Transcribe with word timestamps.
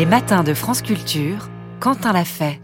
Les 0.00 0.06
matins 0.06 0.42
de 0.42 0.54
France 0.54 0.80
Culture, 0.80 1.50
Quentin 1.78 2.14
l'a 2.14 2.24
fait. 2.24 2.58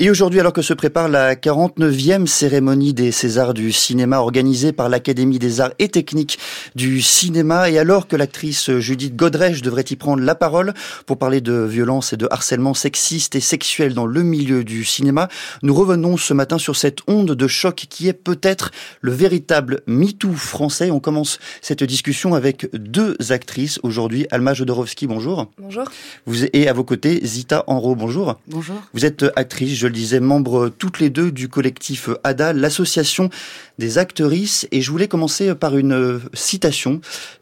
Et 0.00 0.10
aujourd'hui, 0.10 0.40
alors 0.40 0.52
que 0.52 0.60
se 0.60 0.74
prépare 0.74 1.08
la 1.08 1.36
49e 1.36 2.26
cérémonie 2.26 2.94
des 2.94 3.12
Césars 3.12 3.54
du 3.54 3.70
cinéma 3.70 4.18
organisée 4.18 4.72
par 4.72 4.88
l'Académie 4.88 5.38
des 5.38 5.60
arts 5.60 5.70
et 5.78 5.88
techniques 5.88 6.40
du 6.74 7.02
cinéma, 7.02 7.70
et 7.70 7.78
alors 7.78 8.08
que 8.08 8.16
l'actrice 8.16 8.70
Judith 8.78 9.16
Godrèche 9.16 9.62
devrait 9.62 9.84
y 9.90 9.96
prendre 9.96 10.22
la 10.22 10.34
parole 10.34 10.74
pour 11.06 11.18
parler 11.18 11.40
de 11.40 11.52
violence 11.52 12.12
et 12.12 12.16
de 12.16 12.28
harcèlement 12.30 12.74
sexiste 12.74 13.34
et 13.34 13.40
sexuel 13.40 13.94
dans 13.94 14.06
le 14.06 14.22
milieu 14.22 14.64
du 14.64 14.84
cinéma, 14.84 15.28
nous 15.62 15.74
revenons 15.74 16.16
ce 16.16 16.34
matin 16.34 16.58
sur 16.58 16.76
cette 16.76 16.98
onde 17.06 17.32
de 17.32 17.46
choc 17.48 17.86
qui 17.88 18.08
est 18.08 18.12
peut-être 18.12 18.70
le 19.00 19.12
véritable 19.12 19.80
MeToo 19.86 20.32
français. 20.32 20.90
On 20.90 21.00
commence 21.00 21.38
cette 21.60 21.82
discussion 21.82 22.34
avec 22.34 22.68
deux 22.74 23.16
actrices 23.30 23.80
aujourd'hui. 23.82 24.26
Alma 24.30 24.54
Jodorowsky, 24.54 25.06
bonjour. 25.06 25.46
Bonjour. 25.58 25.84
Vous 26.26 26.44
et 26.44 26.68
à 26.68 26.72
vos 26.72 26.84
côtés 26.84 27.20
Zita 27.24 27.64
Enro, 27.66 27.94
bonjour. 27.94 28.38
Bonjour. 28.46 28.76
Vous 28.94 29.04
êtes 29.04 29.24
actrice, 29.36 29.76
je 29.76 29.86
le 29.86 29.92
disais, 29.92 30.20
membre 30.20 30.68
toutes 30.68 31.00
les 31.00 31.10
deux 31.10 31.32
du 31.32 31.48
collectif 31.48 32.10
ADA, 32.24 32.52
l'association 32.52 33.30
des 33.78 33.98
actrices. 33.98 34.66
Et 34.72 34.80
je 34.80 34.90
voulais 34.90 35.08
commencer 35.08 35.54
par 35.54 35.76
une 35.76 36.20
citation 36.34 36.59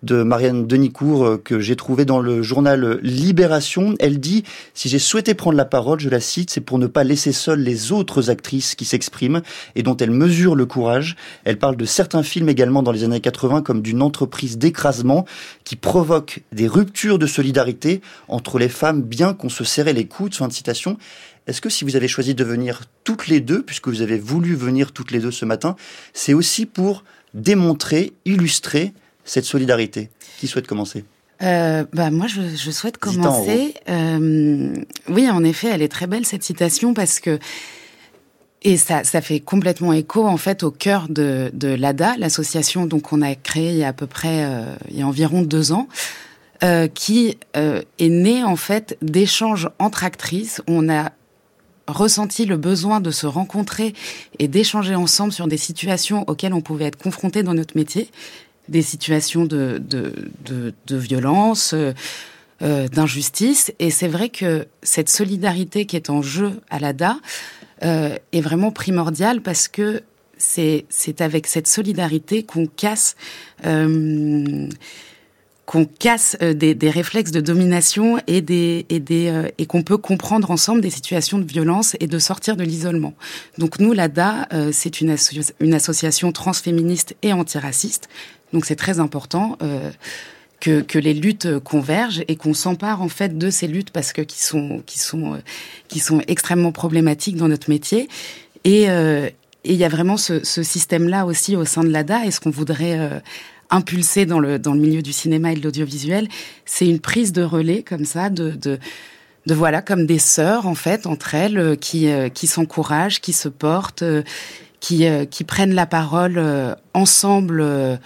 de 0.02 0.22
Marianne 0.22 0.66
Denicourt 0.66 1.38
que 1.42 1.60
j'ai 1.60 1.77
trouvée 1.77 2.04
dans 2.04 2.20
le 2.20 2.42
journal 2.42 2.98
Libération. 3.02 3.94
Elle 3.98 4.20
dit, 4.20 4.44
si 4.74 4.88
j'ai 4.88 4.98
souhaité 4.98 5.34
prendre 5.34 5.56
la 5.56 5.64
parole, 5.64 6.00
je 6.00 6.08
la 6.08 6.20
cite, 6.20 6.50
c'est 6.50 6.60
pour 6.60 6.78
ne 6.78 6.86
pas 6.86 7.04
laisser 7.04 7.32
seules 7.32 7.60
les 7.60 7.92
autres 7.92 8.30
actrices 8.30 8.74
qui 8.74 8.84
s'expriment 8.84 9.42
et 9.74 9.82
dont 9.82 9.96
elle 9.96 10.10
mesure 10.10 10.54
le 10.54 10.66
courage. 10.66 11.16
Elle 11.44 11.58
parle 11.58 11.77
de 11.77 11.84
certains 11.84 12.22
films 12.22 12.48
également 12.48 12.82
dans 12.82 12.92
les 12.92 13.04
années 13.04 13.20
80 13.20 13.62
comme 13.62 13.82
d'une 13.82 14.02
entreprise 14.02 14.58
d'écrasement 14.58 15.24
qui 15.64 15.77
provoque 15.77 16.42
des 16.52 16.69
ruptures 16.69 17.19
de 17.19 17.27
solidarité 17.27 18.00
entre 18.28 18.58
les 18.58 18.69
femmes 18.69 19.02
bien 19.02 19.34
qu'on 19.34 19.48
se 19.48 19.64
serrait 19.64 19.92
les 19.92 20.06
coudes. 20.06 20.34
Fin 20.34 20.48
de 20.48 20.52
citation. 20.52 20.96
Est-ce 21.46 21.61
que 21.61 21.70
si 21.70 21.84
vous 21.84 21.96
avez 21.96 22.08
choisi 22.08 22.34
de 22.34 22.44
venir 22.44 22.83
toutes 23.05 23.27
les 23.27 23.41
deux, 23.41 23.62
puisque 23.62 23.89
vous 23.89 24.02
avez 24.02 24.19
voulu 24.19 24.55
venir 24.55 24.92
toutes 24.92 25.11
les 25.11 25.19
deux 25.19 25.30
ce 25.30 25.46
matin, 25.46 25.77
c'est 26.12 26.34
aussi 26.34 26.66
pour 26.66 27.05
démontrer, 27.34 28.12
illustrer 28.27 28.92
cette 29.28 29.44
solidarité 29.44 30.10
Qui 30.38 30.46
souhaite 30.48 30.66
commencer? 30.66 31.04
Euh, 31.42 31.84
bah 31.92 32.10
moi, 32.10 32.26
je, 32.26 32.40
je 32.56 32.70
souhaite 32.70 32.98
commencer. 32.98 33.74
Euh, 33.88 34.74
oui, 35.08 35.30
en 35.30 35.44
effet, 35.44 35.68
elle 35.68 35.82
est 35.82 35.88
très 35.88 36.06
belle 36.06 36.26
cette 36.26 36.42
citation 36.42 36.94
parce 36.94 37.20
que 37.20 37.38
et 38.62 38.76
ça, 38.76 39.04
ça 39.04 39.20
fait 39.20 39.38
complètement 39.38 39.92
écho 39.92 40.26
en 40.26 40.36
fait 40.36 40.64
au 40.64 40.72
cœur 40.72 41.06
de, 41.08 41.48
de 41.54 41.68
l'ADA, 41.68 42.16
l'association 42.18 42.86
donc 42.86 43.12
on 43.12 43.22
a 43.22 43.36
créée 43.36 43.70
il 43.70 43.76
y 43.76 43.84
a 43.84 43.88
à 43.88 43.92
peu 43.92 44.08
près 44.08 44.42
euh, 44.42 44.74
il 44.90 44.98
y 44.98 45.02
a 45.02 45.06
environ 45.06 45.42
deux 45.42 45.72
ans. 45.72 45.88
Qui 46.92 47.38
est 47.54 48.00
née 48.00 48.42
en 48.42 48.56
fait 48.56 48.98
d'échanges 49.00 49.70
entre 49.78 50.02
actrices. 50.02 50.60
On 50.66 50.88
a 50.88 51.12
ressenti 51.88 52.44
le 52.44 52.56
besoin 52.56 53.00
de 53.00 53.10
se 53.10 53.26
rencontrer 53.26 53.94
et 54.38 54.48
d'échanger 54.48 54.94
ensemble 54.94 55.32
sur 55.32 55.46
des 55.46 55.56
situations 55.56 56.24
auxquelles 56.26 56.52
on 56.52 56.60
pouvait 56.60 56.86
être 56.86 56.98
confronté 56.98 57.42
dans 57.42 57.54
notre 57.54 57.76
métier, 57.76 58.10
des 58.69 58.83
situations 58.83 59.44
de, 59.44 59.80
de, 59.84 60.12
de, 60.86 60.97
violence, 60.97 61.74
euh, 61.74 62.88
d'injustice. 62.88 63.72
Et 63.78 63.91
c'est 63.91 64.08
vrai 64.08 64.28
que 64.28 64.66
cette 64.83 65.08
solidarité 65.08 65.86
qui 65.86 65.97
est 65.97 66.11
en 66.11 66.22
jeu 66.22 66.61
à 66.70 66.78
l'ADA 66.78 67.19
euh, 67.84 68.16
est 68.33 68.41
vraiment 68.41 68.70
primordiale 68.70 69.41
parce 69.41 69.69
que 69.69 70.02
c'est 70.39 70.86
avec 71.20 71.46
cette 71.46 71.66
solidarité 71.66 72.42
qu'on 72.42 72.66
casse... 72.66 73.16
Euh, 73.66 74.69
qu'on 75.69 75.84
casse 75.84 76.34
euh, 76.41 76.55
des, 76.55 76.74
des, 76.74 76.89
réflexes 76.89 77.30
de 77.30 77.42
domination 77.42 78.19
et 78.27 78.41
des 78.41 78.86
et 78.89 79.00
des 79.00 79.28
euh, 79.28 79.48
et 79.58 79.66
qu'on 79.66 79.83
peut 79.83 79.98
comprendre 79.98 80.50
ensemble 80.50 80.80
des 80.80 80.89
situations 80.89 81.39
de 81.39 81.44
violence 81.44 81.94
et 82.00 82.06
de 82.06 82.19
sortir 82.19 82.56
de 82.56 82.64
l'isolement. 82.64 83.12
Donc 83.58 83.79
nous 83.79 83.92
l'ADA 83.92 84.48
euh, 84.55 84.70
c'est 84.73 85.02
une 85.02 85.74
association 85.74 86.33
transféministe 86.33 87.17
et 87.20 87.35
antiraciste. 87.35 88.08
Donc 88.53 88.64
c'est 88.64 88.77
très 88.77 89.01
important 89.01 89.59
que, 90.61 90.81
que 90.81 90.98
les 90.98 91.14
luttes 91.14 91.59
convergent 91.61 92.25
et 92.29 92.36
qu'on 92.36 92.55
s'empare 92.55 93.03
en 93.03 93.09
fait 93.09 93.39
de 93.39 93.51
ces 93.51 93.67
luttes 93.67 93.91
parce 93.91 94.13
que 94.13 94.23
qui 94.23 94.41
sont 94.41 94.83
qui 94.86 94.98
sont 94.98 95.41
qui 95.89 95.98
sont 96.01 96.20
extrêmement 96.27 96.73
problématiques 96.73 97.36
dans 97.36 97.48
notre 97.48 97.70
métier 97.70 98.09
et 98.64 98.86
et 99.64 99.73
il 99.73 99.77
y 99.77 99.85
a 99.85 99.89
vraiment 99.89 100.17
ce, 100.17 100.45
ce 100.45 100.63
système-là 100.63 101.27
aussi 101.27 101.57
au 101.57 101.64
sein 101.64 101.83
de 101.83 101.91
l'ADA. 101.91 102.25
Et 102.25 102.31
ce 102.31 102.41
qu'on 102.41 102.51
voudrait 102.51 103.20
impulsé 103.70 104.27
dans 104.27 104.41
le, 104.41 104.59
dans 104.59 104.75
le 104.75 104.80
milieu 104.80 105.03
du 105.03 105.13
cinéma 105.13 105.53
et 105.53 105.57
de 105.57 105.63
l'audiovisuel, 105.63 106.29
c'est 106.65 106.89
une 106.89 107.01
prise 107.01 107.33
de 107.33 107.42
relais 107.42 107.83
comme 107.83 108.05
ça, 108.05 108.30
de, 108.30 108.51
de, 108.51 108.79
voilà, 109.55 109.83
comme 109.83 110.07
des 110.07 110.19
sœurs 110.19 110.67
en 110.67 110.75
fait, 110.75 111.07
entre 111.07 111.35
elles, 111.35 111.59
euh, 111.59 111.77
qui, 111.77 112.09
euh, 112.09 112.29
qui 112.29 112.47
s'encouragent, 112.47 113.20
qui 113.20 113.33
se 113.33 113.48
portent, 113.48 114.03
euh, 114.03 114.23
qui, 114.80 115.07
qui 115.30 115.42
prennent 115.42 115.75
la 115.75 115.86
parole 115.86 116.41
ensemble 116.95 117.98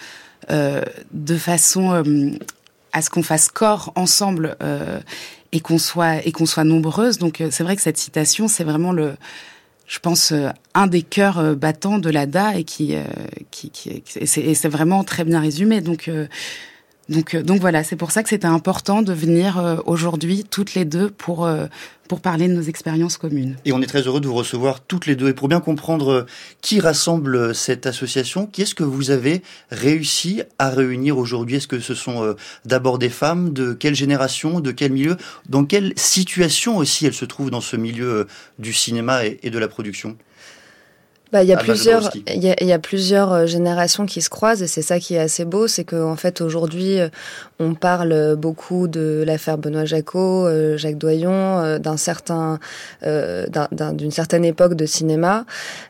de 0.48 1.36
façon 1.36 2.04
à 2.92 3.02
ce 3.02 3.10
qu'on 3.10 3.22
fasse 3.22 3.48
corps 3.48 3.92
ensemble 3.94 4.56
et 5.52 5.60
qu'on 5.60 5.78
soit 5.78 6.26
et 6.26 6.32
qu'on 6.32 6.46
soit 6.46 6.64
nombreuses. 6.64 7.18
Donc 7.18 7.42
c'est 7.50 7.62
vrai 7.62 7.76
que 7.76 7.82
cette 7.82 7.98
citation, 7.98 8.48
c'est 8.48 8.64
vraiment 8.64 8.92
le 8.92 9.14
je 9.92 9.98
pense, 9.98 10.32
euh, 10.32 10.48
un 10.72 10.86
des 10.86 11.02
cœurs 11.02 11.38
euh, 11.38 11.54
battants 11.54 11.98
de 11.98 12.08
l'ADA 12.08 12.56
et 12.56 12.64
qui, 12.64 12.96
euh, 12.96 13.02
qui, 13.50 13.68
qui 13.68 14.02
et 14.16 14.54
c'est 14.54 14.68
vraiment 14.68 15.04
très 15.04 15.22
bien 15.22 15.38
résumé. 15.38 15.82
Donc, 15.82 16.10
donc, 17.08 17.36
donc 17.36 17.60
voilà, 17.60 17.84
c'est 17.84 17.96
pour 17.96 18.10
ça 18.10 18.22
que 18.22 18.28
c'était 18.28 18.46
important 18.46 19.02
de 19.02 19.12
venir 19.12 19.82
aujourd'hui 19.86 20.44
toutes 20.48 20.74
les 20.74 20.84
deux 20.84 21.10
pour 21.10 21.48
pour 22.12 22.20
parler 22.20 22.46
de 22.46 22.52
nos 22.52 22.62
expériences 22.62 23.16
communes. 23.16 23.56
Et 23.64 23.72
on 23.72 23.80
est 23.80 23.86
très 23.86 24.02
heureux 24.02 24.20
de 24.20 24.26
vous 24.26 24.34
recevoir 24.34 24.80
toutes 24.80 25.06
les 25.06 25.16
deux. 25.16 25.30
Et 25.30 25.32
pour 25.32 25.48
bien 25.48 25.60
comprendre 25.60 26.12
euh, 26.12 26.26
qui 26.60 26.78
rassemble 26.78 27.54
cette 27.54 27.86
association, 27.86 28.44
qui 28.44 28.60
est-ce 28.60 28.74
que 28.74 28.84
vous 28.84 29.10
avez 29.10 29.40
réussi 29.70 30.42
à 30.58 30.68
réunir 30.68 31.16
aujourd'hui? 31.16 31.56
Est-ce 31.56 31.68
que 31.68 31.80
ce 31.80 31.94
sont 31.94 32.22
euh, 32.22 32.34
d'abord 32.66 32.98
des 32.98 33.08
femmes? 33.08 33.54
De 33.54 33.72
quelle 33.72 33.94
génération? 33.94 34.60
De 34.60 34.72
quel 34.72 34.92
milieu? 34.92 35.16
Dans 35.48 35.64
quelle 35.64 35.94
situation 35.96 36.76
aussi 36.76 37.06
elles 37.06 37.14
se 37.14 37.24
trouvent 37.24 37.50
dans 37.50 37.62
ce 37.62 37.76
milieu 37.76 38.10
euh, 38.10 38.24
du 38.58 38.74
cinéma 38.74 39.24
et 39.24 39.48
de 39.48 39.58
la 39.58 39.68
production? 39.68 40.18
Bah, 41.32 41.42
il 41.42 41.48
y 41.48 41.54
a 41.54 41.56
plusieurs, 41.56 42.10
il 42.26 42.44
y, 42.44 42.64
y 42.66 42.72
a, 42.72 42.78
plusieurs 42.78 43.32
euh, 43.32 43.46
générations 43.46 44.04
qui 44.04 44.20
se 44.20 44.28
croisent 44.28 44.62
et 44.62 44.66
c'est 44.66 44.82
ça 44.82 44.98
qui 44.98 45.14
est 45.14 45.18
assez 45.18 45.46
beau, 45.46 45.66
c'est 45.66 45.84
qu'en 45.84 46.10
en 46.10 46.16
fait 46.16 46.42
aujourd'hui 46.42 47.00
euh, 47.00 47.08
on 47.58 47.72
parle 47.72 48.36
beaucoup 48.36 48.86
de 48.86 49.24
l'affaire 49.26 49.56
Benoît 49.56 49.86
Jacot, 49.86 50.46
euh, 50.46 50.76
Jacques 50.76 50.98
Doyon, 50.98 51.78
d'un 51.78 51.96
certain, 51.96 52.58
d'une 53.02 54.10
certaine 54.10 54.44
époque 54.44 54.74
de 54.74 54.84
cinéma, 54.84 55.46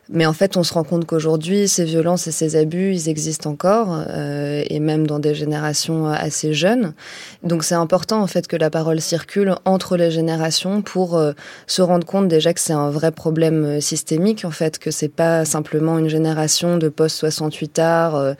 mais 0.09 0.25
en 0.25 0.33
fait 0.33 0.55
on 0.55 0.63
se 0.63 0.73
rend 0.73 0.85
compte 0.85 1.05
qu'aujourd'hui 1.05 1.67
ces 1.67 1.83
violences 1.83 2.27
et 2.27 2.31
ces 2.31 2.55
abus 2.55 2.93
ils 2.93 3.09
existent 3.09 3.49
encore 3.49 3.99
et 4.13 4.79
même 4.79 5.07
dans 5.07 5.19
des 5.19 5.35
générations 5.35 6.07
assez 6.07 6.53
jeunes. 6.53 6.93
Donc 7.41 7.63
c'est 7.63 7.75
important 7.75 8.21
en 8.21 8.27
fait 8.27 8.47
que 8.47 8.55
la 8.55 8.69
parole 8.69 9.01
circule 9.01 9.55
entre 9.65 9.97
les 9.97 10.11
générations 10.11 10.81
pour 10.81 11.21
se 11.65 11.81
rendre 11.81 12.05
compte 12.05 12.27
déjà 12.27 12.53
que 12.53 12.59
c'est 12.59 12.73
un 12.73 12.91
vrai 12.91 13.11
problème 13.11 13.81
systémique 13.81 14.45
en 14.45 14.51
fait, 14.51 14.77
que 14.77 14.91
c'est 14.91 15.09
pas 15.09 15.32
simplement 15.45 15.99
une 15.99 16.09
génération 16.09 16.77
de 16.77 16.89
post-68 16.89 17.81
arts, 17.81 18.15
euh, 18.15 18.33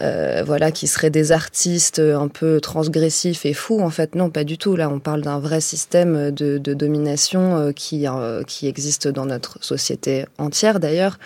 euh, 0.00 0.42
voilà, 0.44 0.70
qui 0.70 0.86
seraient 0.86 1.10
des 1.10 1.32
artistes 1.32 1.98
un 1.98 2.28
peu 2.28 2.60
transgressifs 2.60 3.44
et 3.44 3.54
fous. 3.54 3.80
En 3.80 3.90
fait, 3.90 4.14
non, 4.14 4.30
pas 4.30 4.44
du 4.44 4.58
tout. 4.58 4.76
Là, 4.76 4.88
on 4.88 5.00
parle 5.00 5.22
d'un 5.22 5.38
vrai 5.38 5.60
système 5.60 6.30
de, 6.30 6.58
domination 6.58 7.58
euh, 7.58 7.72
qui, 7.72 8.06
qui 8.46 8.66
existe 8.66 9.08
dans 9.08 9.26
notre 9.26 9.62
société 9.62 10.24
entière, 10.38 10.80
d'ailleurs 10.80 11.18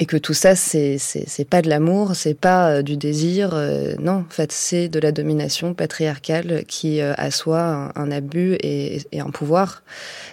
et 0.00 0.06
que 0.06 0.16
tout 0.16 0.34
ça 0.34 0.56
c'est 0.56 0.98
pas 1.48 1.62
de 1.62 1.68
l'amour 1.68 2.16
c'est 2.16 2.34
pas 2.34 2.70
euh, 2.70 2.82
du 2.82 2.96
désir 2.96 3.50
euh, 3.52 3.94
non 4.00 4.24
en 4.26 4.26
fait 4.28 4.50
c'est 4.50 4.88
de 4.88 4.98
la 4.98 5.12
domination 5.12 5.72
patriarcale 5.74 6.64
qui 6.66 7.00
euh, 7.00 7.12
assoit 7.16 7.62
un, 7.62 7.92
un 7.94 8.10
abus 8.10 8.54
et, 8.54 9.02
et, 9.12 9.20
un 9.20 9.30
pouvoir. 9.30 9.82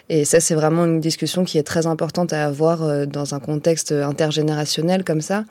Et 0.10 0.26
ça 0.26 0.40
c'est 0.40 0.56
vraiment 0.56 0.86
une 0.86 1.00
discussion 1.00 1.44
qui 1.44 1.58
est 1.58 1.64
très 1.64 1.86
importante 1.86 2.34
à 2.34 2.46
avoir 2.46 2.84
euh, 2.84 3.06
dans 3.06 3.36
un 3.36 3.40
contexte 3.40 3.92
intergénérationnel 3.92 5.04
comme 5.04 5.22
ça 5.22 5.46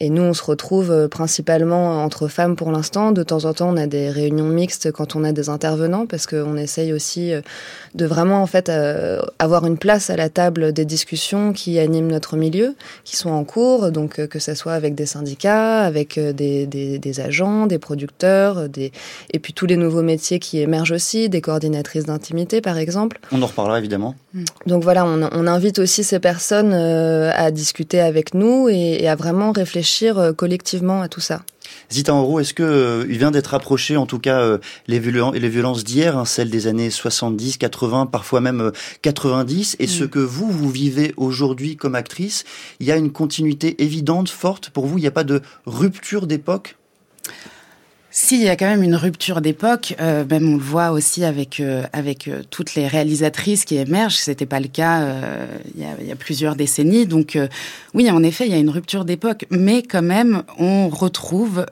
et 0.00 0.08
nous, 0.10 0.22
on 0.22 0.32
se 0.32 0.42
retrouve 0.42 0.90
euh, 0.90 1.06
principalement 1.06 2.02
entre 2.02 2.26
femmes 2.26 2.56
pour 2.56 2.72
l'instant. 2.72 3.12
De 3.12 3.22
temps 3.22 3.44
en 3.44 3.52
temps, 3.52 3.68
on 3.68 3.76
a 3.76 3.86
des 3.86 4.08
réunions 4.08 4.48
mixtes 4.48 4.90
quand 4.90 5.16
on 5.16 5.22
a 5.22 5.32
des 5.32 5.48
intervenants, 5.48 6.06
parce 6.06 6.26
qu'on 6.26 6.56
essaye 6.56 6.92
aussi 6.92 7.32
euh, 7.32 7.42
de 7.94 8.06
vraiment 8.06 8.42
en 8.42 8.46
fait 8.46 8.68
euh, 8.68 9.20
avoir 9.38 9.66
une 9.66 9.76
place 9.76 10.08
à 10.08 10.16
la 10.16 10.30
table 10.30 10.72
des 10.72 10.86
discussions 10.86 11.52
qui 11.52 11.78
animent 11.78 12.10
notre 12.10 12.36
milieu, 12.36 12.74
qui 13.04 13.16
sont 13.16 13.30
en 13.30 13.44
cours. 13.44 13.90
Donc 13.92 14.26
que 14.26 14.38
ce 14.38 14.54
soit 14.54 14.72
avec 14.72 14.94
des 14.94 15.06
syndicats, 15.06 15.82
avec 15.82 16.18
des, 16.18 16.66
des, 16.66 16.98
des 16.98 17.20
agents, 17.20 17.66
des 17.66 17.78
producteurs, 17.78 18.68
des 18.68 18.92
et 19.32 19.38
puis 19.38 19.52
tous 19.52 19.66
les 19.66 19.76
nouveaux 19.76 20.02
métiers 20.02 20.38
qui 20.38 20.60
émergent 20.60 20.92
aussi, 20.92 21.28
des 21.28 21.40
coordinatrices 21.40 22.04
d'intimité 22.06 22.60
par 22.60 22.78
exemple. 22.78 23.20
On 23.30 23.42
en 23.42 23.46
reparlera 23.46 23.78
évidemment. 23.78 24.14
Donc 24.66 24.82
voilà, 24.82 25.04
on, 25.04 25.28
on 25.30 25.46
invite 25.46 25.78
aussi 25.78 26.02
ces 26.02 26.18
personnes 26.18 26.72
à 26.72 27.50
discuter 27.50 28.00
avec 28.00 28.32
nous 28.34 28.68
et, 28.70 29.02
et 29.02 29.08
à 29.08 29.16
vraiment 29.16 29.52
réfléchir 29.52 29.81
réfléchir 29.82 30.18
euh, 30.18 30.32
collectivement 30.32 31.02
à 31.02 31.08
tout 31.08 31.20
ça. 31.20 31.42
Zita 31.90 32.14
Enro, 32.14 32.38
est-ce 32.38 32.54
que 32.54 33.06
il 33.08 33.18
vient 33.18 33.30
d'être 33.30 33.54
approché, 33.54 33.96
en 33.96 34.06
tout 34.06 34.18
cas, 34.18 34.58
les, 34.86 34.98
violences, 34.98 35.34
les 35.34 35.48
violences 35.48 35.84
d'hier, 35.84 36.16
hein, 36.16 36.24
celles 36.24 36.50
des 36.50 36.66
années 36.66 36.90
70, 36.90 37.56
80, 37.56 38.06
parfois 38.06 38.40
même 38.40 38.72
90, 39.02 39.76
et 39.78 39.86
ce 39.86 40.04
mm. 40.04 40.08
que 40.08 40.18
vous, 40.18 40.50
vous 40.50 40.70
vivez 40.70 41.14
aujourd'hui 41.16 41.76
comme 41.76 41.94
actrice, 41.94 42.44
il 42.78 42.86
y 42.86 42.92
a 42.92 42.96
une 42.96 43.10
continuité 43.10 43.82
évidente, 43.82 44.28
forte 44.28 44.70
pour 44.70 44.86
vous 44.86 44.98
Il 44.98 45.02
n'y 45.02 45.06
a 45.06 45.12
pas 45.12 45.24
de 45.24 45.40
rupture 45.66 46.26
d'époque? 46.26 46.76
Si, 48.14 48.36
il 48.36 48.42
y 48.42 48.48
a 48.50 48.56
quand 48.56 48.66
même 48.66 48.82
une 48.82 48.94
rupture 48.94 49.40
d'époque. 49.40 49.94
Euh, 49.98 50.26
même 50.28 50.46
on 50.46 50.56
le 50.56 50.62
voit 50.62 50.90
aussi 50.90 51.24
avec 51.24 51.60
euh, 51.60 51.84
avec 51.94 52.28
euh, 52.28 52.42
toutes 52.50 52.74
les 52.74 52.86
réalisatrices 52.86 53.64
qui 53.64 53.76
émergent. 53.76 54.16
C'était 54.16 54.44
pas 54.44 54.60
le 54.60 54.68
cas 54.68 55.08
il, 55.74 55.80
y 55.80 56.12
a, 56.12 56.16
plusieurs 56.16 56.54
décennies. 56.54 57.06
Donc 57.06 57.38
oui, 57.94 58.10
en 58.10 58.22
effet, 58.22 58.44
il 58.44 58.52
y 58.52 58.54
a 58.54 58.58
une 58.58 58.68
rupture 58.68 59.06
d'époque, 59.06 59.46
mais 59.48 59.82
quand 59.82 60.02
même, 60.02 60.42
on 60.58 60.90
retrouve 60.90 61.64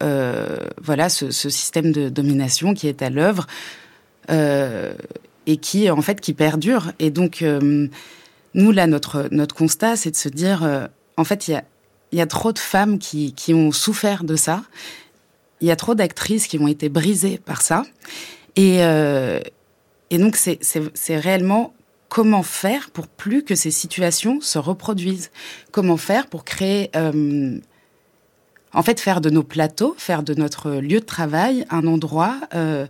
voilà 0.83 1.11
ce, 1.11 1.31
ce, 1.31 1.51
système 1.51 1.93
de 1.93 2.09
domination 2.09 2.73
qui 2.73 2.89
est 2.89 3.03
à 3.03 3.11
l'œuvre 3.11 3.47
et 4.31 5.57
qui 5.59 5.91
en 5.91 6.01
fait 6.01 6.23
qui 6.23 6.33
perdure. 6.33 6.93
Et 6.99 7.11
donc 7.11 7.45
nous 8.55 8.73
là, 8.73 8.87
notre 8.87 9.29
notre 9.31 9.55
constat, 9.55 9.97
c'est 9.97 10.13
de 10.13 10.17
se 10.17 10.31
dire, 10.31 10.89
en 11.19 11.25
fait, 11.25 11.49
il 11.49 11.51
y 11.53 11.55
a 11.55 11.65
il 12.13 12.19
y 12.19 12.23
a 12.23 12.27
trop 12.27 12.53
de 12.53 12.59
femmes 12.59 12.99
qui, 12.99 13.35
qui 13.35 13.55
ont 13.55 13.71
souffert 13.71 14.25
de 14.25 14.35
ça 14.35 14.63
il 15.61 15.69
y 15.69 15.71
a 15.71 15.77
trop 15.77 15.95
d'actrices 15.95 16.47
qui 16.47 16.59
ont 16.59 16.69
été 16.69 16.89
brisées 16.89 17.39
par 17.39 17.63
ça. 17.63 17.85
Et, 18.57 18.79
euh, 18.81 19.41
donc, 20.11 20.37
c'est 20.37 21.17
réellement 21.17 21.75
comment 22.09 22.43
faire 22.43 22.91
pour 22.91 23.07
plus 23.07 23.45
que 23.45 23.55
ces 23.55 23.71
situations 23.71 24.41
se 24.41 24.59
reproduisent? 24.59 25.31
Comment 25.73 25.97
faire 25.97 26.27
pour 26.27 26.45
créer... 26.45 26.91
Euh, 26.97 27.59
en 28.73 28.83
fait, 28.83 29.01
faire 29.01 29.21
de 29.21 29.31
nos 29.31 29.43
plateaux, 29.43 29.97
faire 29.99 30.23
de 30.23 30.33
notre 30.35 30.71
lieu 30.71 31.01
de 31.01 31.05
travail 31.05 31.67
un 31.71 31.89
endroit 31.89 32.37
euh, 32.55 32.87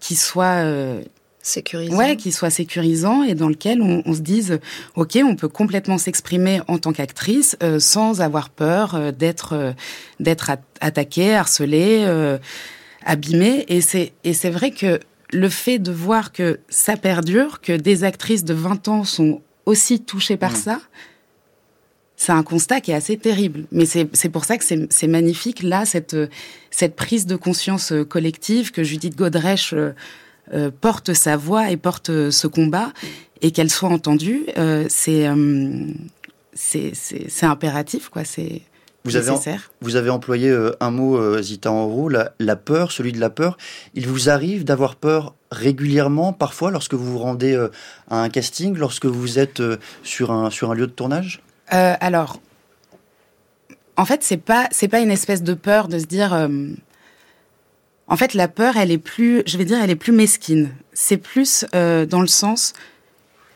qui 0.00 0.16
soit 0.16 0.64
sécurisant. 1.42 1.96
Ouais, 1.96 2.16
qui 2.16 2.32
soit 2.32 2.50
sécurisant 2.50 3.22
et 3.22 3.34
dans 3.34 3.48
lequel 3.48 3.82
on, 3.82 4.02
on 4.04 4.14
se 4.14 4.20
dise, 4.20 4.60
ok, 4.96 5.18
on 5.24 5.36
peut 5.36 5.48
complètement 5.48 5.98
s'exprimer 5.98 6.60
en 6.68 6.78
tant 6.78 6.92
qu'actrice 6.92 7.56
euh, 7.62 7.78
sans 7.78 8.20
avoir 8.20 8.50
peur 8.50 8.94
euh, 8.94 9.12
d'être 9.12 9.54
euh, 9.54 9.72
d'être 10.20 10.50
attaquée, 10.80 11.34
harcelée, 11.34 12.04
euh, 12.06 12.38
abîmée. 13.04 13.64
Et 13.68 13.80
c'est 13.80 14.12
et 14.24 14.34
c'est 14.34 14.50
vrai 14.50 14.70
que 14.70 15.00
le 15.32 15.48
fait 15.48 15.78
de 15.78 15.92
voir 15.92 16.32
que 16.32 16.60
ça 16.68 16.96
perdure, 16.96 17.60
que 17.60 17.72
des 17.72 18.04
actrices 18.04 18.44
de 18.44 18.54
20 18.54 18.88
ans 18.88 19.04
sont 19.04 19.42
aussi 19.66 20.00
touchées 20.00 20.38
par 20.38 20.52
mmh. 20.52 20.56
ça, 20.56 20.80
c'est 22.16 22.32
un 22.32 22.42
constat 22.42 22.80
qui 22.80 22.90
est 22.90 22.94
assez 22.94 23.18
terrible. 23.18 23.64
Mais 23.70 23.84
c'est 23.84 24.28
pour 24.30 24.44
ça 24.44 24.56
que 24.56 24.64
c'est 24.64 25.06
magnifique, 25.06 25.62
là, 25.62 25.84
cette, 25.84 26.16
cette 26.70 26.96
prise 26.96 27.26
de 27.26 27.36
conscience 27.36 27.92
collective 28.08 28.72
que 28.72 28.82
Judith 28.82 29.16
Godrèche 29.16 29.74
euh, 30.52 30.70
porte 30.70 31.12
sa 31.14 31.36
voix 31.36 31.70
et 31.70 31.76
porte 31.76 32.30
ce 32.30 32.46
combat 32.46 32.92
et 33.42 33.50
qu'elle 33.50 33.70
soit 33.70 33.88
entendue, 33.88 34.46
euh, 34.56 34.88
euh, 35.08 35.86
c'est 36.54 36.92
c'est 36.94 37.46
impératif, 37.46 38.08
quoi. 38.08 38.24
C'est 38.24 38.62
vous 39.04 39.16
avez, 39.16 39.30
vous 39.80 39.96
avez 39.96 40.10
employé 40.10 40.54
un 40.80 40.90
mot, 40.90 41.40
Zita 41.40 41.70
en 41.70 42.08
la, 42.08 42.32
la 42.40 42.56
peur, 42.56 42.92
celui 42.92 43.12
de 43.12 43.20
la 43.20 43.30
peur. 43.30 43.56
Il 43.94 44.06
vous 44.06 44.28
arrive 44.28 44.64
d'avoir 44.64 44.96
peur 44.96 45.34
régulièrement, 45.50 46.34
parfois, 46.34 46.70
lorsque 46.70 46.92
vous 46.92 47.12
vous 47.12 47.18
rendez 47.18 47.56
à 48.10 48.22
un 48.22 48.28
casting, 48.28 48.76
lorsque 48.76 49.06
vous 49.06 49.38
êtes 49.38 49.62
sur, 50.02 50.30
un, 50.30 50.50
sur 50.50 50.70
un 50.72 50.74
lieu 50.74 50.86
de 50.86 50.92
tournage? 50.92 51.40
Alors, 51.68 52.38
en 53.96 54.04
fait, 54.04 54.22
c'est 54.22 54.36
pas, 54.36 54.68
pas 54.90 55.00
une 55.00 55.10
espèce 55.10 55.42
de 55.42 55.54
peur 55.54 55.88
de 55.88 55.98
se 55.98 56.06
dire 56.06 56.48
en 58.08 58.16
fait, 58.16 58.34
la 58.34 58.48
peur, 58.48 58.76
elle 58.76 58.90
est 58.90 58.98
plus, 58.98 59.42
je 59.46 59.58
vais 59.58 59.64
dire, 59.64 59.78
elle 59.82 59.90
est 59.90 59.96
plus 59.96 60.12
mesquine. 60.12 60.70
C'est 60.94 61.18
plus 61.18 61.66
euh, 61.74 62.06
dans 62.06 62.20
le 62.20 62.26
sens 62.26 62.72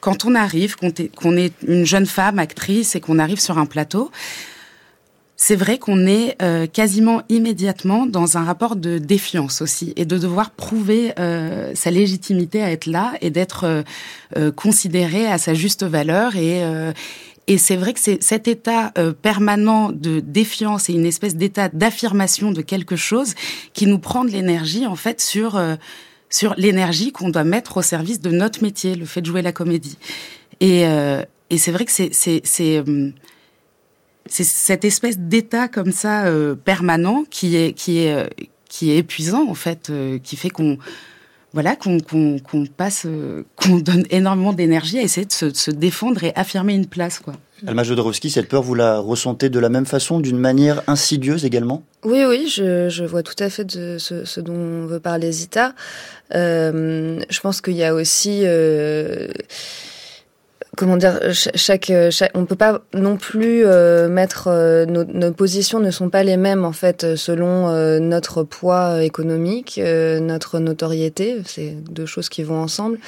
quand 0.00 0.25
on 0.25 0.34
arrive, 0.34 0.76
qu'on 0.76 1.37
est, 1.37 1.52
une 1.66 1.87
jeune 1.87 2.06
femme 2.06 2.38
actrice 2.38 2.96
et 2.96 3.00
qu'on 3.00 3.19
arrive 3.19 3.40
sur 3.40 3.58
un 3.58 3.66
plateau. 3.66 4.10
C'est 5.37 5.56
vrai 5.56 5.78
qu'on 5.78 6.06
est 6.06 6.37
euh, 6.43 6.66
quasiment 6.66 7.22
immédiatement 7.28 8.06
dans 8.06 8.37
un 8.37 8.44
rapport 8.44 8.76
de 8.76 8.99
défiance 8.99 9.62
aussi 9.62 9.93
et 9.96 10.04
de 10.04 10.19
devoir 10.19 10.50
prouver 10.50 11.12
euh, 11.19 11.72
sa 11.75 11.90
légitimité 11.90 12.62
à 12.62 12.70
être 12.70 12.87
là 12.87 13.14
et 13.20 13.31
d'être 13.31 13.84
considéré 14.56 15.26
à 15.26 15.38
sa 15.38 15.54
juste 15.54 15.84
valeur 15.84 16.37
et 16.37 16.62
et 17.49 17.59
c'est 17.59 17.77
vrai 17.77 17.93
que 17.93 18.00
c'est 18.00 18.23
cet 18.23 18.47
état 18.47 18.93
euh, 18.99 19.12
permanent 19.12 19.91
de 19.91 20.21
défiance 20.21 20.89
et 20.89 20.93
une 20.93 21.06
espèce 21.06 21.35
d'état 21.35 21.69
d'affirmation 21.69 22.53
de 22.53 22.62
quelque 22.62 22.94
chose 22.94 23.35
qui 23.73 23.87
nous 23.87 23.99
prend 23.99 24.25
de 24.25 24.31
l'énergie 24.31 24.87
en 24.87 24.94
fait 24.94 25.21
sur 25.21 25.56
euh, 25.56 25.75
sur 26.31 26.55
l'énergie 26.56 27.12
qu'on 27.12 27.31
doit 27.31 27.44
mettre 27.44 27.79
au 27.79 27.83
service 27.83 28.21
de 28.21 28.31
notre 28.31 28.62
métier, 28.62 28.94
le 28.94 29.05
fait 29.05 29.21
de 29.21 29.27
jouer 29.27 29.43
la 29.43 29.53
comédie. 29.53 29.99
Et, 30.61 30.87
euh, 30.87 31.23
et 31.50 31.59
c'est 31.59 31.73
vrai 31.73 31.85
que 31.85 31.93
c'est 31.93 32.11
c'est 32.12 32.41
c'est 32.44 32.83
cette 34.45 34.85
espèce 34.85 35.19
d'état 35.19 35.69
comme 35.69 35.93
ça 35.93 36.25
permanent 36.65 37.25
qui 37.29 37.56
est 37.56 37.73
qui 37.73 37.99
est 37.99 38.31
qui 38.69 38.93
est 38.93 38.99
épuisant 38.99 39.49
en 39.49 39.55
fait, 39.55 39.93
qui 40.23 40.37
fait 40.37 40.49
qu'on 40.49 40.79
voilà, 41.54 41.76
qu'on 41.76 41.99
passe, 42.76 43.04
euh, 43.06 43.44
qu'on 43.56 43.76
donne 43.78 44.04
énormément 44.10 44.52
d'énergie 44.52 44.99
à 44.99 45.02
essayer 45.02 45.26
de 45.26 45.32
se, 45.32 45.70
défendre 45.70 46.25
et 46.25 46.32
affirmer 46.34 46.75
une 46.75 46.87
place, 46.87 47.19
quoi. 47.19 47.34
Alma 47.64 47.84
Jodorowsky, 47.84 48.28
cette 48.28 48.49
peur, 48.49 48.62
vous 48.62 48.75
la 48.75 48.99
ressentez 48.99 49.49
de 49.49 49.60
la 49.60 49.69
même 49.69 49.87
façon, 49.87 50.19
d'une 50.19 50.38
manière 50.38 50.82
insidieuse 50.88 51.44
également? 51.44 51.84
Oui, 52.04 52.25
oui, 52.26 52.49
je, 52.49 53.04
vois 53.04 53.22
tout 53.22 53.37
à 53.38 53.50
fait 53.50 53.64
de 53.64 53.99
ce, 53.99 54.40
dont 54.40 54.87
veut 54.87 54.99
parler 54.99 55.31
Zita. 55.31 55.72
Euh, 56.34 57.20
je 57.31 57.40
pense 57.40 57.60
qu'il 57.60 57.75
y 57.75 57.84
a 57.84 57.94
aussi... 57.94 58.40
Euh, 58.43 59.28
comment 60.77 60.97
dire, 60.97 61.21
chaque, 61.33 61.93
chaque, 62.11 62.31
on 62.35 62.47
peut 62.47 62.57
pas 62.57 62.81
non 62.95 63.17
plus 63.17 63.65
euh, 63.67 64.09
mettre 64.09 64.49
euh, 64.49 64.87
nos, 64.87 65.05
nos, 65.05 65.33
positions 65.33 65.81
ne 65.81 65.91
sont 65.91 66.09
pas 66.09 66.23
les 66.23 66.39
mêmes 66.39 66.65
en 66.65 66.73
fait 66.73 67.15
selon 67.17 67.69
euh, 67.69 67.99
notre 67.99 68.43
poids 68.43 69.03
économique, 69.05 69.79
notre 69.79 70.59
notoriété, 70.59 71.43
c'est 71.45 71.77
deux 71.91 72.07
choses 72.07 72.29
qui 72.29 72.43
vont 72.43 72.61
ensemble. 72.61 72.99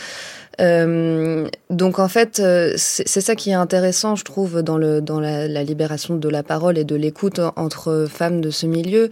donc 0.59 1.99
en 1.99 2.09
fait, 2.09 2.43
c'est 2.77 3.21
ça 3.21 3.35
qui 3.35 3.51
est 3.51 3.55
intéressant, 3.55 4.15
je 4.15 4.25
trouve, 4.25 4.63
dans 4.63 4.79
le 4.79 5.01
dans 5.01 5.21
la, 5.21 5.49
la 5.49 5.63
libération 5.65 6.17
de 6.17 6.29
la 6.29 6.43
parole 6.43 6.79
et 6.79 6.85
de 6.85 6.97
l'écoute 6.97 7.41
entre 7.57 8.07
femmes 8.11 8.41
de 8.41 8.51
ce 8.51 8.67
milieu, 8.67 9.11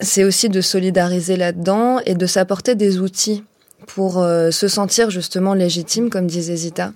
c'est 0.00 0.24
aussi 0.24 0.48
de 0.48 0.60
solidariser 0.60 1.36
là-dedans 1.36 2.00
et 2.06 2.14
de 2.14 2.26
s'apporter 2.26 2.74
des 2.74 2.98
outils 3.00 3.42
pour 3.86 4.18
euh, 4.18 4.50
se 4.50 4.68
sentir 4.68 5.10
justement 5.10 5.54
légitime, 5.54 6.10
comme 6.10 6.26
disait 6.26 6.56
Zita. 6.56 6.92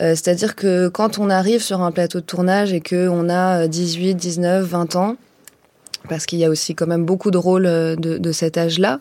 Euh, 0.00 0.10
c'est-à-dire 0.10 0.56
que 0.56 0.88
quand 0.88 1.18
on 1.18 1.30
arrive 1.30 1.62
sur 1.62 1.82
un 1.82 1.92
plateau 1.92 2.20
de 2.20 2.24
tournage 2.24 2.72
et 2.72 2.80
que 2.80 3.08
on 3.08 3.28
a 3.28 3.68
18, 3.68 4.14
19, 4.14 4.64
20 4.64 4.96
ans, 4.96 5.16
parce 6.08 6.26
qu'il 6.26 6.38
y 6.38 6.44
a 6.44 6.50
aussi 6.50 6.74
quand 6.74 6.86
même 6.86 7.04
beaucoup 7.04 7.30
de 7.30 7.38
rôles 7.38 7.66
euh, 7.66 7.96
de, 7.96 8.32
cet 8.32 8.56
âge-là. 8.56 9.00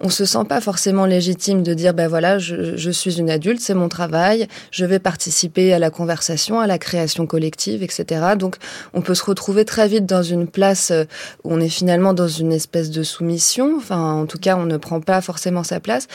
On 0.00 0.10
se 0.10 0.24
sent 0.24 0.44
pas 0.48 0.60
forcément 0.60 1.06
légitime 1.06 1.62
de 1.62 1.74
dire 1.74 1.94
ben 1.94 2.08
voilà, 2.08 2.38
je, 2.38 2.90
suis 2.90 3.18
une 3.18 3.30
adulte, 3.30 3.60
c'est 3.60 3.74
mon 3.74 3.88
travail, 3.88 4.46
je 4.70 4.84
vais 4.84 4.98
participer 4.98 5.72
à 5.72 5.78
la 5.78 5.90
conversation, 5.90 6.60
à 6.60 6.66
la 6.66 6.78
création 6.78 7.26
collective, 7.26 7.82
etc. 7.82 8.34
Donc 8.38 8.56
on 8.92 9.00
peut 9.00 9.14
se 9.14 9.24
retrouver 9.24 9.64
très 9.64 9.88
vite 9.88 10.06
dans 10.06 10.22
une 10.22 10.46
place 10.46 10.90
euh, 10.90 11.04
où 11.44 11.54
on 11.54 11.60
est 11.60 11.68
finalement 11.68 12.12
dans 12.12 12.28
une 12.28 12.52
espèce 12.52 12.90
de 12.90 13.02
soumission. 13.02 13.74
Enfin, 13.76 14.12
en 14.12 14.26
tout 14.26 14.38
cas, 14.38 14.56
on 14.56 14.66
ne 14.66 14.76
prend 14.76 15.00
pas 15.00 15.20
forcément 15.20 15.64
sa 15.64 15.80
place. 15.80 16.06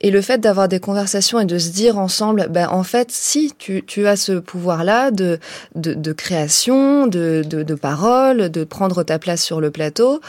Et 0.00 0.10
le 0.10 0.20
fait 0.20 0.38
d'avoir 0.38 0.68
des 0.68 0.80
conversations 0.80 1.38
et 1.38 1.44
de 1.44 1.58
se 1.58 1.70
dire 1.70 1.98
ensemble, 1.98 2.48
ben 2.50 2.68
en 2.70 2.82
fait, 2.82 3.10
si 3.10 3.52
tu, 3.58 4.06
as 4.06 4.16
ce 4.16 4.32
pouvoir-là 4.32 5.10
de, 5.10 5.38
de, 5.74 6.12
création, 6.12 7.06
de, 7.06 7.42
de 7.44 7.74
parole, 7.74 8.50
de 8.50 8.64
prendre 8.64 9.02
ta 9.02 9.18
place 9.18 9.42
sur 9.42 9.60
le 9.60 9.69
plateau, 9.70 10.20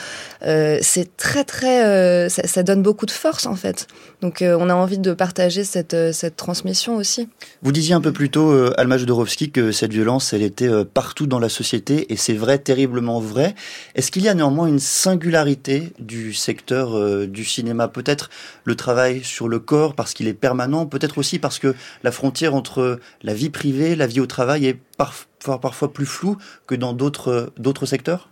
euh, 0.43 0.77
c'est 0.81 1.15
très 1.17 1.43
très, 1.43 1.86
euh, 1.86 2.29
ça, 2.29 2.63
donne 2.63 2.81
beaucoup 2.81 3.05
de 3.05 3.12
force 3.12 3.45
en 3.45 3.55
fait. 3.55 3.88
Donc 4.21 4.41
euh, 4.41 4.57
on 4.60 4.69
a 4.69 4.74
envie 4.74 4.98
de 4.98 5.13
partager 5.13 5.63
cette, 5.63 5.95
cette 6.13 6.36
transmission 6.36 6.95
aussi. 6.95 7.29
Vous 7.62 7.71
disiez 7.71 7.93
un 7.93 8.01
peu 8.01 8.12
plus 8.12 8.29
tôt, 8.29 8.53
Alma 8.77 8.98
Jodorowsky, 8.98 9.51
que 9.51 9.71
cette 9.71 9.91
violence, 9.91 10.33
elle 10.33 10.43
était 10.43 10.69
partout 10.86 11.27
dans 11.27 11.39
la 11.39 11.50
société 11.50 12.12
et 12.12 12.15
c'est 12.15 12.33
vrai, 12.33 12.57
terriblement 12.57 13.19
vrai. 13.19 13.55
Est-ce 13.95 14.12
qu'il 14.12 14.24
y 14.24 14.29
a 14.29 14.33
néanmoins 14.33 14.67
une 14.67 14.79
singularité 14.79 15.93
du 16.00 16.33
secteur 16.33 17.27
du 17.27 17.45
cinéma? 17.45 17.88
Peut-être 17.88 18.29
le 18.63 18.75
travail 18.75 19.24
sur 19.24 19.48
le 19.48 19.60
corps 19.60 19.95
parce 19.95 20.13
qu'il 20.13 20.27
est 20.27 20.33
permanent, 20.33 20.86
peut-être 20.86 21.17
aussi 21.17 21.39
parce 21.39 21.60
que 21.60 21.75
la 22.03 22.12
frontière 22.12 22.55
entre 22.55 23.00
la 23.24 23.33
vie 23.33 23.50
privée, 23.50 23.95
la 23.95 24.07
vie 24.07 24.19
au 24.19 24.27
travail 24.27 24.65
est 24.65 24.79
parfois, 24.98 25.60
parfois 25.60 25.93
plus 25.93 26.05
floue 26.05 26.38
que 26.67 26.75
dans 26.75 26.93
d'autres 26.93 27.51
d'autres 27.57 27.86
secteurs? 27.86 28.30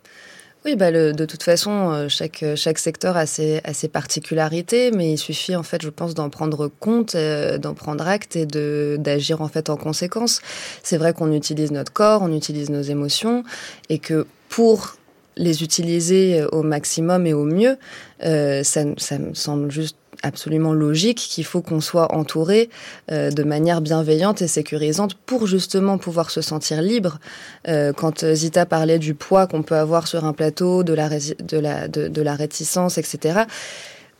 Oui, 0.65 0.75
bah 0.75 0.91
le, 0.91 1.13
de 1.13 1.25
toute 1.25 1.43
façon, 1.43 1.91
euh, 1.91 2.09
chaque, 2.09 2.43
chaque 2.55 2.79
secteur 2.79 3.15
a 3.15 3.25
ses, 3.25 3.61
a 3.63 3.73
ses 3.73 3.87
particularités, 3.87 4.91
mais 4.91 5.13
il 5.13 5.17
suffit 5.17 5.55
en 5.55 5.63
fait, 5.63 5.81
je 5.81 5.89
pense, 5.89 6.13
d'en 6.13 6.29
prendre 6.29 6.67
compte, 6.67 7.15
euh, 7.15 7.57
d'en 7.57 7.73
prendre 7.73 8.05
acte 8.07 8.35
et 8.35 8.45
de 8.45 8.97
d'agir 8.99 9.41
en 9.41 9.47
fait 9.47 9.69
en 9.69 9.77
conséquence. 9.77 10.41
C'est 10.83 10.97
vrai 10.97 11.13
qu'on 11.13 11.31
utilise 11.31 11.71
notre 11.71 11.93
corps, 11.93 12.21
on 12.21 12.33
utilise 12.35 12.69
nos 12.69 12.81
émotions, 12.81 13.43
et 13.87 13.99
que 13.99 14.27
pour 14.49 14.95
les 15.37 15.63
utiliser 15.63 16.43
au 16.51 16.63
maximum 16.63 17.25
et 17.25 17.33
au 17.33 17.45
mieux, 17.45 17.77
ça, 18.21 18.63
ça 18.97 19.19
me 19.19 19.33
semble 19.33 19.71
juste 19.71 19.95
absolument 20.23 20.73
logique 20.73 21.17
qu'il 21.17 21.45
faut 21.45 21.61
qu'on 21.61 21.81
soit 21.81 22.13
entouré 22.13 22.69
euh, 23.11 23.31
de 23.31 23.43
manière 23.43 23.81
bienveillante 23.81 24.41
et 24.41 24.47
sécurisante 24.47 25.13
pour 25.13 25.47
justement 25.47 25.97
pouvoir 25.97 26.31
se 26.31 26.41
sentir 26.41 26.81
libre. 26.81 27.19
Euh, 27.67 27.93
quand 27.93 28.33
Zita 28.33 28.65
parlait 28.65 28.99
du 28.99 29.13
poids 29.13 29.47
qu'on 29.47 29.63
peut 29.63 29.75
avoir 29.75 30.07
sur 30.07 30.25
un 30.25 30.33
plateau, 30.33 30.83
de 30.83 30.93
la, 30.93 31.09
de 31.09 31.57
la, 31.57 31.87
de, 31.87 32.21
la 32.21 32.35
réticence, 32.35 32.97
etc., 32.97 33.41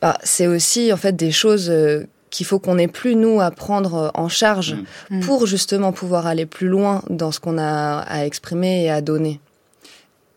bah, 0.00 0.16
c'est 0.22 0.46
aussi 0.46 0.92
en 0.92 0.96
fait 0.96 1.14
des 1.14 1.30
choses 1.30 1.68
euh, 1.68 2.06
qu'il 2.30 2.46
faut 2.46 2.58
qu'on 2.58 2.78
ait 2.78 2.88
plus 2.88 3.16
nous 3.16 3.40
à 3.40 3.50
prendre 3.50 4.10
en 4.14 4.28
charge 4.28 4.76
mmh. 5.10 5.20
pour 5.20 5.46
justement 5.46 5.92
pouvoir 5.92 6.26
aller 6.26 6.46
plus 6.46 6.68
loin 6.68 7.02
dans 7.10 7.32
ce 7.32 7.40
qu'on 7.40 7.58
a 7.58 7.98
à 7.98 8.24
exprimer 8.24 8.84
et 8.84 8.90
à 8.90 9.00
donner. 9.00 9.40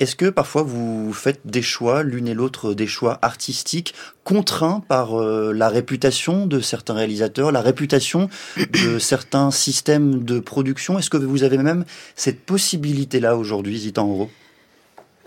Est-ce 0.04 0.18
que 0.18 0.30
parfois 0.30 0.64
vous 0.64 1.14
faites 1.14 1.40
des 1.46 1.62
choix, 1.62 2.04
l'une 2.04 2.28
et 2.28 2.34
l'autre, 2.34 2.74
des 2.74 2.88
choix 2.88 3.20
artistiques 3.22 3.94
contraints 4.26 4.84
par 4.90 5.18
euh, 5.18 5.54
la 5.54 5.70
réputation 5.70 6.46
de 6.46 6.60
certains 6.60 6.94
réalisateurs, 6.94 7.54
la 7.54 7.62
réputation 7.62 8.30
de 8.58 9.00
certains 9.00 9.50
systèmes 9.50 10.26
de 10.26 10.42
production? 10.42 11.00
Est-ce 11.00 11.10
que 11.10 11.16
vous 11.16 11.44
avez 11.44 11.58
même 11.58 11.86
cette 12.18 12.42
possibilité-là 12.42 13.38
aujourd'hui, 13.38 13.78
Zita 13.78 14.04
Enro 14.04 14.30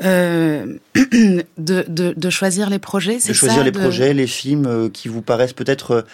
euh, 0.04 0.76
de, 1.56 1.84
de, 1.88 2.30
choisir 2.30 2.68
les 2.68 2.78
projets, 2.78 3.18
c'est 3.18 3.30
De 3.30 3.32
choisir 3.32 3.64
les 3.64 3.72
projets, 3.72 4.12
les 4.12 4.26
films 4.26 4.66
euh, 4.66 4.88
qui 4.90 5.08
vous 5.08 5.22
paraissent 5.22 5.54
peut-être, 5.54 6.04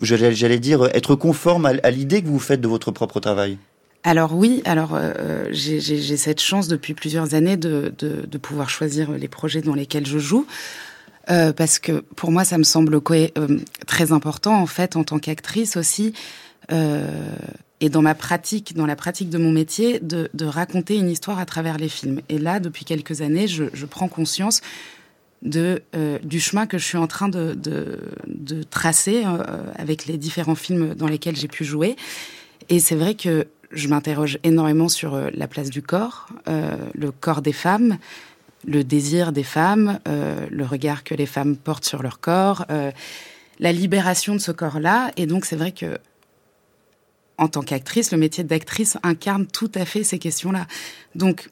j'allais 0.00 0.58
dire, 0.58 0.88
être 0.94 1.16
conformes 1.16 1.66
à 1.66 1.90
l'idée 1.90 2.22
que 2.22 2.28
vous 2.28 2.38
faites 2.38 2.62
de 2.62 2.68
votre 2.68 2.92
propre 2.92 3.20
travail? 3.20 3.58
Alors 4.02 4.34
oui, 4.34 4.62
alors 4.64 4.94
euh, 4.94 5.12
euh, 5.18 5.48
j'ai 5.50 6.16
cette 6.16 6.40
chance 6.40 6.68
depuis 6.68 6.94
plusieurs 6.94 7.34
années 7.34 7.56
de, 7.56 7.92
pouvoir 8.40 8.70
choisir 8.70 9.12
les 9.12 9.28
projets 9.28 9.60
dans 9.60 9.74
lesquels 9.74 10.06
je 10.06 10.18
joue. 10.18 10.46
Euh, 11.28 11.52
parce 11.52 11.78
que 11.78 12.00
pour 12.16 12.32
moi, 12.32 12.44
ça 12.44 12.56
me 12.56 12.62
semble 12.62 13.00
très 13.86 14.12
important 14.12 14.60
en 14.60 14.66
fait 14.66 14.96
en 14.96 15.04
tant 15.04 15.18
qu'actrice 15.18 15.76
aussi, 15.76 16.14
et 17.82 17.88
dans 17.88 18.02
ma 18.02 18.14
pratique, 18.14 18.74
dans 18.76 18.86
la 18.86 18.94
pratique 18.94 19.28
de 19.28 19.38
mon 19.38 19.50
métier, 19.50 19.98
de, 20.00 20.44
raconter 20.44 20.96
une 20.96 21.10
histoire 21.10 21.38
à 21.38 21.46
travers 21.46 21.78
les 21.78 21.88
films. 21.88 22.20
Et 22.28 22.38
là, 22.38 22.60
depuis 22.60 22.84
quelques 22.84 23.22
années, 23.22 23.48
je, 23.48 23.86
prends 23.86 24.08
conscience 24.08 24.60
du 25.42 26.40
chemin 26.40 26.66
que 26.66 26.78
je 26.78 26.84
suis 26.84 26.98
en 26.98 27.06
train 27.06 27.28
de, 27.28 27.54
de 27.54 28.62
tracer 28.62 29.24
avec 29.76 30.06
les 30.06 30.16
différents 30.16 30.54
films 30.54 30.94
dans 30.94 31.08
lesquels 31.08 31.36
j'ai 31.36 31.48
pu 31.48 31.64
jouer. 31.64 31.96
Et 32.68 32.78
c'est 32.78 32.94
vrai 32.94 33.14
que 33.14 33.46
je 33.72 33.88
m'interroge 33.88 34.38
énormément 34.42 34.88
sur 34.88 35.14
euh, 35.14 35.30
la 35.34 35.48
place 35.48 35.70
du 35.70 35.82
corps, 35.82 36.28
euh, 36.48 36.76
le 36.94 37.12
corps 37.12 37.42
des 37.42 37.52
femmes, 37.52 37.98
le 38.66 38.84
désir 38.84 39.32
des 39.32 39.44
femmes, 39.44 40.00
euh, 40.08 40.46
le 40.50 40.64
regard 40.64 41.04
que 41.04 41.14
les 41.14 41.26
femmes 41.26 41.56
portent 41.56 41.84
sur 41.84 42.02
leur 42.02 42.20
corps, 42.20 42.66
la 43.58 43.72
libération 43.72 44.34
de 44.34 44.40
ce 44.40 44.52
corps-là. 44.52 45.12
Et 45.16 45.26
donc 45.26 45.44
c'est 45.44 45.56
vrai 45.56 45.72
que 45.72 45.98
en 47.38 47.48
tant 47.48 47.62
qu'actrice, 47.62 48.12
le 48.12 48.18
métier 48.18 48.44
d'actrice 48.44 48.98
incarne 49.02 49.46
tout 49.46 49.72
à 49.74 49.86
fait 49.86 50.04
ces 50.04 50.18
questions-là. 50.18 50.66
Donc 51.14 51.48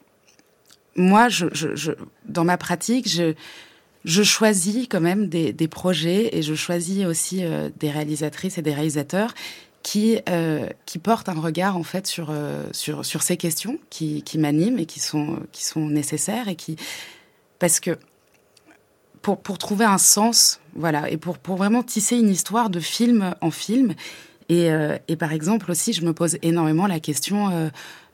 moi, 0.95 1.29
dans 2.25 2.43
ma 2.43 2.57
pratique, 2.57 3.09
je 4.05 4.23
choisis 4.23 4.87
quand 4.87 5.01
même 5.01 5.29
des, 5.29 5.67
projets 5.67 6.37
et 6.37 6.43
je 6.43 6.53
choisis 6.53 7.05
aussi 7.05 7.43
des 7.79 7.89
réalisatrices 7.89 8.59
et 8.59 8.61
des 8.61 8.73
réalisateurs 8.73 9.33
qui 9.83 10.19
euh, 10.29 10.67
qui 10.85 10.99
portent 10.99 11.29
un 11.29 11.39
regard 11.39 11.77
en 11.77 11.83
fait 11.83 12.07
sur 12.07 12.29
euh, 12.29 12.65
sur 12.71 13.05
sur 13.05 13.21
ces 13.21 13.37
questions 13.37 13.79
qui 13.89 14.23
qui 14.23 14.37
m'animent 14.37 14.79
et 14.79 14.85
qui 14.85 14.99
sont 14.99 15.39
qui 15.51 15.65
sont 15.65 15.87
nécessaires 15.87 16.47
et 16.47 16.55
qui 16.55 16.75
parce 17.59 17.79
que 17.79 17.97
pour 19.21 19.39
pour 19.39 19.57
trouver 19.57 19.85
un 19.85 19.97
sens 19.97 20.59
voilà 20.75 21.09
et 21.09 21.17
pour 21.17 21.37
pour 21.37 21.55
vraiment 21.55 21.83
tisser 21.83 22.17
une 22.17 22.29
histoire 22.29 22.69
de 22.69 22.79
film 22.79 23.35
en 23.41 23.51
film. 23.51 23.93
Et 24.49 24.71
euh, 24.71 24.97
et 25.07 25.15
par 25.15 25.31
exemple 25.31 25.71
aussi 25.71 25.93
je 25.93 26.03
me 26.03 26.13
pose 26.13 26.37
énormément 26.41 26.87
la 26.87 26.99
question 26.99 27.71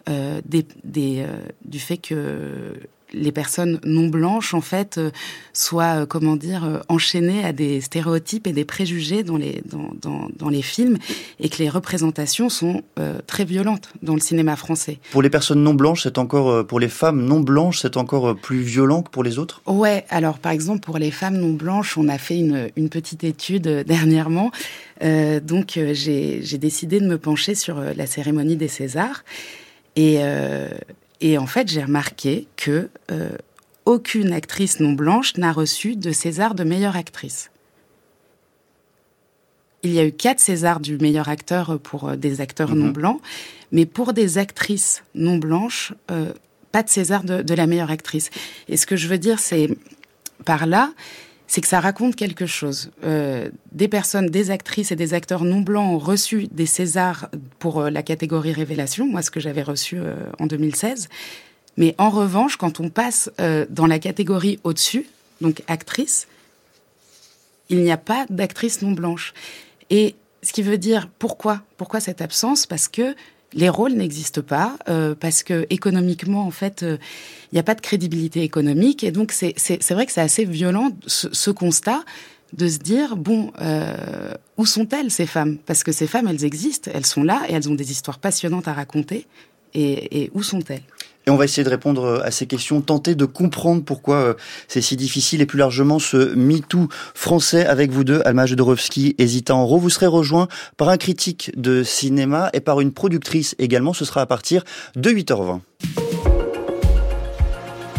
des, 0.08 0.68
des 0.84 1.26
du 1.64 1.80
fait 1.80 1.98
que 1.98 2.76
les 3.16 3.32
personnes 3.32 3.80
non 3.84 4.08
blanches 4.08 4.54
en 4.54 4.62
fait 4.62 4.98
euh, 4.98 5.12
soient 5.54 6.02
euh, 6.02 6.06
comment 6.06 6.36
dire 6.36 6.64
euh, 6.66 6.80
enchaînées 6.90 7.44
à 7.44 7.54
des 7.54 7.82
stéréotypes 7.82 8.48
et 8.48 8.54
des 8.54 8.66
préjugés 8.66 9.24
dans 9.24 9.38
les 9.38 9.62
dans, 9.66 9.92
dans, 10.02 10.28
dans 10.36 10.50
les 10.50 10.62
films 10.62 10.98
et 11.40 11.50
que 11.50 11.58
les 11.58 11.70
représentations 11.70 12.50
sont 12.50 12.84
très 13.28 13.46
violentes 13.46 13.90
dans 14.02 14.16
le 14.16 14.20
cinéma 14.20 14.56
français. 14.56 15.00
Pour 15.12 15.22
les 15.22 15.30
personnes 15.30 15.64
non 15.64 15.74
blanches, 15.74 16.04
c'est 16.04 16.18
encore 16.18 16.66
pour 16.68 16.80
les 16.80 16.90
femmes 16.90 17.26
non 17.26 17.40
blanches, 17.40 17.80
c'est 17.82 17.98
encore 17.98 18.36
plus 18.36 18.62
violent 18.62 19.02
que 19.02 19.10
pour 19.10 19.24
les 19.24 19.40
autres? 19.40 19.62
Ouais, 19.66 20.06
alors 20.10 20.40
par 20.40 20.52
exemple 20.52 20.82
pour 20.82 20.98
les 20.98 21.12
femmes 21.12 21.38
non 21.38 21.54
blanches, 21.54 21.98
on 21.98 22.08
a 22.10 22.18
fait 22.18 22.38
une, 22.38 22.70
une 22.76 22.90
petite 22.90 23.24
étude 23.24 23.68
dernièrement. 23.86 24.52
Euh, 25.04 25.40
donc 25.40 25.80
j'ai 25.94 26.58
décidé 26.58 27.00
de 27.00 27.08
me 27.08 27.18
pencher 27.18 27.56
sur 27.56 27.80
la 27.80 28.06
cérémonie 28.06 28.56
des 28.56 28.68
Césars 28.68 29.24
et 29.96 30.20
et 31.26 31.40
en 31.40 31.48
fait, 31.48 31.68
j'ai 31.68 31.84
remarqué 31.84 32.48
que 32.56 32.88
euh, 33.12 33.32
aucune 33.86 34.32
actrice 34.32 34.80
non 34.80 34.94
blanche 34.94 35.36
n'a 35.38 35.52
reçu 35.52 35.96
de 35.96 36.12
César 36.12 36.54
de 36.54 36.64
meilleure 36.64 36.96
actrice. 36.96 37.50
Il 39.82 39.92
y 39.92 39.98
a 39.98 40.06
eu 40.06 40.12
quatre 40.12 40.40
Césars 40.40 40.80
du 40.80 41.00
meilleur 41.00 41.28
acteur 41.28 41.80
pour 41.80 42.10
euh, 42.10 42.16
des 42.16 42.42
acteurs 42.42 42.76
non 42.76 42.86
mhm. 42.86 42.94
blancs, 42.94 43.22
mais 43.72 43.88
pour 43.88 44.14
des 44.14 44.38
actrices 44.38 45.02
non 45.16 45.38
blanches, 45.38 45.94
euh, 46.12 46.32
pas 46.72 46.84
de 46.84 46.90
César 46.90 47.24
de, 47.24 47.42
de, 47.42 47.54
la 47.56 47.66
meilleure 47.66 47.90
actrice. 47.90 48.30
Et 48.70 48.78
ce 48.78 48.86
que 48.86 48.96
je 48.96 49.08
veux 49.08 49.18
dire, 49.18 49.40
c'est 49.40 49.76
par 50.46 50.68
là, 50.68 50.94
c'est 51.48 51.62
que 51.62 51.68
ça 51.68 51.80
raconte 51.80 52.16
quelque 52.16 52.46
chose. 52.46 52.92
Euh, 53.04 53.50
des 53.72 53.88
personnes, 53.88 54.28
des 54.28 54.52
actrices 54.52 54.92
et 54.92 54.96
des 54.96 55.14
acteurs 55.14 55.44
non 55.44 55.62
blancs 55.62 55.94
ont 55.94 56.00
reçu 56.00 56.48
des 56.52 56.66
Césars 56.66 57.30
pour 57.60 57.82
euh, 57.82 57.90
la 57.90 58.04
catégorie 58.04 58.54
révélation, 58.54 59.06
moi 59.06 59.22
ce 59.22 59.32
que 59.32 59.40
j'avais 59.40 59.62
reçu 59.62 59.98
euh, 59.98 60.16
en 60.40 60.48
2016. 60.48 61.10
Mais 61.78 61.94
en 61.98 62.10
revanche, 62.10 62.56
quand 62.56 62.80
on 62.80 62.90
passe 62.90 63.30
dans 63.70 63.86
la 63.86 64.00
catégorie 64.00 64.60
au-dessus, 64.64 65.08
donc 65.42 65.62
actrice, 65.68 66.26
il 67.68 67.80
n'y 67.80 67.92
a 67.92 67.98
pas 67.98 68.26
d'actrice 68.30 68.82
non 68.82 68.94
blanche. 68.94 69.34
Et 69.90 70.16
ce 70.42 70.54
qui 70.54 70.64
veut 70.64 70.78
dire 70.78 71.10
pourquoi 71.20 71.64
Pourquoi 71.76 72.00
cette 72.00 72.22
absence? 72.22 72.66
Parce 72.66 72.88
que 72.88 73.14
les 73.56 73.70
rôles 73.70 73.94
n'existent 73.94 74.42
pas 74.42 74.78
euh, 74.90 75.16
parce 75.18 75.42
que 75.42 75.66
économiquement, 75.70 76.46
en 76.46 76.52
fait, 76.52 76.82
il 76.82 76.88
euh, 76.88 76.98
n'y 77.54 77.60
a 77.60 77.64
pas 77.64 77.74
de 77.74 77.82
crédibilité 77.82 78.44
économique. 78.44 79.04
Et 79.04 79.12
donc, 79.12 79.32
c'est 79.32 79.92
vrai 79.92 80.06
que 80.06 80.12
c'est 80.12 80.22
assez 80.22 80.46
violent 80.46 80.90
ce, 81.08 81.50
constat 81.52 82.04
de 82.54 82.68
se 82.68 82.78
dire 82.78 83.16
bon, 83.16 83.52
euh, 83.62 84.34
où 84.58 84.66
sont-elles 84.66 85.10
ces 85.10 85.26
femmes? 85.26 85.58
Parce 85.66 85.84
que 85.84 85.94
ces 85.94 86.06
femmes, 86.06 86.28
elles 86.28 86.44
existent, 86.44 86.92
elles 86.94 87.06
sont 87.06 87.24
là 87.24 87.44
et 87.48 87.54
elles 87.54 87.70
ont 87.70 87.76
des 87.76 87.92
histoires 87.92 88.20
passionnantes 88.20 88.68
à 88.68 88.74
raconter. 88.74 89.26
Et 89.76 90.32
où 90.34 90.44
sont-elles? 90.44 90.82
Et 91.28 91.32
on 91.32 91.38
va 91.38 91.46
essayer 91.46 91.64
de 91.64 91.70
répondre 91.70 92.04
euh, 92.04 92.24
à 92.24 92.32
ces 92.32 92.46
questions, 92.46 92.82
tenter 92.82 93.16
de 93.16 93.26
comprendre 93.26 93.84
pourquoi 93.84 94.18
euh, 94.18 94.34
c'est 94.68 94.82
si 94.82 94.96
difficile 94.96 95.42
et 95.42 95.46
plus 95.46 95.58
largement 95.58 95.98
ce 95.98 96.36
MeToo 96.36 96.88
français 97.14 97.66
avec 97.66 97.92
vous 97.92 98.04
deux, 98.04 98.22
Alma 98.26 98.46
Jodorowsky 98.46 99.16
et 99.18 99.28
Zita 99.28 99.56
Enro. 99.56 99.80
Vous 99.80 99.90
serez 99.90 100.06
rejoint 100.06 100.48
par 100.78 100.90
un 100.90 100.98
critique 100.98 101.52
de 101.60 101.84
cinéma 101.84 102.50
et 102.54 102.60
par 102.60 102.80
une 102.80 102.92
productrice 102.92 103.56
également. 103.58 103.94
Ce 103.94 104.06
sera 104.06 104.22
à 104.22 104.26
partir 104.26 104.64
de 104.96 105.10
8h20. 105.10 105.62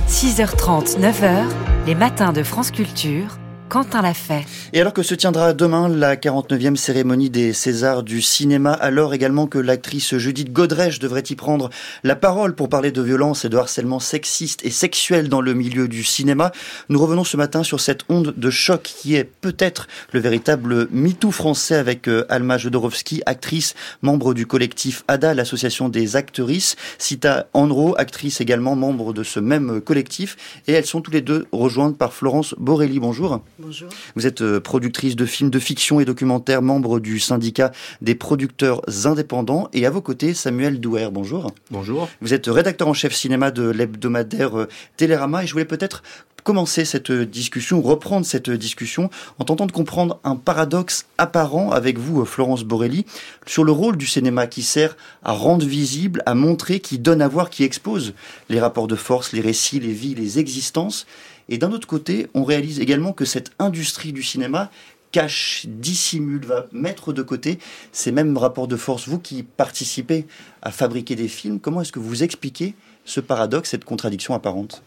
6h30, 0.08 1.00
9h, 1.00 1.46
les 1.86 1.94
matins 1.96 2.32
de 2.32 2.44
France 2.44 2.70
Culture 2.70 3.38
Quentin 3.68 4.00
l'a 4.00 4.14
fait. 4.14 4.44
Et 4.72 4.80
alors 4.80 4.92
que 4.92 5.02
se 5.02 5.14
tiendra 5.14 5.52
demain 5.52 5.88
la 5.88 6.14
49e 6.16 6.76
cérémonie 6.76 7.30
des 7.30 7.52
Césars 7.52 8.04
du 8.04 8.22
cinéma, 8.22 8.72
alors 8.72 9.12
également 9.12 9.46
que 9.48 9.58
l'actrice 9.58 10.16
Judith 10.16 10.52
Godrèche 10.52 11.00
devrait 11.00 11.24
y 11.28 11.34
prendre 11.34 11.70
la 12.04 12.14
parole 12.14 12.54
pour 12.54 12.68
parler 12.68 12.92
de 12.92 13.02
violence 13.02 13.44
et 13.44 13.48
de 13.48 13.56
harcèlement 13.56 13.98
sexiste 13.98 14.64
et 14.64 14.70
sexuel 14.70 15.28
dans 15.28 15.40
le 15.40 15.52
milieu 15.52 15.88
du 15.88 16.04
cinéma, 16.04 16.52
nous 16.88 16.98
revenons 17.00 17.24
ce 17.24 17.36
matin 17.36 17.64
sur 17.64 17.80
cette 17.80 18.02
onde 18.08 18.34
de 18.36 18.50
choc 18.50 18.82
qui 18.82 19.16
est 19.16 19.24
peut-être 19.24 19.88
le 20.12 20.20
véritable 20.20 20.88
MeToo 20.92 21.32
français 21.32 21.76
avec 21.76 22.08
euh, 22.08 22.24
Alma 22.28 22.58
Jodorowsky, 22.58 23.22
actrice, 23.26 23.74
membre 24.02 24.32
du 24.32 24.46
collectif 24.46 25.02
ADA, 25.08 25.34
l'association 25.34 25.88
des 25.88 26.14
actrices, 26.14 26.76
Sita 26.98 27.46
Andro, 27.52 27.98
actrice 27.98 28.40
également 28.40 28.76
membre 28.76 29.12
de 29.12 29.24
ce 29.24 29.40
même 29.40 29.80
collectif, 29.80 30.36
et 30.68 30.72
elles 30.72 30.86
sont 30.86 31.00
tous 31.00 31.10
les 31.10 31.20
deux 31.20 31.46
rejointes 31.50 31.98
par 31.98 32.12
Florence 32.12 32.54
Borelli. 32.58 33.00
Bonjour. 33.00 33.40
Bonjour. 33.58 33.88
Vous 34.16 34.26
êtes 34.26 34.42
euh, 34.42 34.60
productrice 34.60 35.16
de 35.16 35.24
films 35.24 35.48
de 35.48 35.58
fiction 35.58 35.98
et 35.98 36.04
documentaires, 36.04 36.60
membre 36.60 37.00
du 37.00 37.18
syndicat 37.18 37.72
des 38.02 38.14
producteurs 38.14 38.82
indépendants. 39.06 39.70
Et 39.72 39.86
à 39.86 39.90
vos 39.90 40.02
côtés, 40.02 40.34
Samuel 40.34 40.78
Douer. 40.78 41.08
Bonjour. 41.10 41.50
Bonjour. 41.70 42.06
Vous 42.20 42.34
êtes 42.34 42.48
rédacteur 42.48 42.86
en 42.86 42.92
chef 42.92 43.14
cinéma 43.14 43.50
de 43.50 43.70
l'hebdomadaire 43.70 44.58
euh, 44.58 44.68
Télérama. 44.98 45.42
Et 45.42 45.46
je 45.46 45.52
voulais 45.52 45.64
peut-être 45.64 46.02
commencer 46.44 46.84
cette 46.84 47.10
discussion, 47.10 47.80
reprendre 47.80 48.24
cette 48.24 48.50
discussion 48.50 49.10
en 49.38 49.44
tentant 49.44 49.66
de 49.66 49.72
comprendre 49.72 50.20
un 50.22 50.36
paradoxe 50.36 51.06
apparent 51.18 51.72
avec 51.72 51.98
vous, 51.98 52.24
Florence 52.24 52.62
Borelli, 52.62 53.04
sur 53.46 53.64
le 53.64 53.72
rôle 53.72 53.96
du 53.96 54.06
cinéma 54.06 54.46
qui 54.46 54.62
sert 54.62 54.96
à 55.24 55.32
rendre 55.32 55.66
visible, 55.66 56.22
à 56.24 56.34
montrer, 56.34 56.78
qui 56.78 57.00
donne 57.00 57.20
à 57.20 57.26
voir, 57.26 57.50
qui 57.50 57.64
expose 57.64 58.14
les 58.48 58.60
rapports 58.60 58.86
de 58.86 58.94
force, 58.94 59.32
les 59.32 59.40
récits, 59.40 59.80
les 59.80 59.92
vies, 59.92 60.14
les 60.14 60.38
existences. 60.38 61.06
Et 61.48 61.58
d'un 61.58 61.72
autre 61.72 61.86
côté, 61.86 62.28
on 62.34 62.44
réalise 62.44 62.80
également 62.80 63.12
que 63.12 63.24
cette 63.24 63.52
industrie 63.58 64.12
du 64.12 64.22
cinéma 64.22 64.70
cache, 65.12 65.64
dissimule, 65.66 66.44
va 66.44 66.66
mettre 66.72 67.12
de 67.12 67.22
côté 67.22 67.58
ces 67.92 68.12
mêmes 68.12 68.36
rapports 68.36 68.68
de 68.68 68.76
force. 68.76 69.08
Vous 69.08 69.18
qui 69.18 69.42
participez 69.42 70.26
à 70.62 70.70
fabriquer 70.70 71.14
des 71.14 71.28
films, 71.28 71.60
comment 71.60 71.80
est-ce 71.80 71.92
que 71.92 72.00
vous 72.00 72.22
expliquez 72.22 72.74
ce 73.04 73.20
paradoxe, 73.20 73.70
cette 73.70 73.84
contradiction 73.84 74.34
apparente? 74.34 74.82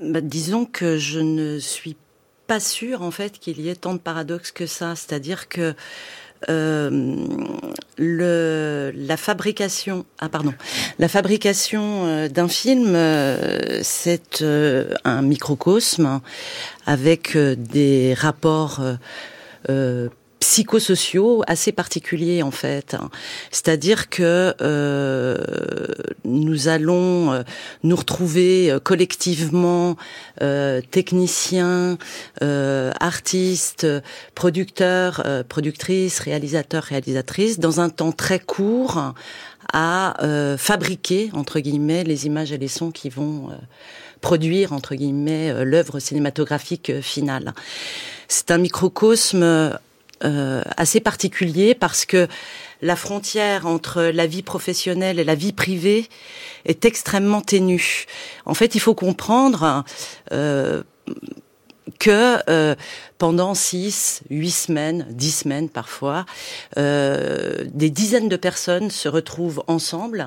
Bah, 0.00 0.20
disons 0.20 0.66
que 0.66 0.98
je 0.98 1.20
ne 1.20 1.58
suis 1.58 1.96
pas 2.46 2.60
sûre 2.60 3.02
en 3.02 3.10
fait 3.10 3.38
qu'il 3.38 3.60
y 3.60 3.68
ait 3.68 3.74
tant 3.74 3.94
de 3.94 3.98
paradoxes 3.98 4.52
que 4.52 4.66
ça. 4.66 4.94
C'est-à-dire 4.94 5.48
que 5.48 5.74
le, 6.48 7.42
la 8.94 9.16
fabrication, 9.16 10.04
ah 10.18 10.28
pardon, 10.28 10.54
la 10.98 11.08
fabrication 11.08 12.06
euh, 12.06 12.28
d'un 12.28 12.48
film, 12.48 12.92
euh, 12.94 13.80
c'est 13.82 14.44
un 15.04 15.22
microcosme 15.22 16.20
avec 16.86 17.36
des 17.36 18.14
rapports 18.14 18.80
psychosociaux 20.40 21.42
assez 21.46 21.72
particuliers 21.72 22.42
en 22.42 22.50
fait. 22.50 22.96
C'est-à-dire 23.50 24.08
que 24.08 24.54
euh, 24.60 25.36
nous 26.24 26.68
allons 26.68 27.32
euh, 27.32 27.42
nous 27.82 27.96
retrouver 27.96 28.70
euh, 28.70 28.78
collectivement 28.78 29.96
euh, 30.42 30.80
techniciens, 30.90 31.98
euh, 32.42 32.92
artistes, 33.00 33.86
producteurs, 34.34 35.24
productrices, 35.48 36.18
réalisateurs, 36.20 36.84
réalisatrices 36.84 37.58
dans 37.58 37.80
un 37.80 37.88
temps 37.88 38.12
très 38.12 38.38
court 38.38 39.14
à 39.72 40.14
fabriquer 40.58 41.30
entre 41.32 41.58
guillemets 41.58 42.04
les 42.04 42.26
images 42.26 42.52
et 42.52 42.58
les 42.58 42.68
sons 42.68 42.90
qui 42.90 43.08
vont 43.08 43.50
produire 44.20 44.72
entre 44.72 44.94
guillemets 44.94 45.64
l'œuvre 45.64 45.98
cinématographique 45.98 47.00
finale. 47.00 47.52
C'est 48.28 48.50
un 48.50 48.58
microcosme 48.58 49.76
euh, 50.24 50.62
assez 50.76 51.00
particulier 51.00 51.74
parce 51.74 52.06
que 52.06 52.28
la 52.82 52.96
frontière 52.96 53.66
entre 53.66 54.02
la 54.02 54.26
vie 54.26 54.42
professionnelle 54.42 55.18
et 55.18 55.24
la 55.24 55.34
vie 55.34 55.52
privée 55.52 56.08
est 56.64 56.84
extrêmement 56.84 57.40
ténue. 57.40 58.06
En 58.44 58.54
fait, 58.54 58.74
il 58.74 58.80
faut 58.80 58.94
comprendre 58.94 59.84
euh, 60.32 60.82
que 61.98 62.38
euh, 62.50 62.74
pendant 63.18 63.54
six, 63.54 64.22
huit 64.30 64.50
semaines, 64.50 65.06
dix 65.10 65.32
semaines 65.32 65.68
parfois, 65.68 66.26
euh, 66.76 67.64
des 67.72 67.90
dizaines 67.90 68.28
de 68.28 68.36
personnes 68.36 68.90
se 68.90 69.08
retrouvent 69.08 69.62
ensemble 69.66 70.26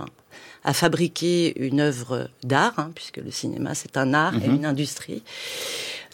à 0.64 0.74
fabriquer 0.74 1.60
une 1.60 1.80
œuvre 1.80 2.30
d'art, 2.44 2.74
hein, 2.78 2.92
puisque 2.96 3.18
le 3.18 3.32
cinéma 3.32 3.76
c'est 3.76 3.98
un 3.98 4.14
art 4.14 4.36
et 4.36 4.48
mhm. 4.48 4.56
une 4.56 4.66
industrie, 4.66 5.24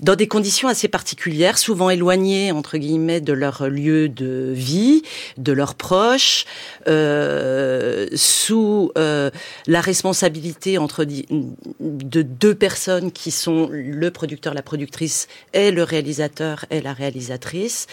dans 0.01 0.15
des 0.15 0.27
conditions 0.27 0.67
assez 0.67 0.87
particulières, 0.87 1.57
souvent 1.57 1.89
éloignées 1.89 2.51
entre 2.51 2.77
guillemets 2.77 3.21
de 3.21 3.31
leur 3.31 3.69
lieu 3.69 4.09
de 4.09 4.51
vie, 4.53 5.03
de 5.37 5.53
leurs 5.53 5.75
proches, 5.75 6.45
euh, 6.87 8.07
sous 8.13 8.91
euh, 8.97 9.31
la 9.67 9.79
responsabilité 9.79 10.77
entre 10.77 11.05
de 11.05 12.21
deux 12.21 12.55
personnes 12.55 13.11
qui 13.11 13.31
sont 13.31 13.69
le 13.71 14.11
producteur, 14.11 14.53
la 14.53 14.61
productrice 14.61 15.27
et 15.53 15.71
le 15.71 15.83
réalisateur 15.83 16.65
et 16.71 16.81
la 16.81 16.93
réalisatrice, 16.93 17.87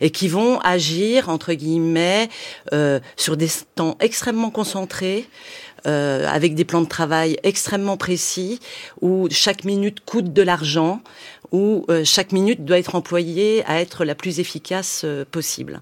et 0.00 0.10
qui 0.10 0.28
vont 0.28 0.60
agir 0.60 1.28
entre 1.28 1.52
guillemets 1.52 2.30
euh, 2.72 3.00
sur 3.16 3.36
des 3.36 3.48
temps 3.74 3.96
extrêmement 4.00 4.50
concentrés. 4.50 5.26
Euh, 5.86 6.26
avec 6.26 6.54
des 6.54 6.64
plans 6.64 6.80
de 6.80 6.88
travail 6.88 7.36
extrêmement 7.42 7.98
précis, 7.98 8.58
où 9.02 9.28
chaque 9.30 9.64
minute 9.64 10.00
coûte 10.06 10.32
de 10.32 10.40
l'argent, 10.40 11.02
où 11.54 11.84
euh, 11.88 12.02
chaque 12.04 12.32
minute 12.32 12.64
doit 12.64 12.80
être 12.80 12.96
employée 12.96 13.62
à 13.66 13.80
être 13.80 14.04
la 14.04 14.16
plus 14.16 14.40
efficace 14.40 15.02
euh, 15.04 15.24
possible. 15.30 15.80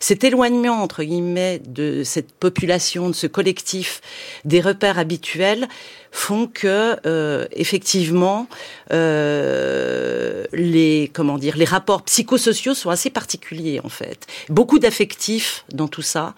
Cet 0.00 0.24
éloignement, 0.24 0.82
entre 0.82 1.04
guillemets, 1.04 1.60
de 1.64 2.02
cette 2.02 2.32
population, 2.32 3.08
de 3.08 3.14
ce 3.14 3.28
collectif, 3.28 4.00
des 4.44 4.60
repères 4.60 4.98
habituels, 4.98 5.68
font 6.12 6.46
que 6.46 6.96
euh, 7.06 7.46
effectivement 7.52 8.46
euh, 8.92 10.44
les 10.52 11.10
comment 11.12 11.38
dire 11.38 11.56
les 11.56 11.64
rapports 11.64 12.02
psychosociaux 12.02 12.74
sont 12.74 12.90
assez 12.90 13.08
particuliers 13.08 13.80
en 13.82 13.88
fait 13.88 14.26
beaucoup 14.50 14.78
d'affectifs 14.78 15.64
dans 15.72 15.88
tout 15.88 16.02
ça 16.02 16.34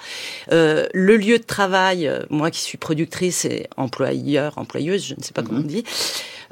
euh, 0.53 0.87
le 0.95 1.17
lieu 1.17 1.39
de 1.39 1.45
travail 1.45 2.11
moi 2.31 2.53
qui 2.53 2.61
suis 2.61 2.79
productrice 2.79 3.45
et 3.45 3.67
employeur 3.77 4.57
employeuse 4.59 5.05
je 5.09 5.15
ne 5.19 5.23
sais 5.23 5.33
pas 5.33 5.43
comment 5.43 5.59
on 5.59 5.63
mhm. 5.63 5.69
dit 5.69 5.85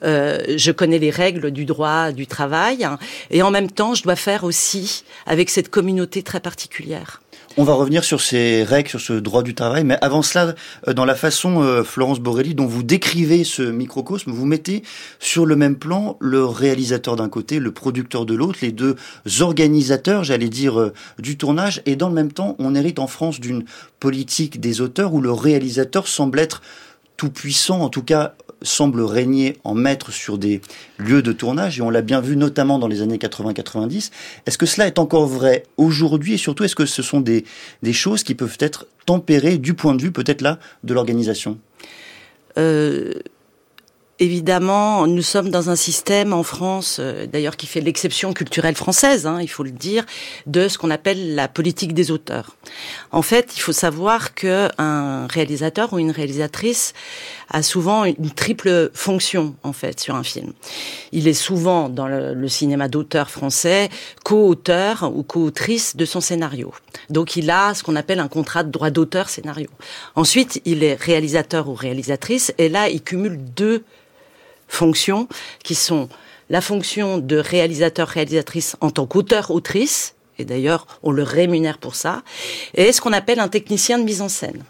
euh, 0.04 0.38
je 0.56 0.70
connais 0.72 0.98
les 0.98 1.10
règles 1.10 1.50
du 1.50 1.64
droit 1.64 2.12
du 2.12 2.26
travail 2.26 2.84
hein, 2.84 2.98
et 3.30 3.42
en 3.42 3.50
même 3.50 3.70
temps 3.70 3.94
je 3.94 4.02
dois 4.02 4.16
faire 4.16 4.44
aussi 4.44 5.04
avec 5.26 5.50
cette 5.50 5.68
communauté 5.68 6.22
très 6.22 6.40
particulière. 6.40 7.22
On 7.58 7.64
va 7.64 7.74
revenir 7.74 8.02
sur 8.02 8.22
ces 8.22 8.62
règles, 8.62 8.88
sur 8.88 9.00
ce 9.00 9.12
droit 9.12 9.42
du 9.42 9.54
travail, 9.54 9.84
mais 9.84 9.98
avant 10.00 10.22
cela, 10.22 10.54
euh, 10.88 10.94
dans 10.94 11.04
la 11.04 11.14
façon, 11.14 11.62
euh, 11.62 11.84
Florence 11.84 12.18
Borelli, 12.18 12.54
dont 12.54 12.64
vous 12.64 12.82
décrivez 12.82 13.44
ce 13.44 13.62
microcosme, 13.62 14.30
vous 14.30 14.46
mettez 14.46 14.82
sur 15.18 15.44
le 15.44 15.54
même 15.54 15.76
plan 15.76 16.16
le 16.18 16.46
réalisateur 16.46 17.16
d'un 17.16 17.28
côté, 17.28 17.58
le 17.58 17.70
producteur 17.70 18.24
de 18.24 18.34
l'autre, 18.34 18.60
les 18.62 18.72
deux 18.72 18.96
organisateurs, 19.40 20.24
j'allais 20.24 20.48
dire, 20.48 20.92
du 21.18 21.36
tournage, 21.36 21.82
et 21.84 21.94
dans 21.94 22.08
le 22.08 22.14
même 22.14 22.32
temps, 22.32 22.56
on 22.58 22.74
hérite 22.74 22.98
en 22.98 23.06
France 23.06 23.38
d'une 23.38 23.64
politique 24.00 24.58
des 24.58 24.80
auteurs 24.80 25.12
où 25.12 25.20
le 25.20 25.32
réalisateur 25.32 26.08
semble 26.08 26.38
être 26.38 26.62
tout 27.22 27.30
puissant, 27.30 27.82
en 27.82 27.88
tout 27.88 28.02
cas 28.02 28.34
semble 28.62 29.00
régner 29.00 29.56
en 29.62 29.74
maître 29.74 30.10
sur 30.10 30.38
des 30.38 30.60
lieux 30.98 31.22
de 31.22 31.30
tournage, 31.30 31.78
et 31.78 31.82
on 31.82 31.88
l'a 31.88 32.02
bien 32.02 32.20
vu 32.20 32.36
notamment 32.36 32.80
dans 32.80 32.88
les 32.88 33.00
années 33.00 33.16
80-90. 33.16 34.10
Est-ce 34.44 34.58
que 34.58 34.66
cela 34.66 34.88
est 34.88 34.98
encore 34.98 35.28
vrai 35.28 35.62
aujourd'hui, 35.76 36.34
et 36.34 36.36
surtout 36.36 36.64
est-ce 36.64 36.74
que 36.74 36.84
ce 36.84 37.00
sont 37.00 37.20
des, 37.20 37.44
des 37.84 37.92
choses 37.92 38.24
qui 38.24 38.34
peuvent 38.34 38.56
être 38.58 38.88
tempérées 39.06 39.58
du 39.58 39.74
point 39.74 39.94
de 39.94 40.02
vue 40.02 40.10
peut-être 40.10 40.40
là 40.40 40.58
de 40.82 40.94
l'organisation? 40.94 41.58
Euh, 42.58 43.12
Évidemment, 44.22 45.08
nous 45.08 45.20
sommes 45.20 45.50
dans 45.50 45.68
un 45.68 45.74
système 45.74 46.32
en 46.32 46.44
France, 46.44 46.98
euh, 47.00 47.26
d'ailleurs 47.26 47.56
qui 47.56 47.66
fait 47.66 47.80
l'exception 47.80 48.32
culturelle 48.32 48.76
française, 48.76 49.26
hein, 49.26 49.38
il 49.42 49.48
faut 49.48 49.64
le 49.64 49.72
dire, 49.72 50.06
de 50.46 50.68
ce 50.68 50.78
qu'on 50.78 50.90
appelle 50.90 51.34
la 51.34 51.48
politique 51.48 51.92
des 51.92 52.12
auteurs. 52.12 52.54
En 53.10 53.22
fait, 53.22 53.54
il 53.56 53.58
faut 53.58 53.72
savoir 53.72 54.36
que 54.36 54.68
un 54.78 55.26
réalisateur 55.26 55.92
ou 55.92 55.98
une 55.98 56.12
réalisatrice 56.12 56.92
a 57.50 57.64
souvent 57.64 58.04
une 58.04 58.30
triple 58.30 58.92
fonction 58.94 59.56
en 59.64 59.72
fait 59.72 59.98
sur 59.98 60.14
un 60.14 60.22
film. 60.22 60.52
Il 61.10 61.26
est 61.26 61.34
souvent 61.34 61.88
dans 61.88 62.06
le, 62.06 62.46
cinéma 62.46 62.86
d'auteur 62.86 63.28
français 63.28 63.88
co-auteur 64.24 65.10
ou 65.12 65.24
co-autrice 65.24 65.96
de 65.96 66.04
son 66.04 66.20
scénario. 66.20 66.72
Donc 67.10 67.34
il 67.34 67.50
a 67.50 67.74
ce 67.74 67.82
qu'on 67.82 67.96
appelle 67.96 68.20
un 68.20 68.28
contrat 68.28 68.62
de 68.62 68.70
droit 68.70 68.90
d'auteur 68.90 69.28
scénario. 69.28 69.68
Ensuite, 70.14 70.62
il 70.64 70.84
est 70.84 70.94
réalisateur 70.94 71.68
ou 71.68 71.74
réalisatrice 71.74 72.54
et 72.58 72.68
là 72.68 72.88
il 72.88 73.02
cumule 73.02 73.36
deux 73.56 73.82
fonctions 74.72 75.28
qui 75.62 75.74
sont 75.74 76.08
la 76.50 76.60
fonction 76.60 77.18
de 77.18 77.36
réalisateur-réalisatrice 77.36 78.76
en 78.80 78.90
tant 78.90 79.06
qu'auteur-autrice, 79.06 80.14
et 80.38 80.44
d'ailleurs 80.44 80.86
on 81.02 81.12
le 81.12 81.22
rémunère 81.22 81.78
pour 81.78 81.94
ça, 81.94 82.22
et 82.74 82.92
ce 82.92 83.00
qu'on 83.00 83.12
appelle 83.12 83.40
un 83.40 83.48
technicien 83.48 83.98
de 83.98 84.04
mise 84.04 84.22
en 84.22 84.28
scène. 84.28 84.64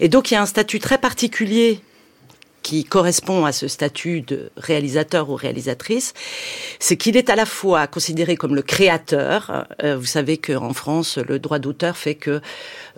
Et 0.00 0.08
donc 0.08 0.30
il 0.30 0.34
y 0.34 0.36
a 0.36 0.42
un 0.42 0.46
statut 0.46 0.78
très 0.78 0.98
particulier 0.98 1.80
qui 2.64 2.82
correspond 2.82 3.44
à 3.44 3.52
ce 3.52 3.68
statut 3.68 4.22
de 4.22 4.50
réalisateur 4.56 5.28
ou 5.30 5.36
réalisatrice, 5.36 6.14
c'est 6.80 6.96
qu'il 6.96 7.16
est 7.16 7.28
à 7.30 7.36
la 7.36 7.44
fois 7.46 7.86
considéré 7.86 8.36
comme 8.36 8.56
le 8.56 8.62
créateur. 8.62 9.66
Euh, 9.84 9.96
vous 9.96 10.06
savez 10.06 10.38
qu'en 10.38 10.72
France, 10.72 11.18
le 11.18 11.38
droit 11.38 11.60
d'auteur 11.60 11.96
fait 11.96 12.14
que 12.14 12.40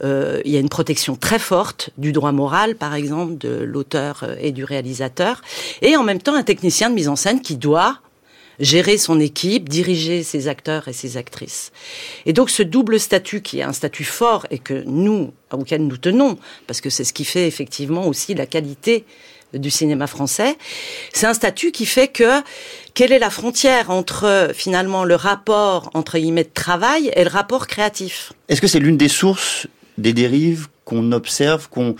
euh, 0.05 0.41
il 0.45 0.53
y 0.53 0.57
a 0.57 0.61
une 0.61 0.69
protection 0.69 1.17
très 1.17 1.41
forte 1.41 1.91
du 1.99 2.13
droit 2.13 2.33
moral, 2.33 2.77
par 2.77 2.95
exemple, 2.95 3.37
de 3.37 3.63
l'auteur 3.65 4.25
et 4.41 4.53
du 4.53 4.63
réalisateur, 4.65 5.43
et 5.83 5.97
en 5.97 6.05
même 6.05 6.23
temps 6.23 6.35
un 6.35 6.45
technicien 6.45 6.89
de 6.89 6.95
mise 6.95 7.09
en 7.09 7.17
scène 7.17 7.43
qui 7.43 7.57
doit 7.57 7.99
gérer 8.59 8.99
son 8.99 9.21
équipe, 9.21 9.69
diriger 9.69 10.23
ses 10.23 10.49
acteurs 10.49 10.89
et 10.89 10.93
ses 10.93 11.17
actrices. 11.17 11.73
Et 12.25 12.33
donc 12.33 12.51
ce 12.51 12.63
double 12.63 12.99
statut 12.99 13.43
qui 13.43 13.59
est 13.59 13.63
un 13.63 13.73
statut 13.73 14.05
fort 14.05 14.47
et 14.51 14.59
que 14.59 14.85
nous, 14.87 15.33
auquel 15.53 15.87
nous 15.87 15.97
tenons, 15.97 16.39
parce 16.67 16.81
que 16.81 16.91
c'est 16.91 17.05
ce 17.05 17.13
qui 17.13 17.25
fait 17.25 17.47
effectivement 17.47 18.07
aussi 18.07 18.35
la 18.35 18.47
qualité 18.47 19.05
du 19.59 19.71
cinéma 19.71 20.07
français. 20.07 20.57
C'est 21.13 21.27
un 21.27 21.35
statut 21.35 21.73
qui 21.73 21.87
fait 21.87 22.09
que 22.09 22.43
quelle 22.95 23.13
est 23.13 23.19
la 23.19 23.31
frontière 23.31 23.91
entre 23.91 24.51
finalement 24.55 25.05
le 25.05 25.15
rapport 25.15 25.91
entre 25.95 26.19
guillemets 26.19 26.45
de 26.45 26.53
travail 26.53 27.11
et 27.15 27.25
le 27.25 27.31
rapport 27.31 27.67
créatif? 27.67 28.33
Est-ce 28.49 28.61
que 28.61 28.67
c'est 28.67 28.81
l'une 28.81 28.97
des 28.97 29.09
sources 29.09 29.67
des 29.99 30.13
dérives 30.13 30.69
qu'on 30.85 31.13
observe, 31.13 31.69
qu'on 31.69 31.97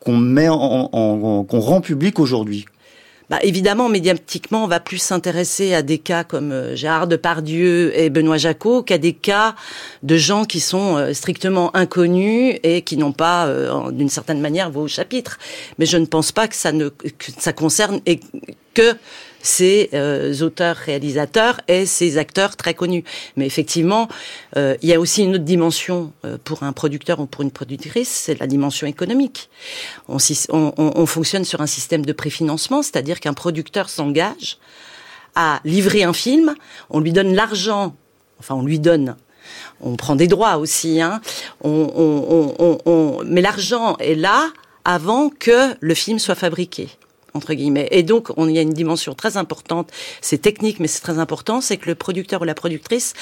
qu'on 0.00 0.16
met 0.16 0.48
en, 0.48 0.88
en 0.92 1.44
qu'on 1.44 1.60
rend 1.60 1.80
public 1.80 2.18
aujourd'hui? 2.18 2.64
Bah, 3.30 3.38
évidemment, 3.44 3.88
médiatiquement, 3.88 4.64
on 4.64 4.66
va 4.66 4.80
plus 4.80 4.98
s'intéresser 4.98 5.72
à 5.72 5.82
des 5.82 5.98
cas 5.98 6.24
comme 6.24 6.50
euh, 6.50 6.74
Gérard 6.74 7.06
Depardieu 7.06 7.96
et 7.96 8.10
Benoît 8.10 8.38
Jacot 8.38 8.82
qu'à 8.82 8.98
des 8.98 9.12
cas 9.12 9.54
de 10.02 10.16
gens 10.16 10.44
qui 10.44 10.58
sont 10.58 10.96
euh, 10.96 11.12
strictement 11.12 11.74
inconnus 11.76 12.58
et 12.64 12.82
qui 12.82 12.96
n'ont 12.96 13.12
pas, 13.12 13.46
euh, 13.46 13.92
d'une 13.92 14.08
certaine 14.08 14.40
manière, 14.40 14.72
vos 14.72 14.88
chapitres. 14.88 15.38
Mais 15.78 15.86
je 15.86 15.96
ne 15.96 16.06
pense 16.06 16.32
pas 16.32 16.48
que 16.48 16.56
ça 16.56 16.72
ne 16.72 16.88
que 16.88 17.30
ça 17.38 17.52
concerne 17.52 18.00
et 18.04 18.18
que 18.74 18.96
ces 19.42 19.90
euh, 19.94 20.40
auteurs-réalisateurs 20.40 21.60
et 21.68 21.86
ces 21.86 22.18
acteurs 22.18 22.56
très 22.56 22.74
connus. 22.74 23.04
Mais 23.36 23.46
effectivement, 23.46 24.08
euh, 24.56 24.76
il 24.82 24.88
y 24.88 24.94
a 24.94 25.00
aussi 25.00 25.24
une 25.24 25.34
autre 25.34 25.44
dimension 25.44 26.12
euh, 26.24 26.38
pour 26.42 26.62
un 26.62 26.72
producteur 26.72 27.20
ou 27.20 27.26
pour 27.26 27.42
une 27.42 27.50
productrice, 27.50 28.08
c'est 28.08 28.38
la 28.38 28.46
dimension 28.46 28.86
économique. 28.86 29.48
On, 30.08 30.18
on, 30.50 30.72
on, 30.76 31.06
fonctionne 31.06 31.44
sur 31.44 31.60
un 31.60 31.66
système 31.66 32.04
de 32.04 32.12
préfinancement, 32.12 32.82
c'est-à-dire 32.82 33.20
qu'un 33.20 33.34
producteur 33.34 33.88
s'engage 33.88 34.58
à 35.34 35.60
livrer 35.64 36.02
un 36.02 36.12
film, 36.12 36.54
on 36.90 37.00
lui 37.00 37.12
donne 37.12 37.34
l'argent, 37.34 37.94
enfin 38.38 38.54
on 38.54 38.62
lui 38.62 38.78
donne 38.78 39.16
on 39.80 39.96
prend 39.96 40.14
des 40.14 40.28
droits 40.28 40.58
aussi, 40.58 41.00
hein. 41.00 41.20
on, 41.62 41.90
on, 42.58 42.78
on, 42.84 43.22
mais 43.24 43.40
l'argent 43.40 43.96
est 43.96 44.14
là 44.14 44.50
avant 44.84 45.30
que 45.30 45.74
le 45.80 45.94
film 45.94 46.18
soit 46.18 46.34
fabriqué 46.34 46.88
entre 47.34 47.54
guillemets. 47.54 47.88
Et 47.90 48.02
donc, 48.02 48.28
on 48.36 48.48
y 48.48 48.58
a 48.58 48.62
une 48.62 48.72
dimension 48.72 49.14
très 49.14 49.36
importante. 49.36 49.90
C'est 50.20 50.38
technique, 50.38 50.80
mais 50.80 50.88
c'est 50.88 51.00
très 51.00 51.18
important. 51.18 51.60
C'est 51.60 51.76
que 51.76 51.86
le 51.86 51.94
producteur 51.94 52.42
ou 52.42 52.44
la 52.44 52.54
productrice 52.54 53.14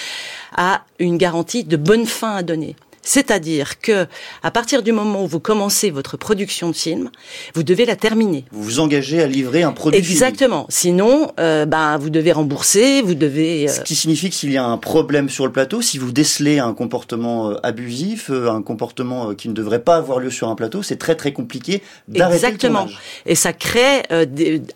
a 0.57 0.83
une 0.99 1.19
garantie 1.19 1.65
de 1.65 1.77
bonne 1.77 2.07
fin 2.07 2.37
à 2.37 2.43
donner. 2.43 2.77
C'est-à-dire 3.09 3.81
que, 3.81 4.07
à 4.43 4.51
partir 4.51 4.83
du 4.83 4.93
moment 4.93 5.25
où 5.25 5.27
vous 5.27 5.41
commencez 5.41 5.91
votre 5.91 6.19
production 6.19 6.69
de 6.69 6.77
film, 6.77 7.11
vous 7.55 7.63
devez 7.63 7.87
la 7.87 7.97
terminer. 7.97 8.45
Vous 8.53 8.63
vous 8.63 8.81
engagez 8.81 9.23
à 9.23 9.27
livrer 9.27 9.63
un 9.63 9.73
produit. 9.73 9.99
Exactement. 9.99 10.67
Sinon, 10.69 11.33
euh, 11.41 11.65
ben, 11.65 11.97
vous 11.97 12.11
devez 12.11 12.33
rembourser, 12.33 13.01
vous 13.01 13.15
devez. 13.15 13.67
Euh, 13.67 13.73
Ce 13.73 13.81
qui 13.81 13.95
signifie 13.95 14.29
que 14.29 14.35
s'il 14.37 14.53
y 14.53 14.59
a 14.59 14.65
un 14.65 14.77
problème 14.77 15.31
sur 15.31 15.47
le 15.47 15.53
plateau, 15.53 15.81
si 15.81 15.97
vous 15.97 16.13
décelez 16.13 16.59
un 16.59 16.75
comportement 16.75 17.49
euh, 17.49 17.55
abusif, 17.63 18.29
un 18.31 18.61
comportement 18.61 19.35
qui 19.35 19.49
ne 19.49 19.55
devrait 19.55 19.83
pas 19.83 19.97
avoir 19.97 20.19
lieu 20.19 20.31
sur 20.31 20.51
un 20.51 20.55
plateau, 20.55 20.83
c'est 20.83 20.99
très 20.99 21.15
très 21.15 21.33
compliqué 21.33 21.83
d'arrêter 22.09 22.45
Exactement. 22.45 22.85
Le 22.85 23.33
Et 23.33 23.35
ça 23.35 23.55
crée 23.55 24.03
un, 24.11 24.27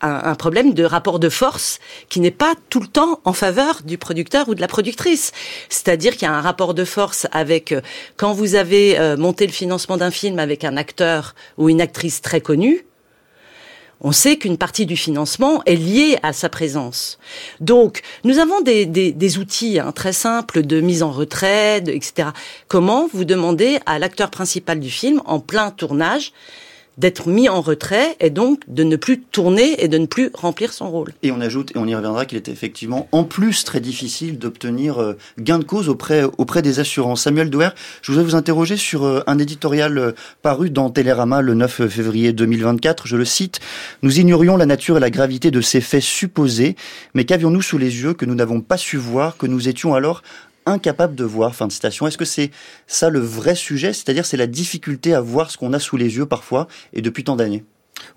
un 0.01 0.35
problème 0.37 0.73
de 0.73 0.85
rapport 0.85 1.19
de 1.19 1.29
force 1.29 1.81
qui 2.09 2.21
n'est 2.21 2.31
pas 2.31 2.55
tout 2.71 2.81
le 2.81 2.87
temps 2.87 3.21
en 3.25 3.35
faveur 3.35 3.83
du 3.85 3.99
producteur 3.99 4.49
ou 4.49 4.55
de 4.55 4.63
la 4.63 4.69
productrice. 4.69 5.33
C'est-à-dire 5.69 6.13
qu'il 6.17 6.23
y 6.23 6.31
a 6.31 6.35
un 6.35 6.41
rapport 6.41 6.73
de 6.73 6.87
force 6.87 7.27
avec 7.31 7.75
quand 8.23 8.35
vous 8.35 8.55
avez 8.55 9.01
euh, 9.01 9.17
monté 9.17 9.49
le 9.49 9.53
financement 9.53 9.97
d'un 9.97 10.13
film 10.13 10.39
avec 10.39 10.63
un 10.63 10.77
acteur 10.77 11.35
ou 11.59 11.69
une 11.69 11.81
actrice 11.81 12.23
très 12.23 12.41
connue, 12.41 12.87
on 14.01 14.13
sait 14.13 14.37
qu'une 14.37 14.59
partie 14.59 14.87
du 14.87 14.97
financement 14.97 15.61
est 15.67 15.75
liée 15.75 16.21
à 16.23 16.33
sa 16.33 16.49
présence. 16.49 17.19
Donc, 17.59 18.03
nous 18.23 18.39
avons 18.39 18.61
des, 18.61 19.39
outils 19.39 19.81
hein, 19.81 19.91
très 19.91 20.13
simples 20.13 20.65
de 20.65 20.81
mise 20.81 21.03
en 21.03 21.11
retrait, 21.11 21.79
etc. 21.79 22.29
Comment 22.69 23.09
vous 23.13 23.25
demandez 23.25 23.81
à 23.87 23.99
l'acteur 23.99 24.31
principal 24.31 24.79
du 24.79 24.91
film, 24.91 25.21
en 25.25 25.41
plein 25.41 25.73
tournage, 25.73 26.33
d'être 26.99 27.29
mis 27.29 27.49
en 27.49 27.61
retrait 27.61 28.17
et 28.21 28.31
donc 28.31 28.61
de 28.69 28.85
ne 28.85 28.97
plus 28.97 29.21
tourner 29.21 29.83
et 29.83 29.89
de 29.89 29.99
ne 29.99 30.07
plus 30.07 30.31
remplir 30.35 30.73
son 30.73 30.91
rôle. 30.91 31.13
Et 31.23 31.33
on 31.33 31.41
ajoute, 31.41 31.73
et 31.75 31.79
on 31.79 31.87
y 31.87 31.95
reviendra, 31.95 32.27
qu'il 32.27 32.37
est 32.37 32.49
effectivement 32.49 33.09
en 33.13 33.25
plus 33.25 33.65
très 33.65 33.81
difficile 33.81 34.39
d'obtenir 34.39 35.01
euh, 35.01 35.17
gain 35.39 35.59
de 35.59 35.65
cause 35.65 35.89
auprès, 35.89 36.25
auprès 36.39 36.63
des 36.63 36.81
assurances. 36.81 37.23
Samuel 37.23 37.51
Douer, 37.51 37.71
je 38.03 38.13
voudrais 38.13 38.25
vous 38.25 38.35
interroger 38.35 38.77
sur 38.77 39.05
euh, 39.05 39.23
un 39.27 39.39
éditorial 39.39 39.99
euh, 39.99 40.13
paru 40.43 40.71
dans 40.71 40.91
Télérama 40.91 41.41
le 41.41 41.55
9 41.55 41.89
février 41.89 42.33
2024. 42.33 43.07
Je 43.07 43.17
le 43.17 43.25
cite, 43.25 43.61
Nous 44.03 44.21
ignorions 44.21 44.57
la 44.57 44.67
nature 44.67 44.97
et 44.97 45.01
la 45.01 45.11
gravité 45.11 45.51
de 45.51 45.61
ces 45.61 45.81
faits 45.81 46.03
supposés, 46.03 46.77
mais 47.15 47.25
qu'avions-nous 47.25 47.63
sous 47.63 47.79
les 47.79 48.03
yeux 48.03 48.15
que 48.15 48.25
nous 48.27 48.35
n'avons 48.35 48.61
pas 48.61 48.77
su 48.77 48.97
voir, 48.97 49.37
que 49.37 49.47
nous 49.47 49.69
étions 49.69 49.95
alors 49.95 50.23
incapable 50.67 51.15
de 51.15 51.25
voir. 51.25 51.55
Fin 51.55 51.67
de 51.67 51.73
citation. 51.73 52.07
Est-ce 52.07 52.19
que 52.19 52.25
c'est 52.25 52.51
ça 52.87 53.11
le 53.11 53.21
vrai 53.21 53.55
sujet? 53.55 53.93
C'est-à-dire 53.93 54.27
c'est 54.27 54.37
la 54.37 54.47
difficulté 54.47 55.15
à 55.15 55.21
voir 55.21 55.51
ce 55.51 55.59
qu'on 55.59 55.73
a 55.73 55.79
sous 55.79 55.97
les 55.97 56.17
yeux 56.17 56.27
parfois 56.27 56.69
et 56.93 57.03
depuis 57.03 57.25
tant 57.25 57.37
d'années? 57.37 57.65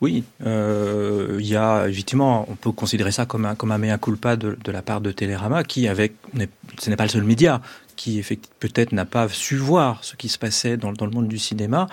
Oui, 0.02 0.24
euh, 0.46 1.38
il 1.40 1.46
y 1.46 1.56
a 1.56 1.88
effectivement, 1.88 2.46
on 2.50 2.56
peut 2.56 2.72
considérer 2.72 3.12
ça 3.12 3.26
comme 3.26 3.46
un, 3.46 3.56
comme 3.56 3.72
un 3.72 3.78
mea 3.78 3.98
culpa 3.98 4.36
de, 4.36 4.58
la 4.72 4.82
part 4.82 5.02
de 5.02 5.12
Télérama, 5.12 5.64
qui 5.64 5.88
avec, 5.88 6.14
ce 6.80 6.90
n'est 6.90 6.96
pas 6.96 7.04
le 7.04 7.10
seul 7.10 7.24
média, 7.24 7.62
qui 7.96 8.24
peut-être 8.60 8.92
n'a 8.92 9.06
pas 9.06 9.30
su 9.30 9.58
voir 9.58 10.04
ce 10.04 10.16
qui 10.16 10.28
se 10.28 10.38
passait 10.38 10.78
dans, 10.78 10.92
dans 10.92 11.06
le 11.06 11.12
monde 11.12 11.28
du 11.28 11.38
cinéma. 11.38 11.88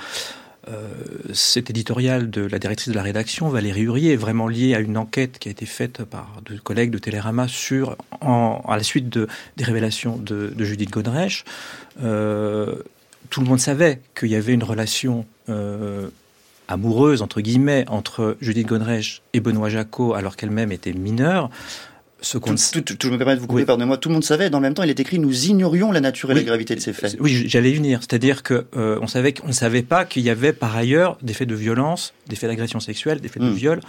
Euh, 0.69 0.89
cet 1.33 1.71
éditorial 1.71 2.31
de 2.31 2.43
la 2.43 2.61
directrice 2.61 2.89
de 2.89 2.95
la 2.95 3.03
rédaction, 3.03 3.49
Valérie 3.49 3.83
Hurier, 3.83 4.13
est 4.13 4.17
vraiment 4.17 4.47
lié 4.47 4.75
à 4.75 4.81
une 4.81 4.97
enquête 4.97 5.39
qui 5.41 5.49
a 5.49 5.51
été 5.51 5.67
faite 5.67 6.05
par 6.05 6.41
deux 6.45 6.59
collègues 6.59 6.91
de 6.91 6.99
Télérama 6.99 7.49
sur, 7.49 7.97
à 8.21 8.77
la 8.77 8.83
suite 8.83 9.09
de, 9.09 9.27
des 9.57 9.65
révélations 9.65 10.17
de, 10.17 10.53
de 10.55 10.65
Judith 10.65 10.91
Godrèche. 10.91 11.45
Euh, 12.03 12.77
tout 13.31 13.41
le 13.41 13.47
monde 13.47 13.59
savait 13.59 14.01
qu'il 14.19 14.29
y 14.29 14.37
avait 14.37 14.53
une 14.53 14.63
relation 14.63 15.27
euh, 15.49 16.09
amoureuse, 16.69 17.23
entre 17.23 17.41
guillemets, 17.41 17.85
entre 17.89 18.37
Judith 18.41 18.67
Godrèche 18.69 19.23
et 19.33 19.41
Benoît 19.41 19.69
Jacot, 19.69 20.15
alors 20.15 20.37
qu'elle-même 20.37 20.71
était 20.71 20.93
mineure 20.93 21.51
ce 22.23 22.39
qu'on... 22.39 22.55
Tout, 22.55 22.81
tout, 22.81 22.97
je 23.03 23.13
me 23.13 23.19
permets 23.19 23.35
de 23.35 23.41
vous 23.41 23.47
couper, 23.47 23.65
pardonnez-moi, 23.65 23.99
tout 23.99 24.09
le 24.09 24.15
monde 24.15 24.25
savait, 24.25 24.49
dans 24.49 24.59
le 24.59 24.63
même 24.63 24.75
temps, 24.75 24.83
il 24.83 24.91
est 24.91 25.01
écrit, 25.01 25.19
nous 25.19 25.47
ignorions 25.47 25.93
la 25.93 26.01
nature 26.01 26.31
et 26.31 26.35
la 26.35 26.43
gravité 26.43 26.75
de 26.75 26.81
ces 26.81 26.93
faits. 26.93 27.17
Oui, 27.21 27.45
j'allais 27.47 27.71
y 27.71 27.75
venir. 27.75 28.01
C'est-à-dire 28.01 28.43
que 28.43 28.67
euh, 28.77 28.99
on 29.03 29.07
savait 29.07 29.35
qu'on 29.35 29.49
ne 29.49 29.53
savait 29.53 29.83
pas 29.83 30.05
qu'il 30.05 30.23
y 30.23 30.31
avait 30.31 30.53
par 30.53 30.75
ailleurs 30.77 31.19
des 31.21 31.35
faits 31.35 31.49
de 31.49 31.55
violence, 31.55 32.15
des 32.29 32.37
faits 32.37 32.49
d'agression 32.49 32.81
sexuelle, 32.81 33.21
des 33.21 33.29
faits 33.29 33.43
de 33.43 33.51
hmm. 33.51 33.55
viol, 33.55 33.81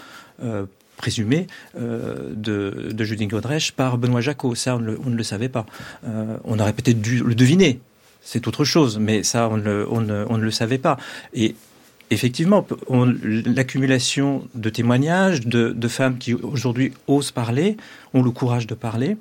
euh, 0.43 0.65
présumés 0.97 1.47
euh, 1.79 2.31
de, 2.35 2.91
de 2.91 3.03
Judith 3.03 3.29
Godrèche 3.29 3.71
par 3.71 3.97
Benoît 3.97 4.21
Jacot. 4.21 4.55
Ça, 4.55 4.75
on 4.75 4.79
ne 4.79 4.85
le, 4.85 4.99
on 5.05 5.09
ne 5.09 5.15
le 5.15 5.23
savait 5.23 5.49
pas. 5.49 5.65
Euh, 6.05 6.37
on 6.43 6.59
aurait 6.59 6.73
peut-être 6.73 7.01
dû 7.01 7.23
le 7.23 7.35
deviner. 7.35 7.79
C'est 8.21 8.47
autre 8.47 8.63
chose, 8.63 8.99
mais 8.99 9.21
ça, 9.23 9.49
on 9.49 9.57
ne, 9.57 9.85
on 9.89 10.01
ne, 10.01 10.25
on 10.29 10.37
ne 10.37 10.43
le 10.43 10.51
savait 10.51 10.77
pas. 10.77 10.97
Et 11.33 11.55
effectivement, 12.13 12.65
l'accumulation 13.45 14.47
de 14.55 14.69
témoignages 14.69 15.41
de, 15.41 15.87
femmes 15.87 16.17
qui 16.17 16.33
aujourd'hui 16.33 16.93
osent 17.07 17.31
parler, 17.31 17.77
ont 18.13 18.21
le 18.21 18.31
courage 18.31 18.67
de 18.67 18.75
parler, 18.75 19.17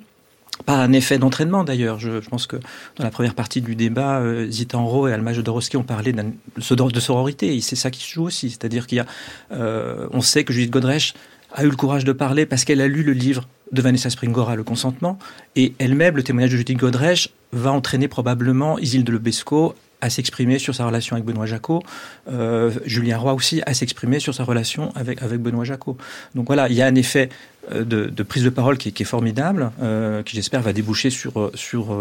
pas 0.65 0.77
un 0.77 0.93
effet 0.93 1.17
d'entraînement 1.17 1.63
d'ailleurs. 1.63 1.99
Je, 1.99 2.19
pense 2.19 2.47
que 2.47 2.57
dans 2.95 3.03
la 3.03 3.11
première 3.11 3.33
partie 3.33 3.61
du 3.61 3.75
débat, 3.75 4.19
euh, 4.19 4.47
Zita 4.49 4.77
Enro 4.77 5.07
et 5.07 5.13
Alma 5.13 5.33
Jodorowsky 5.33 5.77
ont 5.77 5.83
parlé 5.83 6.13
de 6.13 6.99
sororité. 6.99 7.59
C'est 7.61 7.75
ça 7.75 7.91
qui 7.91 8.03
se 8.03 8.13
joue 8.13 8.23
aussi. 8.23 8.51
C'est-à-dire 8.51 8.87
qu'il 8.87 8.99
y 8.99 9.01
a, 9.01 9.05
euh, 9.51 10.07
on 10.11 10.21
sait 10.21 10.43
que 10.43 10.53
Judith 10.53 10.71
Godrèche 10.71 11.15
a 11.53 11.63
eu 11.63 11.69
le 11.69 11.75
courage 11.75 12.05
de 12.05 12.11
parler 12.11 12.45
parce 12.45 12.65
qu'elle 12.65 12.81
a 12.81 12.87
lu 12.87 13.03
le 13.03 13.13
livre 13.13 13.47
de 13.71 13.81
Vanessa 13.81 14.09
Springora, 14.09 14.55
Le 14.55 14.63
consentement, 14.63 15.17
et 15.55 15.73
elle-même, 15.79 16.15
le 16.15 16.23
témoignage 16.23 16.51
de 16.51 16.57
Judith 16.57 16.77
Godrèche 16.77 17.29
va 17.51 17.71
entraîner 17.71 18.07
probablement 18.07 18.77
Isilde 18.77 19.09
Lebesco 19.09 19.75
à 20.03 20.09
s'exprimer 20.09 20.59
sur 20.59 20.75
sa 20.75 20.85
relation 20.85 21.15
avec 21.15 21.25
Benoît 21.25 21.45
Jacot. 21.45 21.81
Euh, 22.29 22.71
Julien 22.85 23.17
Roy 23.17 23.33
aussi 23.33 23.61
à 23.65 23.73
s'exprimer 23.73 24.19
sur 24.19 24.35
sa 24.35 24.43
relation 24.43 24.91
avec, 24.95 25.21
avec 25.21 25.39
Benoît 25.39 25.63
Jacot. 25.63 25.97
Donc 26.35 26.47
voilà, 26.47 26.67
il 26.67 26.75
y 26.75 26.81
a 26.81 26.87
un 26.87 26.95
effet 26.95 27.29
euh, 27.71 27.85
de, 27.85 28.23
prise 28.23 28.43
de 28.43 28.49
parole 28.49 28.77
qui, 28.77 28.89
est 28.89 29.05
formidable, 29.05 29.71
euh, 29.81 30.21
qui 30.21 30.35
j'espère 30.35 30.61
va 30.61 30.73
déboucher 30.73 31.09
sur, 31.09 31.51
sur, 31.53 31.97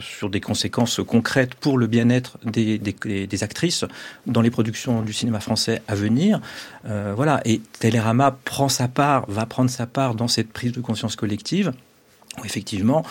sur 0.00 0.30
des 0.30 0.40
conséquences 0.40 1.00
concrètes 1.06 1.54
pour 1.54 1.76
le 1.76 1.86
bien-être 1.86 2.38
des, 2.44 2.78
des, 2.78 3.44
actrices 3.44 3.84
dans 4.26 4.40
les 4.40 4.50
productions 4.50 5.02
du 5.02 5.12
cinéma 5.12 5.40
français 5.40 5.82
à 5.88 5.94
venir. 5.94 6.40
Voilà, 6.84 7.42
et 7.44 7.60
Télérama 7.78 8.38
prend 8.44 8.70
sa 8.70 8.88
part, 8.88 9.26
va 9.28 9.44
prendre 9.44 9.68
sa 9.68 9.86
part 9.86 10.14
dans 10.14 10.28
cette 10.28 10.50
prise 10.50 10.72
de 10.72 10.80
conscience 10.80 11.14
collective. 11.14 11.72
Effectivement, 12.44 13.04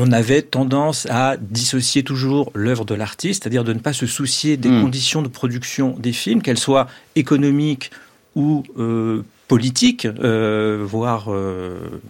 on 0.00 0.12
avait 0.12 0.42
tendance 0.42 1.06
à 1.10 1.36
dissocier 1.36 2.04
toujours 2.04 2.52
l'œuvre 2.54 2.84
de 2.84 2.94
l'artiste, 2.94 3.42
c'est-à-dire 3.42 3.64
de 3.64 3.72
ne 3.72 3.80
pas 3.80 3.92
se 3.92 4.06
soucier 4.06 4.56
des 4.56 4.68
hmm. 4.68 4.82
conditions 4.82 5.22
de 5.22 5.28
production 5.28 5.96
des 5.98 6.12
films, 6.12 6.40
qu'elles 6.40 6.58
soient 6.58 6.86
économiques 7.16 7.90
ou 8.36 8.62
euh, 8.78 9.24
politiques, 9.48 10.06
euh, 10.06 10.84
voire 10.86 11.26
euh, 11.32 12.00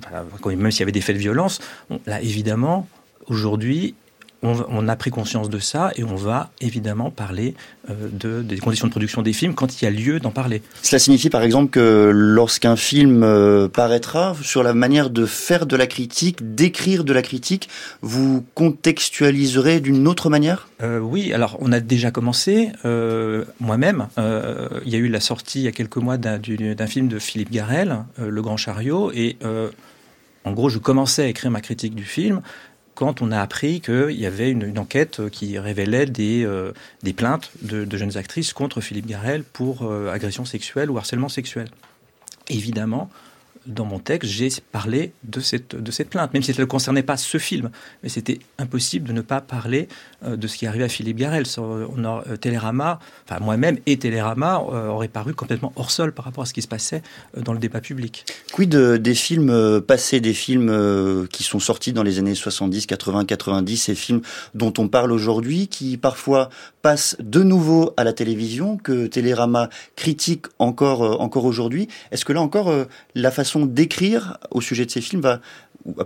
même 0.44 0.70
s'il 0.70 0.81
y 0.81 0.83
avait 0.83 0.92
des 0.92 1.01
faits 1.01 1.16
de 1.16 1.20
violence. 1.20 1.61
là, 2.05 2.20
évidemment, 2.20 2.87
aujourd'hui, 3.27 3.94
on, 4.42 4.88
a 4.88 4.96
pris 4.96 5.11
conscience 5.11 5.51
de 5.51 5.59
ça 5.59 5.90
et 5.96 6.05
on 6.05 6.14
va 6.14 6.51
évidemment 6.61 7.11
parler 7.11 7.55
euh, 7.90 7.94
de, 8.12 8.42
des 8.42 8.59
conditions 8.59 8.87
de 8.87 8.92
production 8.92 9.22
des 9.22 9.33
films 9.33 9.55
quand 9.55 9.81
il 9.81 9.85
y 9.85 9.88
a 9.88 9.90
lieu 9.90 10.20
d'en 10.20 10.31
parler. 10.31 10.62
Cela 10.83 11.01
signifie 11.01 11.29
par 11.29 11.42
exemple 11.42 11.70
que 11.70 12.11
lorsqu'un 12.14 12.77
film 12.77 13.22
euh, 13.24 13.68
paraîtra, 13.68 14.37
sur 14.42 14.62
la 14.62 14.74
manière 14.74 15.11
de 15.11 15.27
faire 15.27 15.66
de 15.66 15.77
la 15.77 15.87
critique, 15.87 16.55
d'écrire 16.55 17.03
de 17.03 17.12
la 17.12 17.22
critique, 17.22 17.68
vous 18.01 18.44
contextualiserez 18.55 19.81
d'une 19.81 20.07
autre 20.07 20.31
manière? 20.31 20.68
Euh, 20.83 21.01
Oui, 21.01 21.33
alors 21.33 21.57
on 21.61 21.72
a 21.72 21.81
déjà 21.81 22.11
commencé. 22.11 22.70
Moi-même, 23.61 24.09
il 24.16 24.92
y 24.92 24.94
a 24.94 24.98
eu 24.98 25.09
la 25.09 25.20
sortie 25.20 25.61
il 25.61 25.64
y 25.64 25.68
a 25.68 25.72
quelques 25.72 25.96
mois 25.96 26.16
d'un 26.16 26.87
film 26.87 27.09
de 27.09 27.18
Philippe 27.18 27.51
Garel, 27.51 28.05
Le 28.18 28.42
Grand 28.42 28.57
Chariot, 28.57 29.11
et 29.12 29.37
en 30.48 30.53
gros, 30.53 30.70
je 30.70 30.79
commençais 30.79 31.24
à 31.24 31.27
écrire 31.27 31.51
ma 31.51 31.61
critique 31.61 31.94
du 31.94 32.05
film 32.05 32.40
quand 32.98 33.22
on 33.22 33.30
a 33.30 33.40
appris 33.40 33.80
qu'il 33.80 34.18
y 34.18 34.26
avait 34.26 34.50
une, 34.50 34.76
enquête 34.76 35.30
qui 35.30 35.56
révélait 35.56 36.06
des, 36.06 36.44
euh, 36.44 36.72
plaintes 37.16 37.52
de, 37.62 37.96
jeunes 37.96 38.16
actrices 38.16 38.52
contre 38.52 38.80
Philippe 38.80 39.06
Garel 39.06 39.44
pour 39.44 39.84
euh, 39.84 40.11
agression 40.11 40.44
sexuelle 40.44 40.90
ou 40.90 40.98
harcèlement 40.98 41.28
sexuel. 41.28 41.68
Évidemment, 42.48 43.08
dans 43.68 43.85
mon 43.85 43.98
texte, 43.98 44.31
j'ai 44.31 44.48
parlé 44.72 45.12
de 45.24 45.40
cette, 45.40 45.76
de 45.76 45.90
cette 45.90 46.09
plainte, 46.09 46.33
même 46.33 46.42
si 46.42 46.54
ça 46.54 46.62
ne 46.62 46.66
concernait 46.66 47.02
pas 47.02 47.16
ce 47.16 47.38
film. 47.38 47.70
Mais 48.02 48.09
c'était 48.09 48.38
impossible 48.59 49.07
de 49.07 49.12
ne 49.12 49.20
pas 49.20 49.40
parler 49.40 49.88
euh, 50.24 50.37
de 50.37 50.46
ce 50.48 50.57
qui 50.57 50.66
arrivait 50.66 50.85
à 50.85 50.88
Philippe 50.88 51.18
Garel. 51.18 51.44
On 51.59 52.04
a, 52.04 52.24
euh, 52.28 52.37
Télérama, 52.37 52.98
enfin 53.28 53.40
moi-même 53.40 53.78
et 53.87 53.98
Télérama 53.98 54.62
euh, 54.72 54.88
auraient 54.88 55.09
paru 55.09 55.35
complètement 55.35 55.72
hors 55.76 55.90
sol 55.90 56.12
par 56.12 56.24
rapport 56.24 56.42
à 56.42 56.46
ce 56.46 56.54
qui 56.54 56.62
se 56.62 56.68
passait 56.68 57.02
dans 57.37 57.52
le 57.52 57.59
débat 57.59 57.81
public. 57.81 58.24
Quid 58.52 58.74
des 58.74 59.14
films 59.14 59.81
passés, 59.83 60.20
des 60.20 60.33
films 60.33 61.28
qui 61.31 61.42
sont 61.42 61.61
sortis 61.61 61.92
dans 61.92 62.02
les 62.02 62.18
années 62.18 62.35
70, 62.35 62.87
80, 62.87 63.26
90, 63.26 63.76
ces 63.76 63.94
films 63.94 64.22
dont 64.54 64.72
on 64.78 64.88
parle 64.88 65.12
aujourd'hui, 65.12 65.68
qui 65.68 65.98
parfois 65.98 66.48
passent 66.81 67.16
de 67.20 67.42
nouveau 67.42 67.92
à 67.96 68.04
la 68.04 68.12
télévision, 68.12 68.78
que 68.78 69.07
Télérama 69.07 69.68
critique 69.94 70.46
encore, 70.59 71.20
encore 71.20 71.44
aujourd'hui? 71.44 71.88
Est-ce 72.11 72.24
que 72.24 72.33
là 72.33 72.40
encore, 72.40 72.72
la 73.14 73.31
façon 73.31 73.57
d'écrire 73.66 74.38
au 74.50 74.60
sujet 74.60 74.86
de 74.86 74.90
ces 74.90 75.00
films 75.00 75.22
va 75.22 75.40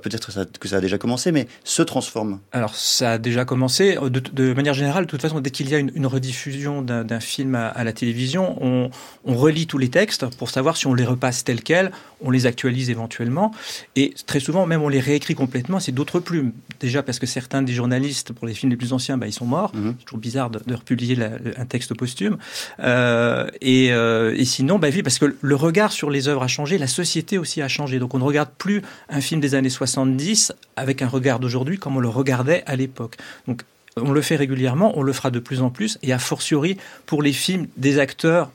peut-être 0.03 0.31
que 0.59 0.69
ça 0.69 0.77
a 0.77 0.81
déjà 0.81 0.99
commencé, 0.99 1.33
mais 1.33 1.47
se 1.65 1.83
transforme 1.83 2.41
Alors, 2.53 2.75
ça 2.75 3.13
a 3.13 3.19
déjà 3.19 3.45
commencé. 3.45 3.97
De, 3.97 4.53
manière 4.53 4.75
générale, 4.75 5.07
de 5.07 5.11
toute 5.11 5.23
façon, 5.23 5.41
dès 5.41 5.51
qu'il 5.51 5.69
y 5.69 5.75
a 5.75 5.79
une, 5.79 6.07
rediffusion 6.07 6.83
d'un 6.83 7.21
film 7.21 7.55
à, 7.55 7.85
la 7.85 7.93
télévision, 7.93 8.57
on, 8.61 8.91
relit 9.25 9.67
tous 9.67 9.79
les 9.79 9.89
textes 9.89 10.27
pour 10.37 10.51
savoir 10.51 10.77
si 10.77 10.87
on 10.87 10.95
les 10.95 11.05
repasse 11.05 11.45
tels 11.45 11.63
quels, 11.63 11.91
on 12.21 12.31
les 12.31 12.47
actualise 12.47 12.91
éventuellement. 12.91 13.53
Et 13.97 14.15
très 14.27 14.41
souvent, 14.41 14.67
même 14.67 14.83
on 14.83 14.89
les 14.89 15.01
réécrit 15.01 15.35
complètement, 15.35 15.81
c'est 15.81 15.93
d'autres 15.93 16.21
plumes. 16.21 16.53
Déjà 16.81 17.03
parce 17.03 17.19
que 17.19 17.27
certains 17.27 17.63
des 17.63 17.73
journalistes, 17.73 18.33
pour 18.33 18.47
les 18.47 18.55
films 18.55 18.71
les 18.71 18.77
plus 18.77 18.93
anciens, 18.93 19.17
bah, 19.17 19.27
ils 19.27 19.33
sont 19.33 19.47
morts. 19.47 19.73
Mhm. 19.75 19.95
C'est 19.99 20.05
toujours 20.05 20.21
bizarre 20.21 20.51
de, 20.51 20.75
republier 20.75 21.17
un 21.57 21.67
texte 21.67 21.95
posthume. 21.95 22.37
Euh, 22.81 23.49
euh, 23.63 24.35
et, 24.37 24.45
sinon, 24.45 24.79
bah, 24.79 24.89
oui, 24.93 25.03
parce 25.03 25.19
que 25.19 25.35
le 25.41 25.55
regard 25.55 25.93
sur 25.93 26.11
les 26.11 26.29
œuvres 26.29 26.43
a 26.43 26.49
changé, 26.49 26.79
la 26.79 26.87
société 26.87 27.39
aussi 27.39 27.63
a 27.63 27.69
changé. 27.69 27.99
Donc 27.99 28.15
on 28.15 28.19
ne 28.19 28.25
regarde 28.25 28.51
plus 28.57 28.83
un 29.09 29.21
film 29.21 29.41
des 29.41 29.55
années 29.55 29.71
70 29.73 30.53
avec 30.77 31.03
un 31.03 31.09
regard 31.09 31.41
d'aujourd'hui 31.41 31.79
comme 31.79 31.97
on 31.97 32.01
le 32.01 32.09
regardait 32.09 32.63
à 32.67 32.77
l'époque. 32.77 33.17
Donc 33.47 33.63
on 33.97 34.13
le 34.13 34.23
fait 34.23 34.37
régulièrement, 34.37 34.97
on 34.97 35.03
le 35.03 35.13
fera 35.13 35.31
de 35.31 35.39
plus 35.39 35.61
en 35.61 35.71
plus, 35.71 35.99
et 36.03 36.13
a 36.13 36.19
fortiori 36.19 36.77
pour 37.07 37.23
les 37.23 37.33
films 37.33 37.67
des 37.77 37.99
acteurs 37.99 38.51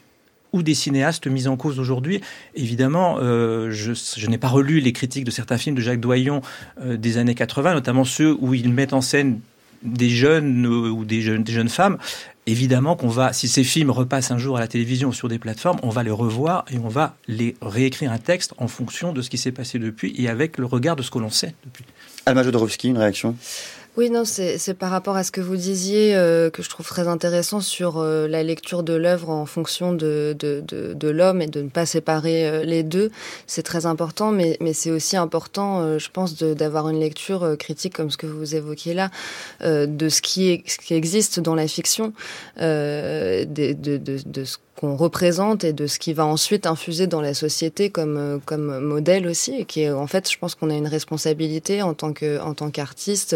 ou 0.54 0.64
des 0.64 0.74
cinéastes 0.74 1.28
mis 1.28 1.48
en 1.48 1.58
cause 1.58 1.80
aujourd'hui. 1.80 2.22
Évidemment, 2.56 3.18
euh, 3.20 3.70
je, 3.72 4.28
n'ai 4.28 4.38
pas 4.38 4.48
relu 4.48 4.80
les 4.80 4.94
critiques 4.94 5.26
de 5.26 5.32
certains 5.32 5.58
films 5.58 5.76
de 5.76 5.82
Jacques 5.82 6.00
Doyon 6.00 6.42
euh, 6.82 6.98
des 6.98 7.18
années 7.18 7.36
80, 7.36 7.74
notamment 7.74 8.06
ceux 8.06 8.36
où 8.40 8.54
il 8.54 8.72
met 8.72 8.94
en 8.94 9.02
scène 9.02 9.40
des 9.84 10.10
jeunes 10.10 10.66
euh, 10.66 10.90
ou 10.90 11.06
des 11.06 11.22
jeunes, 11.22 11.44
des 11.44 11.54
jeunes 11.54 11.70
femmes. 11.70 11.98
Évidemment 12.50 12.96
qu'on 12.96 13.10
va, 13.10 13.34
si 13.34 13.50
ces 13.50 13.66
films 13.66 13.92
repassent 13.92 14.32
un 14.32 14.38
jour 14.38 14.56
à 14.56 14.62
la 14.62 14.70
télévision 14.70 15.10
ou 15.10 15.14
sur 15.14 15.28
des 15.28 15.38
plateformes, 15.38 15.80
on 15.84 15.90
va 15.90 16.02
les 16.04 16.12
revoir 16.12 16.64
et 16.72 16.80
on 16.80 16.88
va 16.88 17.18
les 17.28 17.58
réécrire 17.62 18.10
un 18.10 18.20
texte 18.20 18.54
en 18.58 18.70
fonction 18.70 19.12
de 19.12 19.22
ce 19.22 19.30
qui 19.30 19.38
s'est 19.38 19.52
passé 19.52 19.80
depuis 19.80 20.16
et 20.18 20.30
avec 20.30 20.58
le 20.58 20.66
regard 20.66 20.96
de 20.96 21.04
ce 21.04 21.12
que 21.12 21.20
l'on 21.20 21.30
sait 21.30 21.56
depuis. 21.66 21.84
Alma 22.26 22.44
Jodorowsky, 22.44 22.88
une 22.88 22.98
réaction? 22.98 23.36
Oui, 23.98 24.12
non, 24.12 24.26
c'est 24.26 24.76
par 24.76 24.92
rapport 24.92 25.16
à 25.16 25.24
ce 25.24 25.32
que 25.32 25.42
vous 25.42 25.56
disiez 25.56 26.16
euh, 26.16 26.52
que 26.52 26.62
je 26.62 26.70
trouve 26.70 26.86
très 26.88 27.08
intéressant 27.08 27.62
sur 27.62 27.98
euh, 27.98 28.28
la 28.28 28.44
lecture 28.44 28.84
de 28.84 28.94
l'œuvre 28.94 29.32
en 29.32 29.48
fonction 29.48 29.92
de, 29.92 30.36
de, 30.38 30.64
de, 30.68 30.94
de 30.94 31.10
l'homme 31.10 31.42
et 31.42 31.48
de 31.48 31.64
ne 31.64 31.70
pas 31.70 31.88
séparer 31.88 32.48
euh, 32.48 32.64
les 32.64 32.84
deux. 32.84 33.10
C'est 33.48 33.64
très 33.64 33.88
important, 33.88 34.32
mais, 34.32 34.56
mais 34.62 34.74
c'est 34.74 34.92
aussi 34.92 35.18
important, 35.18 35.98
je 35.98 36.10
pense, 36.10 36.36
d'avoir 36.36 36.90
une 36.90 37.00
lecture 37.00 37.58
critique 37.58 37.96
comme 37.96 38.12
ce 38.12 38.18
que 38.18 38.28
vous 38.28 38.56
évoquiez 38.56 38.94
là, 38.94 39.10
de 39.62 40.10
ce 40.10 40.22
qui, 40.22 40.50
est, 40.50 40.64
ce 40.70 40.78
qui 40.78 40.94
existe 40.94 41.40
dans 41.40 41.56
la 41.56 41.68
fiction, 41.68 42.14
de, 42.58 43.46
de, 43.46 43.98
de, 43.98 44.20
de 44.24 44.44
ce 44.44 44.58
qu'on 44.78 44.96
représente 44.96 45.64
et 45.64 45.74
de 45.74 45.88
ce 45.88 46.00
qui 46.00 46.14
va 46.14 46.26
ensuite 46.26 46.66
infuser 46.66 47.08
dans 47.08 47.22
la 47.22 47.34
société 47.34 47.90
comme 47.90 48.40
comme 48.46 48.80
modèle 48.80 49.28
aussi 49.28 49.56
et 49.56 49.66
qui 49.66 49.82
est 49.82 49.92
en 49.92 50.08
fait 50.08 50.32
je 50.32 50.38
pense 50.38 50.56
qu'on 50.56 50.70
a 50.70 50.76
une 50.76 50.88
responsabilité 50.88 51.82
en 51.82 51.94
tant 51.94 52.14
que 52.14 52.40
en 52.40 52.54
tant 52.54 52.70
qu'artiste 52.70 53.36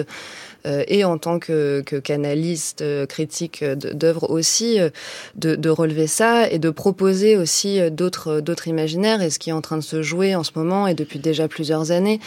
euh, 0.66 0.84
et 0.88 1.04
en 1.04 1.18
tant 1.18 1.40
que, 1.40 1.82
que 1.86 1.96
canaliste 1.96 2.82
euh, 2.82 3.06
critique 3.06 3.64
d'œuvres 3.64 4.30
aussi, 4.30 4.80
euh, 4.80 4.90
de, 5.36 5.56
de, 5.56 5.70
relever 5.70 6.06
ça 6.06 6.50
et 6.50 6.60
de 6.60 6.70
proposer 6.70 7.36
aussi 7.36 7.80
d'autres 7.90 8.42
d'autres 8.42 8.68
imaginaires. 8.68 9.22
Et 9.22 9.30
ce 9.30 9.40
qui 9.40 9.50
est 9.50 9.54
en 9.54 9.62
train 9.62 9.78
de 9.78 9.84
se 9.84 10.04
jouer 10.04 10.36
en 10.36 10.44
ce 10.44 10.52
moment 10.56 10.88
et 10.88 10.94
depuis 10.94 11.20
déjà 11.20 11.48
plusieurs 11.48 11.92
années 11.92 12.20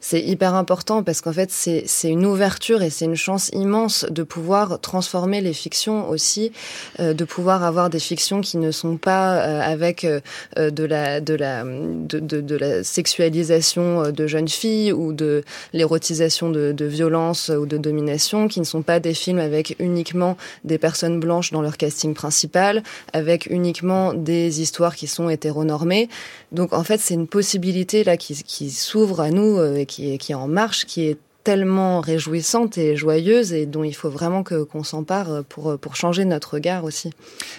c'est 0.00 0.20
hyper 0.20 0.54
important 0.54 1.02
parce 1.02 1.20
qu'en 1.20 1.32
fait, 1.32 1.50
c'est 1.50 2.08
une 2.08 2.24
ouverture 2.24 2.82
et 2.82 2.88
c'est 2.88 3.04
une 3.04 3.16
chance 3.16 3.50
immense 3.52 4.06
de 4.08 4.22
pouvoir 4.22 4.80
transformer 4.80 5.42
les 5.42 5.52
fictions 5.52 6.08
aussi, 6.08 6.52
euh, 7.00 7.12
de 7.12 7.24
pouvoir 7.24 7.64
avoir 7.64 7.90
des 7.90 7.98
fictions 7.98 8.40
qui 8.40 8.56
ne 8.56 8.70
sont 8.70 8.96
pas 8.96 9.36
euh, 9.36 9.60
avec 9.60 10.04
euh, 10.04 10.20
de 10.56 10.84
la 10.84 11.20
de 11.20 11.34
la 11.34 11.64
de, 11.64 12.18
de, 12.18 12.56
la 12.56 12.82
sexualisation 12.82 14.10
de 14.10 14.26
jeunes 14.26 14.48
filles 14.48 14.92
ou 14.92 15.12
de 15.12 15.44
l'érotisation 15.74 16.48
de, 16.50 16.72
de 16.72 16.84
violence 16.86 17.50
ou 17.50 17.66
de 17.66 17.76
domination, 17.76 18.48
qui 18.48 18.60
ne 18.60 18.64
sont 18.64 18.82
pas 18.82 19.00
des 19.00 19.14
films 19.14 19.38
avec 19.38 19.76
uniquement 19.78 20.36
des 20.64 20.78
personnes 20.78 21.20
blanches 21.20 21.52
dans 21.52 21.62
leur 21.62 21.76
casting 21.76 22.14
principal, 22.14 22.82
avec 23.12 23.46
uniquement 23.46 24.14
des 24.14 24.62
histoires 24.62 24.96
qui 24.96 25.06
sont 25.06 25.28
hétéronormées. 25.28 26.08
Donc 26.52 26.72
en 26.72 26.84
fait, 26.84 26.98
c'est 27.00 27.14
une 27.14 27.28
possibilité 27.28 28.02
là 28.02 28.16
qui, 28.16 28.42
qui 28.44 28.70
s'ouvre 28.70 29.20
à 29.20 29.30
nous 29.30 29.62
et 29.62 29.86
qui 29.90 30.12
est, 30.12 30.18
qui 30.18 30.32
est 30.32 30.36
en 30.36 30.48
marche, 30.48 30.86
qui 30.86 31.02
est 31.02 31.18
tellement 31.44 32.00
réjouissante 32.00 32.76
et 32.78 32.96
joyeuse 32.96 33.52
et 33.52 33.66
dont 33.66 33.84
il 33.84 33.94
faut 33.94 34.10
vraiment 34.10 34.42
que 34.42 34.62
qu'on 34.62 34.84
s'empare 34.84 35.44
pour 35.48 35.78
pour 35.78 35.96
changer 35.96 36.24
notre 36.24 36.54
regard 36.54 36.84
aussi. 36.84 37.10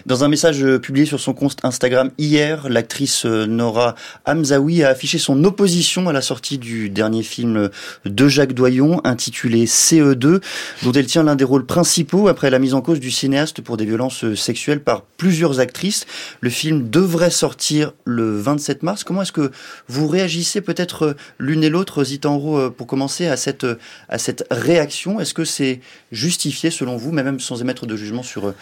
Dans 0.06 0.24
un 0.24 0.28
message 0.28 0.66
publié 0.78 1.06
sur 1.06 1.20
son 1.20 1.34
compte 1.34 1.58
Instagram 1.64 2.12
hier, 2.18 2.70
l'actrice 2.70 3.26
Nora 3.26 3.96
Hamzaoui 4.26 4.84
a 4.84 4.90
affiché 4.90 5.18
son 5.18 5.44
opposition 5.44 6.08
à 6.10 6.14
la 6.14 6.22
sortie 6.22 6.58
du 6.58 6.90
dernier 6.90 7.24
film 7.24 7.70
de 8.06 8.28
Jacques 8.28 8.54
Doyon 8.54 9.02
intitulé 9.04 9.66
CE2 9.66 10.42
dont 10.84 10.92
elle 10.92 11.06
tient 11.08 11.24
l'un 11.24 11.36
des 11.36 11.44
rôles 11.44 11.66
principaux 11.66 12.28
après 12.28 12.50
la 12.50 12.60
mise 12.60 12.74
en 12.74 12.82
cause 12.82 13.00
du 13.00 13.12
cinéaste 13.12 13.62
pour 13.62 13.78
des 13.78 13.86
violences 13.86 14.36
sexuelles 14.36 14.82
par 14.82 15.02
plusieurs 15.02 15.60
actrices. 15.60 16.06
Le 16.40 16.50
film 16.50 16.90
devrait 16.90 17.30
sortir 17.30 17.94
le 18.06 18.40
27 18.40 18.84
mars. 18.84 19.04
Comment 19.04 19.24
est-ce 19.24 19.32
que 19.32 19.52
vous 19.88 20.08
réagissez 20.08 20.62
peut-être 20.62 21.16
l'une 21.40 21.64
et 21.64 21.70
l'autre 21.70 22.04
Zitanro 22.04 22.70
pour 22.72 22.88
commencer 22.88 23.28
à 23.28 23.38
cette 23.38 23.66
à 24.10 24.18
cette 24.18 24.46
réaction 24.52 25.20
Est-ce 25.20 25.34
que 25.34 25.46
c'est 25.46 25.80
justifié 26.12 26.72
selon 26.72 26.98
vous, 26.98 27.12
mais 27.12 27.24
même 27.24 27.40
sans 27.40 27.62
émettre 27.62 27.86
de 27.86 27.96
jugement 27.96 28.24
sur 28.24 28.54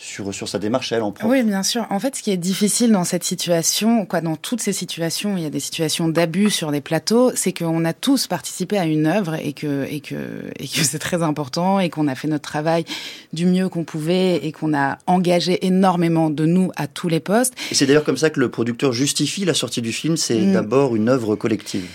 sur, 0.00 0.32
sur 0.32 0.48
sa 0.48 0.58
démarche 0.58 0.92
elle 0.92 1.02
en 1.02 1.12
propre? 1.12 1.30
Oui, 1.30 1.42
bien 1.42 1.62
sûr. 1.62 1.86
En 1.90 2.00
fait, 2.00 2.16
ce 2.16 2.22
qui 2.22 2.30
est 2.30 2.38
difficile 2.38 2.90
dans 2.90 3.04
cette 3.04 3.22
situation, 3.22 4.06
quoi, 4.06 4.20
dans 4.20 4.36
toutes 4.36 4.60
ces 4.60 4.72
situations, 4.72 5.36
il 5.36 5.42
y 5.42 5.46
a 5.46 5.50
des 5.50 5.60
situations 5.60 6.08
d'abus 6.08 6.50
sur 6.50 6.72
des 6.72 6.80
plateaux, 6.80 7.32
c'est 7.34 7.52
qu'on 7.52 7.84
a 7.84 7.92
tous 7.92 8.26
participé 8.26 8.78
à 8.78 8.86
une 8.86 9.06
œuvre 9.06 9.34
et 9.34 9.52
que 9.52 9.84
et 9.90 10.00
que 10.00 10.14
et 10.58 10.66
que 10.66 10.84
c'est 10.84 10.98
très 10.98 11.22
important 11.22 11.78
et 11.80 11.90
qu'on 11.90 12.08
a 12.08 12.14
fait 12.14 12.28
notre 12.28 12.48
travail 12.48 12.84
du 13.32 13.46
mieux 13.46 13.68
qu'on 13.68 13.84
pouvait 13.84 14.36
et 14.36 14.52
qu'on 14.52 14.74
a 14.74 14.98
engagé 15.06 15.66
énormément 15.66 16.30
de 16.30 16.46
nous 16.46 16.72
à 16.76 16.86
tous 16.86 17.08
les 17.08 17.20
postes. 17.20 17.54
Et 17.70 17.74
c'est 17.74 17.86
d'ailleurs 17.86 18.04
comme 18.04 18.16
ça 18.16 18.30
que 18.30 18.40
le 18.40 18.50
producteur 18.50 18.92
justifie 18.92 19.44
la 19.44 19.54
sortie 19.54 19.82
du 19.82 19.92
film. 19.92 20.16
C'est 20.16 20.40
mm. 20.40 20.52
d'abord 20.54 20.96
une 20.96 21.08
œuvre 21.08 21.36
collective. 21.36 21.86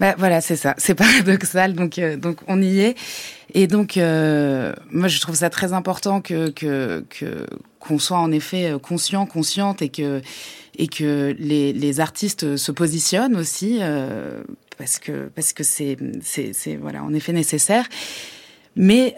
Bah, 0.00 0.14
voilà, 0.18 0.40
c'est 0.40 0.56
ça. 0.56 0.74
C'est 0.78 0.94
paradoxal, 0.94 1.74
donc 1.74 1.98
euh, 1.98 2.16
donc 2.16 2.38
on 2.48 2.60
y 2.60 2.80
est. 2.80 2.96
Et 3.54 3.66
donc 3.66 3.96
euh, 3.96 4.72
moi 4.90 5.08
je 5.08 5.20
trouve 5.20 5.36
ça 5.36 5.50
très 5.50 5.72
important 5.72 6.20
que 6.20 6.50
que 6.50 7.04
qu'on 7.78 7.98
soit 7.98 8.18
en 8.18 8.32
effet 8.32 8.72
euh, 8.72 8.78
conscient, 8.78 9.26
consciente 9.26 9.82
et 9.82 9.88
que 9.88 10.20
et 10.76 10.88
que 10.88 11.36
les, 11.38 11.72
les 11.72 12.00
artistes 12.00 12.56
se 12.56 12.72
positionnent 12.72 13.36
aussi 13.36 13.78
parce 14.76 14.98
que 14.98 15.28
parce 15.34 15.52
que 15.52 15.62
c'est 15.62 15.96
c'est 16.20 16.52
c'est 16.52 16.74
voilà 16.74 17.04
en 17.04 17.14
effet 17.14 17.32
nécessaire. 17.32 17.88
Mais 18.74 19.14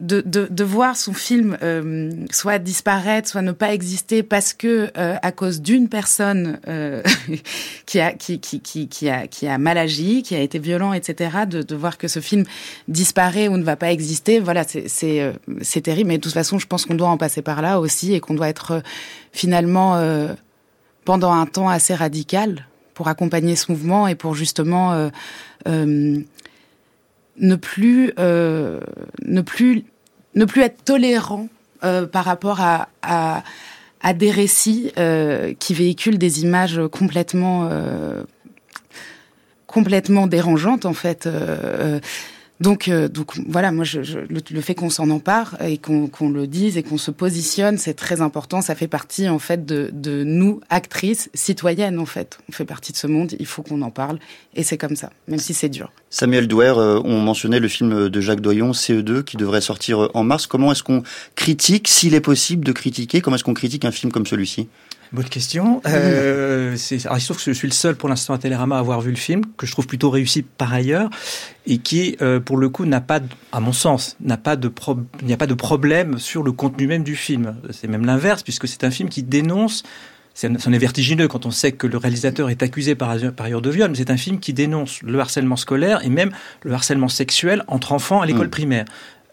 de, 0.00 0.20
de, 0.20 0.64
voir 0.64 0.96
son 0.96 1.12
film 1.12 1.58
euh, 1.60 2.12
soit 2.30 2.60
disparaître, 2.60 3.28
soit 3.28 3.42
ne 3.42 3.50
pas 3.50 3.72
exister 3.74 4.22
parce 4.22 4.52
que 4.52 4.90
euh, 4.96 5.16
à 5.20 5.32
cause 5.32 5.60
d'une 5.60 5.88
personne 5.88 6.60
euh, 6.68 7.02
qui 7.86 7.98
a 7.98 8.12
qui, 8.12 8.38
qui, 8.38 8.60
qui, 8.60 9.08
a 9.08 9.26
qui 9.26 9.48
a 9.48 9.58
mal 9.58 9.76
agi, 9.76 10.22
qui 10.22 10.36
a 10.36 10.40
été 10.40 10.60
violent, 10.60 10.92
etc. 10.92 11.38
De, 11.48 11.62
de 11.62 11.74
voir 11.74 11.98
que 11.98 12.06
ce 12.06 12.20
film 12.20 12.44
disparaît 12.86 13.48
ou 13.48 13.56
ne 13.56 13.64
va 13.64 13.74
pas 13.74 13.90
exister, 13.90 14.38
voilà, 14.38 14.62
c'est 14.64 15.32
c'est 15.62 15.80
terrible. 15.80 16.08
Mais 16.08 16.18
de 16.18 16.22
toute 16.22 16.34
façon, 16.34 16.60
je 16.60 16.68
pense 16.68 16.86
qu'on 16.86 16.94
doit 16.94 17.08
en 17.08 17.18
passer 17.18 17.42
par 17.42 17.60
là 17.60 17.80
aussi 17.80 18.14
et 18.14 18.20
qu'on 18.20 18.34
doit 18.34 18.48
être 18.48 18.82
finalement 19.32 20.00
pendant 21.04 21.32
un 21.32 21.46
temps 21.46 21.68
assez 21.68 21.94
radical 21.94 22.66
pour 22.94 23.08
accompagner 23.08 23.56
ce 23.56 23.72
mouvement 23.72 24.06
et 24.06 24.14
pour 24.14 24.34
justement 24.34 25.10
ne 27.40 27.56
plus 27.56 28.12
euh, 28.18 28.80
ne 29.24 29.40
plus 29.40 29.84
être 30.62 30.84
tolérant 30.84 31.48
euh, 31.84 32.06
par 32.06 32.24
rapport 32.24 32.60
à, 32.60 33.42
des 34.14 34.30
récits 34.30 34.92
euh, 34.98 35.54
qui 35.58 35.74
véhiculent 35.74 36.18
des 36.18 36.42
images 36.42 36.80
complètement 36.90 37.68
complètement 39.66 40.26
dérangeantes 40.26 40.86
en 40.86 40.94
fait 40.94 41.28
donc, 42.60 42.88
euh, 42.88 43.08
donc 43.08 43.38
voilà, 43.48 43.70
moi, 43.70 43.84
je, 43.84 44.02
je, 44.02 44.18
le, 44.18 44.60
fait 44.60 44.74
qu'on 44.74 44.90
s'en 44.90 45.10
empare 45.10 45.56
et 45.62 45.78
qu'on 45.78 46.10
le 46.28 46.46
dise 46.46 46.76
et 46.76 46.82
qu'on 46.82 46.98
se 46.98 47.10
positionne, 47.10 47.78
c'est 47.78 47.94
très 47.94 48.20
important. 48.20 48.60
Ça 48.62 48.74
fait 48.74 48.88
partie 48.88 49.28
en 49.28 49.38
fait 49.38 49.64
de, 49.64 49.90
de, 49.92 50.24
nous, 50.24 50.60
actrices, 50.68 51.30
citoyennes 51.34 51.98
en 51.98 52.06
fait. 52.06 52.38
On 52.48 52.52
fait 52.52 52.64
partie 52.64 52.92
de 52.92 52.96
ce 52.96 53.06
monde. 53.06 53.34
Il 53.38 53.46
faut 53.46 53.62
qu'on 53.62 53.80
en 53.82 53.90
parle 53.90 54.18
et 54.54 54.64
c'est 54.64 54.76
comme 54.76 54.96
ça, 54.96 55.10
même 55.28 55.38
si 55.38 55.54
c'est 55.54 55.68
dur. 55.68 55.92
Samuel 56.10 56.48
Douer, 56.48 56.74
euh, 56.76 57.00
on 57.04 57.20
mentionnait 57.20 57.60
le 57.60 57.68
film 57.68 58.08
de 58.08 58.20
Jacques 58.20 58.40
Doyon, 58.40 58.72
CE2, 58.72 59.22
qui 59.22 59.36
devrait 59.36 59.60
sortir 59.60 60.04
euh, 60.04 60.10
en 60.14 60.24
mars. 60.24 60.46
Comment 60.46 60.72
est-ce 60.72 60.82
qu'on 60.82 61.04
critique, 61.36 61.86
s'il 61.86 62.14
est 62.14 62.20
possible 62.20 62.64
de 62.64 62.72
critiquer, 62.72 63.20
comment 63.20 63.36
est-ce 63.36 63.44
qu'on 63.44 63.54
critique 63.54 63.84
un 63.84 63.92
film 63.92 64.10
comme 64.10 64.26
celui-ci? 64.26 64.68
Bonne 65.12 65.28
question. 65.28 65.80
Euh, 65.86 66.76
alors, 67.04 67.16
il 67.16 67.20
se 67.20 67.26
trouve 67.26 67.38
que 67.38 67.52
je 67.52 67.52
suis 67.52 67.68
le 67.68 67.72
seul 67.72 67.96
pour 67.96 68.08
l'instant 68.08 68.34
à 68.34 68.38
Télérama 68.38 68.76
à 68.76 68.78
avoir 68.78 69.00
vu 69.00 69.10
le 69.10 69.16
film, 69.16 69.42
que 69.56 69.66
je 69.66 69.72
trouve 69.72 69.86
plutôt 69.86 70.10
réussi 70.10 70.42
par 70.42 70.72
ailleurs, 70.72 71.10
et 71.66 71.78
qui, 71.78 72.16
euh, 72.20 72.40
pour 72.40 72.56
le 72.56 72.68
coup, 72.68 72.84
n'a 72.84 73.00
pas, 73.00 73.20
à 73.52 73.60
mon 73.60 73.72
sens, 73.72 74.16
n'a 74.20 74.36
pas 74.36 74.56
de 74.56 74.70
il 75.20 75.26
n'y 75.26 75.32
a 75.32 75.36
pas 75.36 75.46
de 75.46 75.54
problème 75.54 76.18
sur 76.18 76.42
le 76.42 76.52
contenu 76.52 76.86
même 76.86 77.02
du 77.02 77.16
film. 77.16 77.56
C'est 77.70 77.88
même 77.88 78.04
l'inverse, 78.04 78.42
puisque 78.42 78.68
c'est 78.68 78.84
un 78.84 78.90
film 78.90 79.08
qui 79.08 79.22
dénonce 79.22 79.82
c'en 80.34 80.72
est 80.72 80.78
vertigineux 80.78 81.26
quand 81.26 81.46
on 81.46 81.50
sait 81.50 81.72
que 81.72 81.88
le 81.88 81.96
réalisateur 81.96 82.48
est 82.48 82.62
accusé 82.62 82.94
par, 82.94 83.16
par 83.36 83.46
ailleurs 83.46 83.60
de 83.60 83.70
viol, 83.70 83.90
mais 83.90 83.96
c'est 83.96 84.10
un 84.10 84.16
film 84.16 84.38
qui 84.38 84.52
dénonce 84.52 85.02
le 85.02 85.18
harcèlement 85.18 85.56
scolaire 85.56 86.04
et 86.04 86.10
même 86.10 86.30
le 86.62 86.72
harcèlement 86.72 87.08
sexuel 87.08 87.64
entre 87.66 87.92
enfants 87.92 88.20
à 88.20 88.26
l'école 88.26 88.46
mmh. 88.46 88.50
primaire. 88.50 88.84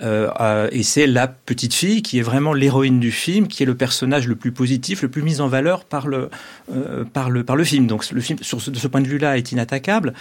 Euh, 0.01 0.29
euh, 0.41 0.67
et 0.71 0.84
c'est 0.84 1.08
la 1.08 1.27
petite 1.27 1.73
fille 1.73 2.01
qui 2.01 2.19
est 2.19 2.21
vraiment 2.21 2.53
l'héroïne 2.53 2.99
du 2.99 3.12
film, 3.12 3.47
qui 3.47 3.63
est 3.63 3.65
le 3.65 3.75
personnage 3.75 4.27
le 4.27 4.36
plus 4.36 4.51
positif, 4.51 5.01
le 5.01 5.10
plus 5.10 5.21
mis 5.21 5.41
en 5.41 5.47
valeur 5.47 5.86
par 5.86 6.08
le, 6.08 6.29
euh, 6.73 7.03
par 7.05 7.29
le, 7.29 7.43
par 7.43 7.55
le 7.55 7.63
film. 7.63 7.88
Donc 7.88 8.10
le 8.12 8.21
film, 8.21 8.39
sur 8.41 8.58
de 8.58 8.77
ce 8.77 8.88
point 8.88 9.01
de 9.01 9.08
vue-là, 9.08 9.38
est 9.38 9.51
inattaquable. 9.51 10.13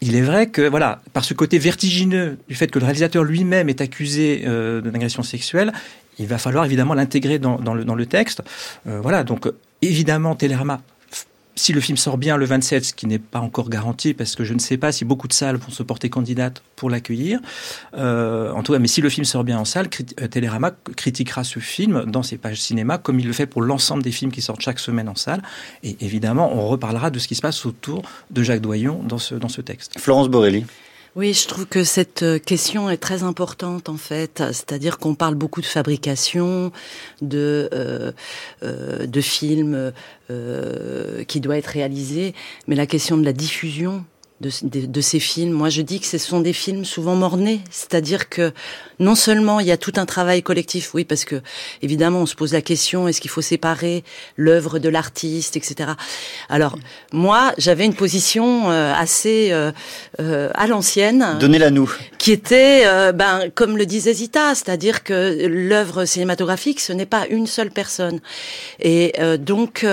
Il 0.00 0.16
est 0.16 0.22
vrai 0.22 0.48
que, 0.48 0.62
voilà, 0.62 1.00
par 1.12 1.24
ce 1.24 1.34
côté 1.34 1.58
vertigineux 1.58 2.38
du 2.48 2.56
fait 2.56 2.68
que 2.68 2.78
le 2.78 2.84
réalisateur 2.86 3.22
lui-même 3.22 3.68
est 3.68 3.80
accusé 3.80 4.44
d'agression 4.82 5.22
sexuelle, 5.22 5.72
il 6.18 6.26
va 6.26 6.38
falloir 6.38 6.64
évidemment 6.64 6.94
l'intégrer 6.94 7.38
dans, 7.38 7.56
le, 7.56 7.84
dans 7.84 7.94
le 7.94 8.06
texte. 8.06 8.42
Voilà, 8.84 9.22
donc 9.22 9.46
évidemment, 9.80 10.34
Télérama 10.34 10.80
si 11.62 11.72
le 11.72 11.80
film 11.80 11.96
sort 11.96 12.18
bien 12.18 12.36
le 12.36 12.44
27, 12.44 12.84
ce 12.84 12.92
qui 12.92 13.06
n'est 13.06 13.20
pas 13.20 13.38
encore 13.38 13.68
garanti 13.68 14.14
parce 14.14 14.34
que 14.34 14.42
je 14.42 14.52
ne 14.52 14.58
sais 14.58 14.76
pas 14.76 14.90
si 14.90 15.04
beaucoup 15.04 15.28
de 15.28 15.32
salles 15.32 15.54
vont 15.54 15.70
se 15.70 15.84
porter 15.84 16.10
candidate 16.10 16.60
pour 16.74 16.90
l'accueillir. 16.90 17.38
Euh, 17.96 18.50
en 18.50 18.64
tout 18.64 18.72
cas, 18.72 18.80
mais 18.80 18.88
si 18.88 19.00
le 19.00 19.08
film 19.08 19.24
sort 19.24 19.44
bien 19.44 19.60
en 19.60 19.64
salle, 19.64 19.88
euh, 20.20 20.26
Télérama 20.26 20.72
critiquera 20.96 21.44
ce 21.44 21.60
film 21.60 22.04
dans 22.06 22.24
ses 22.24 22.36
pages 22.36 22.60
cinéma 22.60 22.98
comme 22.98 23.20
il 23.20 23.28
le 23.28 23.32
fait 23.32 23.46
pour 23.46 23.62
l'ensemble 23.62 24.02
des 24.02 24.10
films 24.10 24.32
qui 24.32 24.42
sortent 24.42 24.60
chaque 24.60 24.80
semaine 24.80 25.08
en 25.08 25.14
salle. 25.14 25.40
Et 25.84 25.96
évidemment, 26.00 26.52
on 26.52 26.66
reparlera 26.66 27.10
de 27.10 27.20
ce 27.20 27.28
qui 27.28 27.36
se 27.36 27.42
passe 27.42 27.64
autour 27.64 28.02
de 28.32 28.42
Jacques 28.42 28.60
Doyon 28.60 29.00
dans 29.04 29.18
ce, 29.18 29.36
dans 29.36 29.48
ce 29.48 29.60
texte. 29.60 30.00
Florence 30.00 30.28
Borelli. 30.28 30.66
Oui, 31.14 31.34
je 31.34 31.46
trouve 31.46 31.66
que 31.66 31.84
cette 31.84 32.22
euh, 32.22 32.38
question 32.38 32.88
est 32.88 32.96
très 32.96 33.22
importante 33.22 33.90
en 33.90 33.98
fait. 33.98 34.42
C'est-à-dire 34.46 34.96
qu'on 34.96 35.14
parle 35.14 35.34
beaucoup 35.34 35.60
de 35.60 35.66
fabrication, 35.66 36.72
de 37.20 37.68
euh, 37.74 38.12
euh, 38.62 39.06
de 39.06 39.20
films 39.20 39.92
euh, 40.30 41.22
qui 41.24 41.40
doit 41.40 41.58
être 41.58 41.66
réalisé, 41.66 42.34
mais 42.66 42.76
la 42.76 42.86
question 42.86 43.18
de 43.18 43.24
la 43.26 43.34
diffusion 43.34 44.06
de, 44.42 44.86
de, 44.86 45.00
ces 45.00 45.20
films. 45.20 45.52
Moi, 45.52 45.70
je 45.70 45.82
dis 45.82 46.00
que 46.00 46.06
ce 46.06 46.18
sont 46.18 46.40
des 46.40 46.52
films 46.52 46.84
souvent 46.84 47.14
mornés, 47.14 47.60
c'est-à-dire 47.70 48.28
que 48.28 48.52
non 48.98 49.14
seulement 49.14 49.60
il 49.60 49.66
y 49.66 49.70
a 49.70 49.76
tout 49.76 49.92
un 49.96 50.06
travail 50.06 50.42
collectif, 50.42 50.94
oui, 50.94 51.04
parce 51.04 51.24
que 51.24 51.40
évidemment 51.80 52.20
on 52.20 52.26
se 52.26 52.34
pose 52.34 52.52
la 52.52 52.62
question 52.62 53.08
est-ce 53.08 53.20
qu'il 53.20 53.30
faut 53.30 53.42
séparer 53.42 54.04
l'œuvre 54.36 54.78
de 54.78 54.88
l'artiste, 54.88 55.56
etc. 55.56 55.92
Alors 56.48 56.76
moi, 57.12 57.52
j'avais 57.58 57.84
une 57.84 57.94
position 57.94 58.70
euh, 58.70 58.92
assez 58.94 59.48
euh, 59.50 59.72
euh, 60.20 60.50
à 60.54 60.66
l'ancienne. 60.66 61.36
Donnez-la 61.40 61.70
nous. 61.70 61.90
Qui 62.18 62.32
était, 62.32 62.82
euh, 62.86 63.12
ben, 63.12 63.50
comme 63.54 63.76
le 63.78 63.86
disait 63.86 64.12
Zita, 64.12 64.54
c'est-à-dire 64.54 65.04
que 65.04 65.46
l'œuvre 65.46 66.04
cinématographique, 66.04 66.80
ce 66.80 66.92
n'est 66.92 67.06
pas 67.06 67.26
une 67.28 67.46
seule 67.46 67.70
personne. 67.70 68.20
Et 68.80 69.14
euh, 69.18 69.36
donc, 69.36 69.86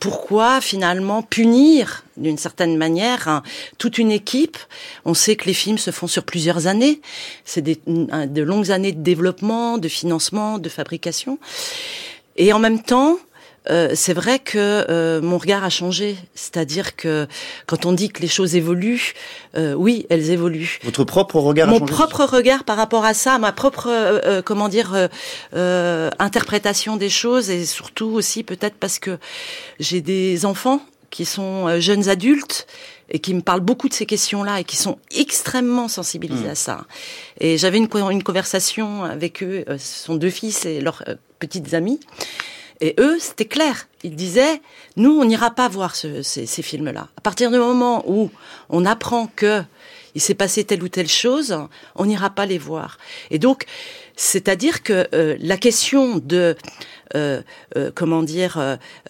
pourquoi 0.00 0.60
finalement 0.60 1.22
punir 1.22 2.04
d'une 2.18 2.38
certaine 2.38 2.76
manière 2.76 3.28
hein, 3.28 3.42
toute 3.78 3.98
une 3.98 4.10
équipe. 4.10 4.58
On 5.04 5.14
sait 5.14 5.36
que 5.36 5.46
les 5.46 5.54
films 5.54 5.78
se 5.78 5.90
font 5.90 6.06
sur 6.06 6.24
plusieurs 6.24 6.66
années. 6.66 7.00
C'est 7.44 7.62
de 7.62 8.42
longues 8.42 8.70
années 8.70 8.92
de 8.92 9.02
développement, 9.02 9.78
de 9.78 9.88
financement, 9.88 10.58
de 10.58 10.68
fabrication. 10.68 11.38
Et 12.36 12.52
en 12.52 12.58
même 12.58 12.82
temps, 12.82 13.18
euh, 13.70 13.90
c'est 13.94 14.14
vrai 14.14 14.38
que 14.38 14.56
euh, 14.88 15.20
mon 15.20 15.38
regard 15.38 15.64
a 15.64 15.70
changé. 15.70 16.16
C'est-à-dire 16.34 16.96
que 16.96 17.26
quand 17.66 17.84
on 17.86 17.92
dit 17.92 18.08
que 18.08 18.22
les 18.22 18.28
choses 18.28 18.56
évoluent, 18.56 19.12
euh, 19.56 19.74
oui, 19.74 20.06
elles 20.08 20.30
évoluent. 20.30 20.78
Votre 20.84 21.04
propre 21.04 21.36
regard 21.36 21.68
Mon 21.68 21.76
a 21.76 21.78
changé 21.80 21.92
propre 21.92 22.24
regard 22.24 22.64
par 22.64 22.76
rapport 22.76 23.04
à 23.04 23.14
ça, 23.14 23.38
ma 23.38 23.52
propre, 23.52 24.42
comment 24.44 24.68
dire, 24.68 25.08
interprétation 25.52 26.96
des 26.96 27.10
choses 27.10 27.50
et 27.50 27.64
surtout 27.64 28.06
aussi 28.06 28.42
peut-être 28.42 28.76
parce 28.76 28.98
que 28.98 29.18
j'ai 29.80 30.00
des 30.00 30.46
enfants 30.46 30.80
qui 31.10 31.24
sont 31.24 31.68
euh, 31.68 31.80
jeunes 31.80 32.08
adultes 32.08 32.66
et 33.10 33.18
qui 33.18 33.34
me 33.34 33.40
parlent 33.40 33.60
beaucoup 33.60 33.88
de 33.88 33.94
ces 33.94 34.06
questions-là 34.06 34.60
et 34.60 34.64
qui 34.64 34.76
sont 34.76 34.98
extrêmement 35.10 35.88
sensibilisés 35.88 36.48
mmh. 36.48 36.50
à 36.50 36.54
ça. 36.54 36.86
Et 37.40 37.56
j'avais 37.56 37.78
une, 37.78 37.88
une, 38.10 38.22
conversation 38.22 39.04
avec 39.04 39.42
eux, 39.42 39.64
euh, 39.68 39.78
ce 39.78 40.04
sont 40.04 40.16
deux 40.16 40.30
fils 40.30 40.66
et 40.66 40.80
leurs 40.80 41.02
euh, 41.08 41.14
petites 41.38 41.74
amies. 41.74 42.00
Et 42.80 42.94
eux, 43.00 43.16
c'était 43.18 43.46
clair. 43.46 43.88
Ils 44.04 44.14
disaient, 44.14 44.60
nous, 44.96 45.18
on 45.18 45.24
n'ira 45.24 45.50
pas 45.50 45.68
voir 45.68 45.96
ce, 45.96 46.22
ces, 46.22 46.46
ces 46.46 46.62
films-là. 46.62 47.08
À 47.16 47.20
partir 47.20 47.50
du 47.50 47.58
moment 47.58 48.04
où 48.06 48.30
on 48.68 48.84
apprend 48.84 49.26
que 49.34 49.62
il 50.14 50.20
s'est 50.20 50.34
passé 50.34 50.64
telle 50.64 50.82
ou 50.82 50.88
telle 50.88 51.08
chose, 51.08 51.56
on 51.94 52.06
n'ira 52.06 52.30
pas 52.30 52.46
les 52.46 52.58
voir. 52.58 52.98
Et 53.30 53.38
donc, 53.38 53.66
c'est-à-dire 54.16 54.82
que 54.82 55.06
euh, 55.14 55.36
la 55.38 55.56
question 55.56 56.18
de 56.18 56.56
euh, 57.14 57.42
euh, 57.76 57.90
comment 57.94 58.22
dire, 58.22 58.58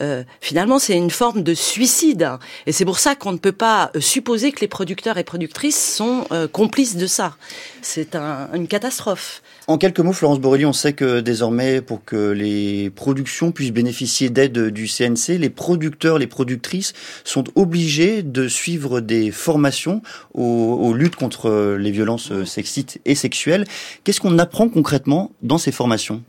euh, 0.01 0.23
finalement, 0.41 0.79
c'est 0.79 0.97
une 0.97 1.11
forme 1.11 1.43
de 1.43 1.55
suicide. 1.55 2.29
Et 2.67 2.73
c'est 2.73 2.85
pour 2.85 2.99
ça 2.99 3.15
qu'on 3.15 3.33
ne 3.33 3.39
peut 3.39 3.53
pas 3.53 3.91
supposer 3.99 4.53
que 4.53 4.61
les 4.61 4.69
producteurs 4.69 5.19
et 5.19 5.25
productrices 5.25 5.95
sont 5.97 6.25
complices 6.53 6.97
de 6.97 7.07
ça. 7.07 7.37
C'est 7.83 8.15
un, 8.15 8.49
une 8.55 8.69
catastrophe. 8.69 9.43
En 9.67 9.77
quelques 9.79 10.01
mots, 10.01 10.13
Florence 10.13 10.41
Borelli, 10.41 10.65
on 10.65 10.73
sait 10.73 10.93
que 10.93 11.21
désormais, 11.21 11.81
pour 11.81 12.05
que 12.05 12.31
les 12.31 12.91
productions 12.91 13.53
puissent 13.53 13.73
bénéficier 13.73 14.31
d'aide 14.31 14.69
du 14.69 14.89
CNC, 14.89 15.39
les 15.39 15.51
producteurs, 15.51 16.19
les 16.19 16.27
productrices 16.27 16.95
sont 17.25 17.45
obligés 17.55 18.23
de 18.23 18.49
suivre 18.49 19.01
des 19.01 19.31
formations 19.31 20.03
aux, 20.35 20.79
aux 20.81 20.95
luttes 20.95 21.17
contre 21.17 21.77
les 21.79 21.91
violences 21.91 22.33
sexites 22.45 23.01
et 23.05 23.15
sexuelles. 23.15 23.65
Qu'est-ce 24.05 24.21
qu'on 24.21 24.39
apprend 24.39 24.69
concrètement 24.69 25.33
dans 25.43 25.59
ces 25.59 25.73
formations? 25.73 26.23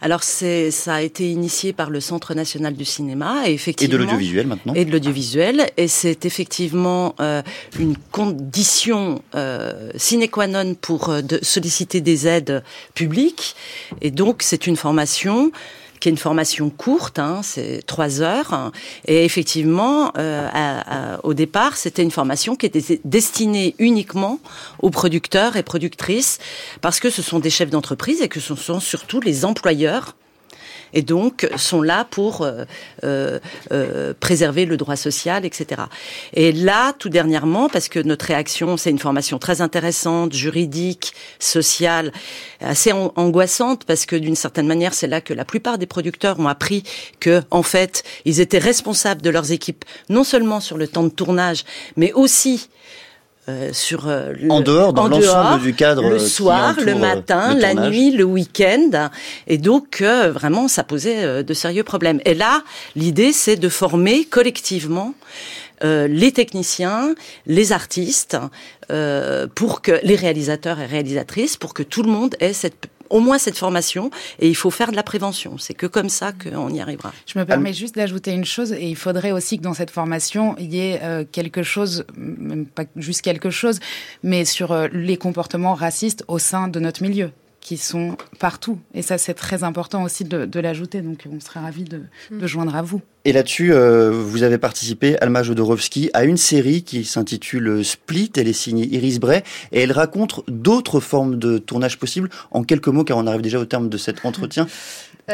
Alors 0.00 0.22
c'est 0.22 0.70
ça 0.70 0.94
a 0.94 1.00
été 1.02 1.30
initié 1.30 1.72
par 1.72 1.90
le 1.90 2.00
Centre 2.00 2.34
national 2.34 2.74
du 2.74 2.84
cinéma 2.84 3.48
et 3.48 3.52
effectivement 3.52 3.94
et 3.94 3.98
de 3.98 4.02
l'audiovisuel 4.02 4.46
maintenant 4.46 4.74
et 4.74 4.84
de 4.84 4.92
l'audiovisuel 4.92 5.70
et 5.76 5.88
c'est 5.88 6.24
effectivement 6.26 7.14
euh, 7.20 7.42
une 7.78 7.96
condition 8.10 9.22
euh, 9.34 9.90
sine 9.96 10.28
qua 10.28 10.46
non 10.46 10.74
pour 10.74 11.08
euh, 11.08 11.22
de 11.22 11.38
solliciter 11.42 12.00
des 12.00 12.26
aides 12.26 12.62
publiques. 12.94 13.56
Et 14.00 14.10
donc 14.10 14.42
c'est 14.42 14.66
une 14.66 14.76
formation 14.76 15.52
qui 16.00 16.08
est 16.08 16.12
une 16.12 16.18
formation 16.18 16.70
courte, 16.70 17.18
hein, 17.18 17.40
c'est 17.42 17.82
trois 17.86 18.22
heures. 18.22 18.72
Et 19.06 19.24
effectivement, 19.24 20.12
euh, 20.18 21.16
au 21.22 21.34
départ, 21.34 21.76
c'était 21.76 22.02
une 22.02 22.10
formation 22.10 22.56
qui 22.56 22.66
était 22.66 23.00
destinée 23.04 23.74
uniquement 23.78 24.40
aux 24.80 24.90
producteurs 24.90 25.56
et 25.56 25.62
productrices, 25.62 26.38
parce 26.80 27.00
que 27.00 27.10
ce 27.10 27.22
sont 27.22 27.38
des 27.38 27.50
chefs 27.50 27.70
d'entreprise 27.70 28.22
et 28.22 28.28
que 28.28 28.40
ce 28.40 28.54
sont 28.54 28.80
surtout 28.80 29.20
les 29.20 29.44
employeurs 29.44 30.16
et 30.92 31.02
donc 31.02 31.48
sont 31.56 31.82
là 31.82 32.06
pour 32.10 32.46
préserver 34.20 34.66
le 34.66 34.76
droit 34.76 34.96
social, 34.96 35.44
etc. 35.44 35.82
Et 36.34 36.52
là, 36.52 36.92
tout 36.98 37.08
dernièrement, 37.08 37.68
parce 37.68 37.88
que 37.88 38.00
notre 38.00 38.26
réaction, 38.26 38.76
c'est 38.76 38.90
une 38.90 38.98
formation 38.98 39.38
très 39.38 39.60
intéressante, 39.60 40.32
juridique, 40.32 41.14
sociale, 41.38 42.12
assez 42.60 42.92
angoissante, 42.92 43.84
parce 43.84 44.06
que 44.06 44.16
d'une 44.16 44.36
certaine 44.36 44.66
manière, 44.66 44.94
c'est 44.94 45.06
là 45.06 45.20
que 45.20 45.34
la 45.34 45.44
plupart 45.44 45.78
des 45.78 45.86
producteurs 45.86 46.38
ont 46.40 46.48
appris 46.48 46.82
que, 47.20 47.42
en 47.50 47.62
fait, 47.62 48.04
ils 48.24 48.40
étaient 48.40 48.58
responsables 48.58 49.22
de 49.22 49.30
leurs 49.30 49.52
équipes, 49.52 49.84
non 50.08 50.24
seulement 50.24 50.60
sur 50.60 50.76
le 50.76 50.88
temps 50.88 51.04
de 51.04 51.08
tournage, 51.08 51.64
mais 51.96 52.12
aussi 52.12 52.68
euh, 53.48 53.70
sur 53.72 54.06
euh, 54.06 54.34
en 54.50 54.60
dehors 54.60 54.92
dans 54.92 55.08
l'ensemble 55.08 55.62
du 55.62 55.72
cadre 55.72 56.10
le 56.10 56.18
soir, 56.18 56.76
le 56.84 56.94
matin, 56.94 57.54
la 57.54 57.72
nuit, 57.72 58.10
le 58.10 58.24
week-end, 58.24 59.08
et 59.46 59.56
donc 59.56 60.02
euh, 60.02 60.30
vraiment 60.30 60.68
ça 60.68 60.84
posait 60.84 61.42
de 61.42 61.54
sérieux 61.54 61.82
problèmes. 61.82 62.20
Et 62.26 62.34
là, 62.34 62.62
l'idée 62.96 63.32
c'est 63.32 63.56
de 63.56 63.68
former 63.70 64.24
collectivement 64.24 65.14
les 65.82 66.32
techniciens, 66.32 67.14
les 67.46 67.72
artistes, 67.72 68.36
pour 69.54 69.80
que 69.80 69.98
les 70.02 70.16
réalisateurs 70.16 70.78
et 70.78 70.84
réalisatrices, 70.84 71.56
pour 71.56 71.72
que 71.72 71.82
tout 71.82 72.02
le 72.02 72.10
monde 72.10 72.36
ait 72.40 72.52
cette 72.52 72.88
au 73.10 73.20
moins 73.20 73.38
cette 73.38 73.58
formation 73.58 74.10
et 74.38 74.48
il 74.48 74.56
faut 74.56 74.70
faire 74.70 74.90
de 74.90 74.96
la 74.96 75.02
prévention. 75.02 75.58
C'est 75.58 75.74
que 75.74 75.86
comme 75.86 76.08
ça 76.08 76.32
qu'on 76.32 76.70
y 76.70 76.80
arrivera. 76.80 77.12
Je 77.26 77.38
me 77.38 77.44
permets 77.44 77.74
juste 77.74 77.96
d'ajouter 77.96 78.32
une 78.32 78.44
chose 78.44 78.72
et 78.72 78.88
il 78.88 78.96
faudrait 78.96 79.32
aussi 79.32 79.58
que 79.58 79.62
dans 79.62 79.74
cette 79.74 79.90
formation, 79.90 80.56
il 80.58 80.72
y 80.74 80.80
ait 80.80 81.00
euh, 81.02 81.24
quelque 81.30 81.62
chose, 81.62 82.04
même 82.16 82.66
pas 82.66 82.84
juste 82.96 83.22
quelque 83.22 83.50
chose, 83.50 83.80
mais 84.22 84.44
sur 84.44 84.72
euh, 84.72 84.88
les 84.92 85.16
comportements 85.16 85.74
racistes 85.74 86.24
au 86.28 86.38
sein 86.38 86.68
de 86.68 86.80
notre 86.80 87.02
milieu 87.02 87.30
qui 87.60 87.76
sont 87.76 88.16
partout. 88.38 88.78
Et 88.94 89.02
ça, 89.02 89.18
c'est 89.18 89.34
très 89.34 89.64
important 89.64 90.02
aussi 90.02 90.24
de, 90.24 90.60
l'ajouter. 90.60 91.02
Donc, 91.02 91.26
on 91.30 91.40
serait 91.40 91.60
ravis 91.60 91.84
de, 91.84 92.02
de, 92.30 92.46
joindre 92.46 92.74
à 92.74 92.82
vous. 92.82 93.02
Et 93.26 93.32
là-dessus, 93.32 93.74
euh, 93.74 94.10
vous 94.10 94.44
avez 94.44 94.56
participé, 94.56 95.18
Alma 95.20 95.42
Jodorowsky, 95.42 96.10
à 96.14 96.24
une 96.24 96.38
série 96.38 96.82
qui 96.82 97.04
s'intitule 97.04 97.84
Split. 97.84 98.32
Elle 98.36 98.48
est 98.48 98.54
signée 98.54 98.86
Iris 98.86 99.20
Bray 99.20 99.42
et 99.72 99.82
elle 99.82 99.92
raconte 99.92 100.40
d'autres 100.48 101.00
formes 101.00 101.38
de 101.38 101.58
tournage 101.58 101.98
possibles. 101.98 102.30
En 102.50 102.64
quelques 102.64 102.88
mots, 102.88 103.04
car 103.04 103.18
on 103.18 103.26
arrive 103.26 103.42
déjà 103.42 103.58
au 103.58 103.66
terme 103.66 103.90
de 103.90 103.98
cet 103.98 104.24
entretien. 104.24 104.66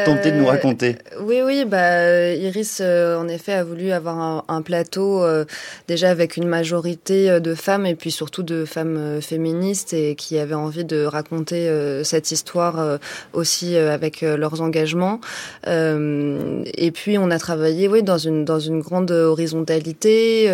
Tentez 0.05 0.31
de 0.31 0.37
nous 0.37 0.45
euh, 0.45 0.49
raconter. 0.49 0.97
oui, 1.21 1.41
oui, 1.43 1.65
bah, 1.65 2.33
Iris, 2.33 2.79
euh, 2.81 3.17
en 3.17 3.27
effet, 3.27 3.53
a 3.53 3.63
voulu 3.63 3.91
avoir 3.91 4.45
un, 4.47 4.61
plateau 4.61 5.23
euh, 5.23 5.45
déjà 5.87 6.09
avec 6.09 6.37
une 6.37 6.47
majorité 6.47 7.39
de 7.39 7.55
femmes 7.55 7.85
et 7.85 7.95
puis 7.95 8.11
surtout 8.11 8.43
de 8.43 8.65
femmes 8.65 9.21
féministes 9.21 9.93
et 9.93 10.15
qui 10.15 10.37
avaient 10.37 10.55
envie 10.55 10.83
de 10.83 11.05
raconter 11.05 11.69
cette 12.03 12.31
histoire 12.31 12.99
aussi 13.33 13.77
avec 13.77 14.21
leurs 14.21 14.61
engagements. 14.61 15.19
et 15.65 16.91
puis, 16.93 17.17
on 17.17 17.31
a 17.31 17.39
travaillé, 17.39 17.76
oui, 17.87 18.01
dans 18.01 18.17
une, 18.17 18.45
dans 18.45 18.59
une 18.59 18.81
grande 18.81 19.11
horizontalité, 19.11 20.49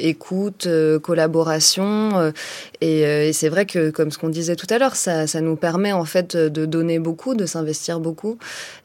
écoute, 0.00 0.68
collaboration. 1.02 2.32
et, 2.80 3.00
et 3.00 3.32
c'est 3.32 3.48
vrai 3.48 3.66
que, 3.66 3.90
comme 3.90 4.10
ce 4.10 4.18
qu'on 4.18 4.28
disait 4.28 4.56
tout 4.56 4.66
à 4.70 4.78
l'heure, 4.78 4.96
ça, 4.96 5.26
ça 5.26 5.40
nous 5.40 5.56
permet 5.56 5.92
en 5.92 6.04
fait 6.04 6.36
de 6.36 6.64
donner 6.64 6.98
beaucoup, 6.98 7.34
de 7.34 7.46
s'investir 7.46 8.00
beaucoup 8.00 8.38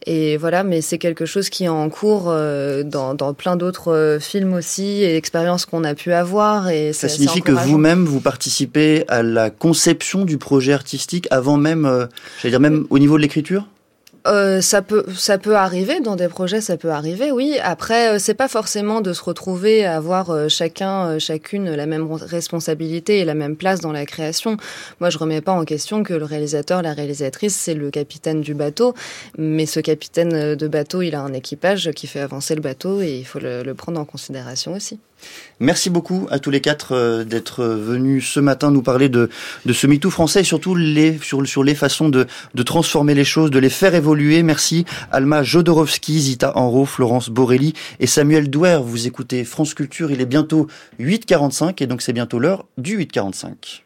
et 0.07 0.37
voilà, 0.37 0.63
mais 0.63 0.81
c'est 0.81 0.97
quelque 0.97 1.25
chose 1.25 1.49
qui 1.49 1.65
est 1.65 1.69
en 1.69 1.89
cours 1.89 2.25
euh, 2.27 2.83
dans, 2.83 3.15
plein 3.33 3.55
d'autres 3.55 3.91
euh, 3.91 4.19
films 4.19 4.53
aussi 4.53 5.03
et 5.03 5.15
expériences 5.15 5.65
qu'on 5.65 5.83
a 5.83 5.93
pu 5.93 6.11
avoir. 6.11 6.69
Et 6.69 6.91
ça 6.93 7.07
signifie 7.07 7.41
que 7.41 7.51
vous-même 7.51 8.05
vous 8.05 8.19
participez 8.19 9.03
à 9.07 9.21
la 9.21 9.49
conception 9.51 10.25
du 10.25 10.37
projet 10.37 10.73
artistique 10.73 11.27
avant 11.29 11.57
même, 11.57 11.85
euh, 11.85 12.07
j'allais 12.41 12.51
dire 12.51 12.59
même 12.59 12.85
au 12.89 12.97
niveau 12.97 13.17
de 13.17 13.21
l'écriture? 13.21 13.67
Euh, 14.27 14.61
ça 14.61 14.83
peut 14.83 15.03
ça 15.15 15.39
peut 15.39 15.55
arriver 15.55 15.99
dans 15.99 16.15
des 16.15 16.27
projets 16.27 16.61
ça 16.61 16.77
peut 16.77 16.91
arriver 16.91 17.31
oui. 17.31 17.57
Après 17.63 18.09
euh, 18.09 18.19
c'est 18.19 18.35
pas 18.35 18.47
forcément 18.47 19.01
de 19.01 19.13
se 19.13 19.23
retrouver 19.23 19.83
à 19.83 19.95
avoir 19.95 20.29
euh, 20.29 20.47
chacun 20.47 21.17
chacune 21.17 21.73
la 21.73 21.87
même 21.87 22.07
responsabilité 22.11 23.19
et 23.19 23.25
la 23.25 23.33
même 23.33 23.55
place 23.55 23.79
dans 23.79 23.91
la 23.91 24.05
création. 24.05 24.57
Moi 24.99 25.09
je 25.09 25.17
remets 25.17 25.41
pas 25.41 25.53
en 25.53 25.65
question 25.65 26.03
que 26.03 26.13
le 26.13 26.25
réalisateur 26.25 26.83
la 26.83 26.93
réalisatrice 26.93 27.55
c'est 27.55 27.73
le 27.73 27.89
capitaine 27.89 28.41
du 28.41 28.53
bateau. 28.53 28.93
Mais 29.37 29.65
ce 29.65 29.79
capitaine 29.79 30.55
de 30.55 30.67
bateau 30.67 31.01
il 31.01 31.15
a 31.15 31.21
un 31.21 31.33
équipage 31.33 31.91
qui 31.91 32.05
fait 32.05 32.19
avancer 32.19 32.53
le 32.53 32.61
bateau 32.61 33.01
et 33.01 33.17
il 33.17 33.25
faut 33.25 33.39
le 33.39 33.73
prendre 33.73 33.99
en 33.99 34.05
considération 34.05 34.73
aussi 34.73 34.99
Merci 35.59 35.91
beaucoup 35.91 36.27
à 36.31 36.39
tous 36.39 36.49
les 36.49 36.59
quatre 36.59 36.95
euh, 36.95 37.23
d'être 37.23 37.63
venus 37.63 38.27
ce 38.27 38.39
matin 38.39 38.71
nous 38.71 38.81
parler 38.81 39.09
de, 39.09 39.29
de 39.65 39.73
ce 39.73 39.85
MeToo 39.85 40.09
français 40.09 40.41
et 40.41 40.43
surtout 40.43 40.73
les, 40.73 41.19
sur, 41.21 41.63
les 41.63 41.75
façons 41.75 42.09
de, 42.09 42.25
de 42.55 42.63
transformer 42.63 43.13
les 43.13 43.23
choses, 43.23 43.51
de 43.51 43.59
les 43.59 43.69
faire 43.69 43.93
évoluer. 43.93 44.41
Merci 44.41 44.85
Alma 45.11 45.43
Jodorowsky, 45.43 46.19
Zita 46.19 46.57
Enro, 46.57 46.85
Florence 46.85 47.29
Borelli 47.29 47.73
et 47.99 48.07
Samuel 48.07 48.49
Douer. 48.49 48.79
Vous 48.83 49.05
écoutez 49.05 49.43
France 49.43 49.75
Culture, 49.75 50.11
il 50.11 50.19
est 50.19 50.25
bientôt 50.25 50.67
8h45 50.99 51.83
et 51.83 51.87
donc 51.87 52.01
c'est 52.01 52.13
bientôt 52.13 52.39
l'heure 52.39 52.65
du 52.77 52.97
8h45. 52.97 53.79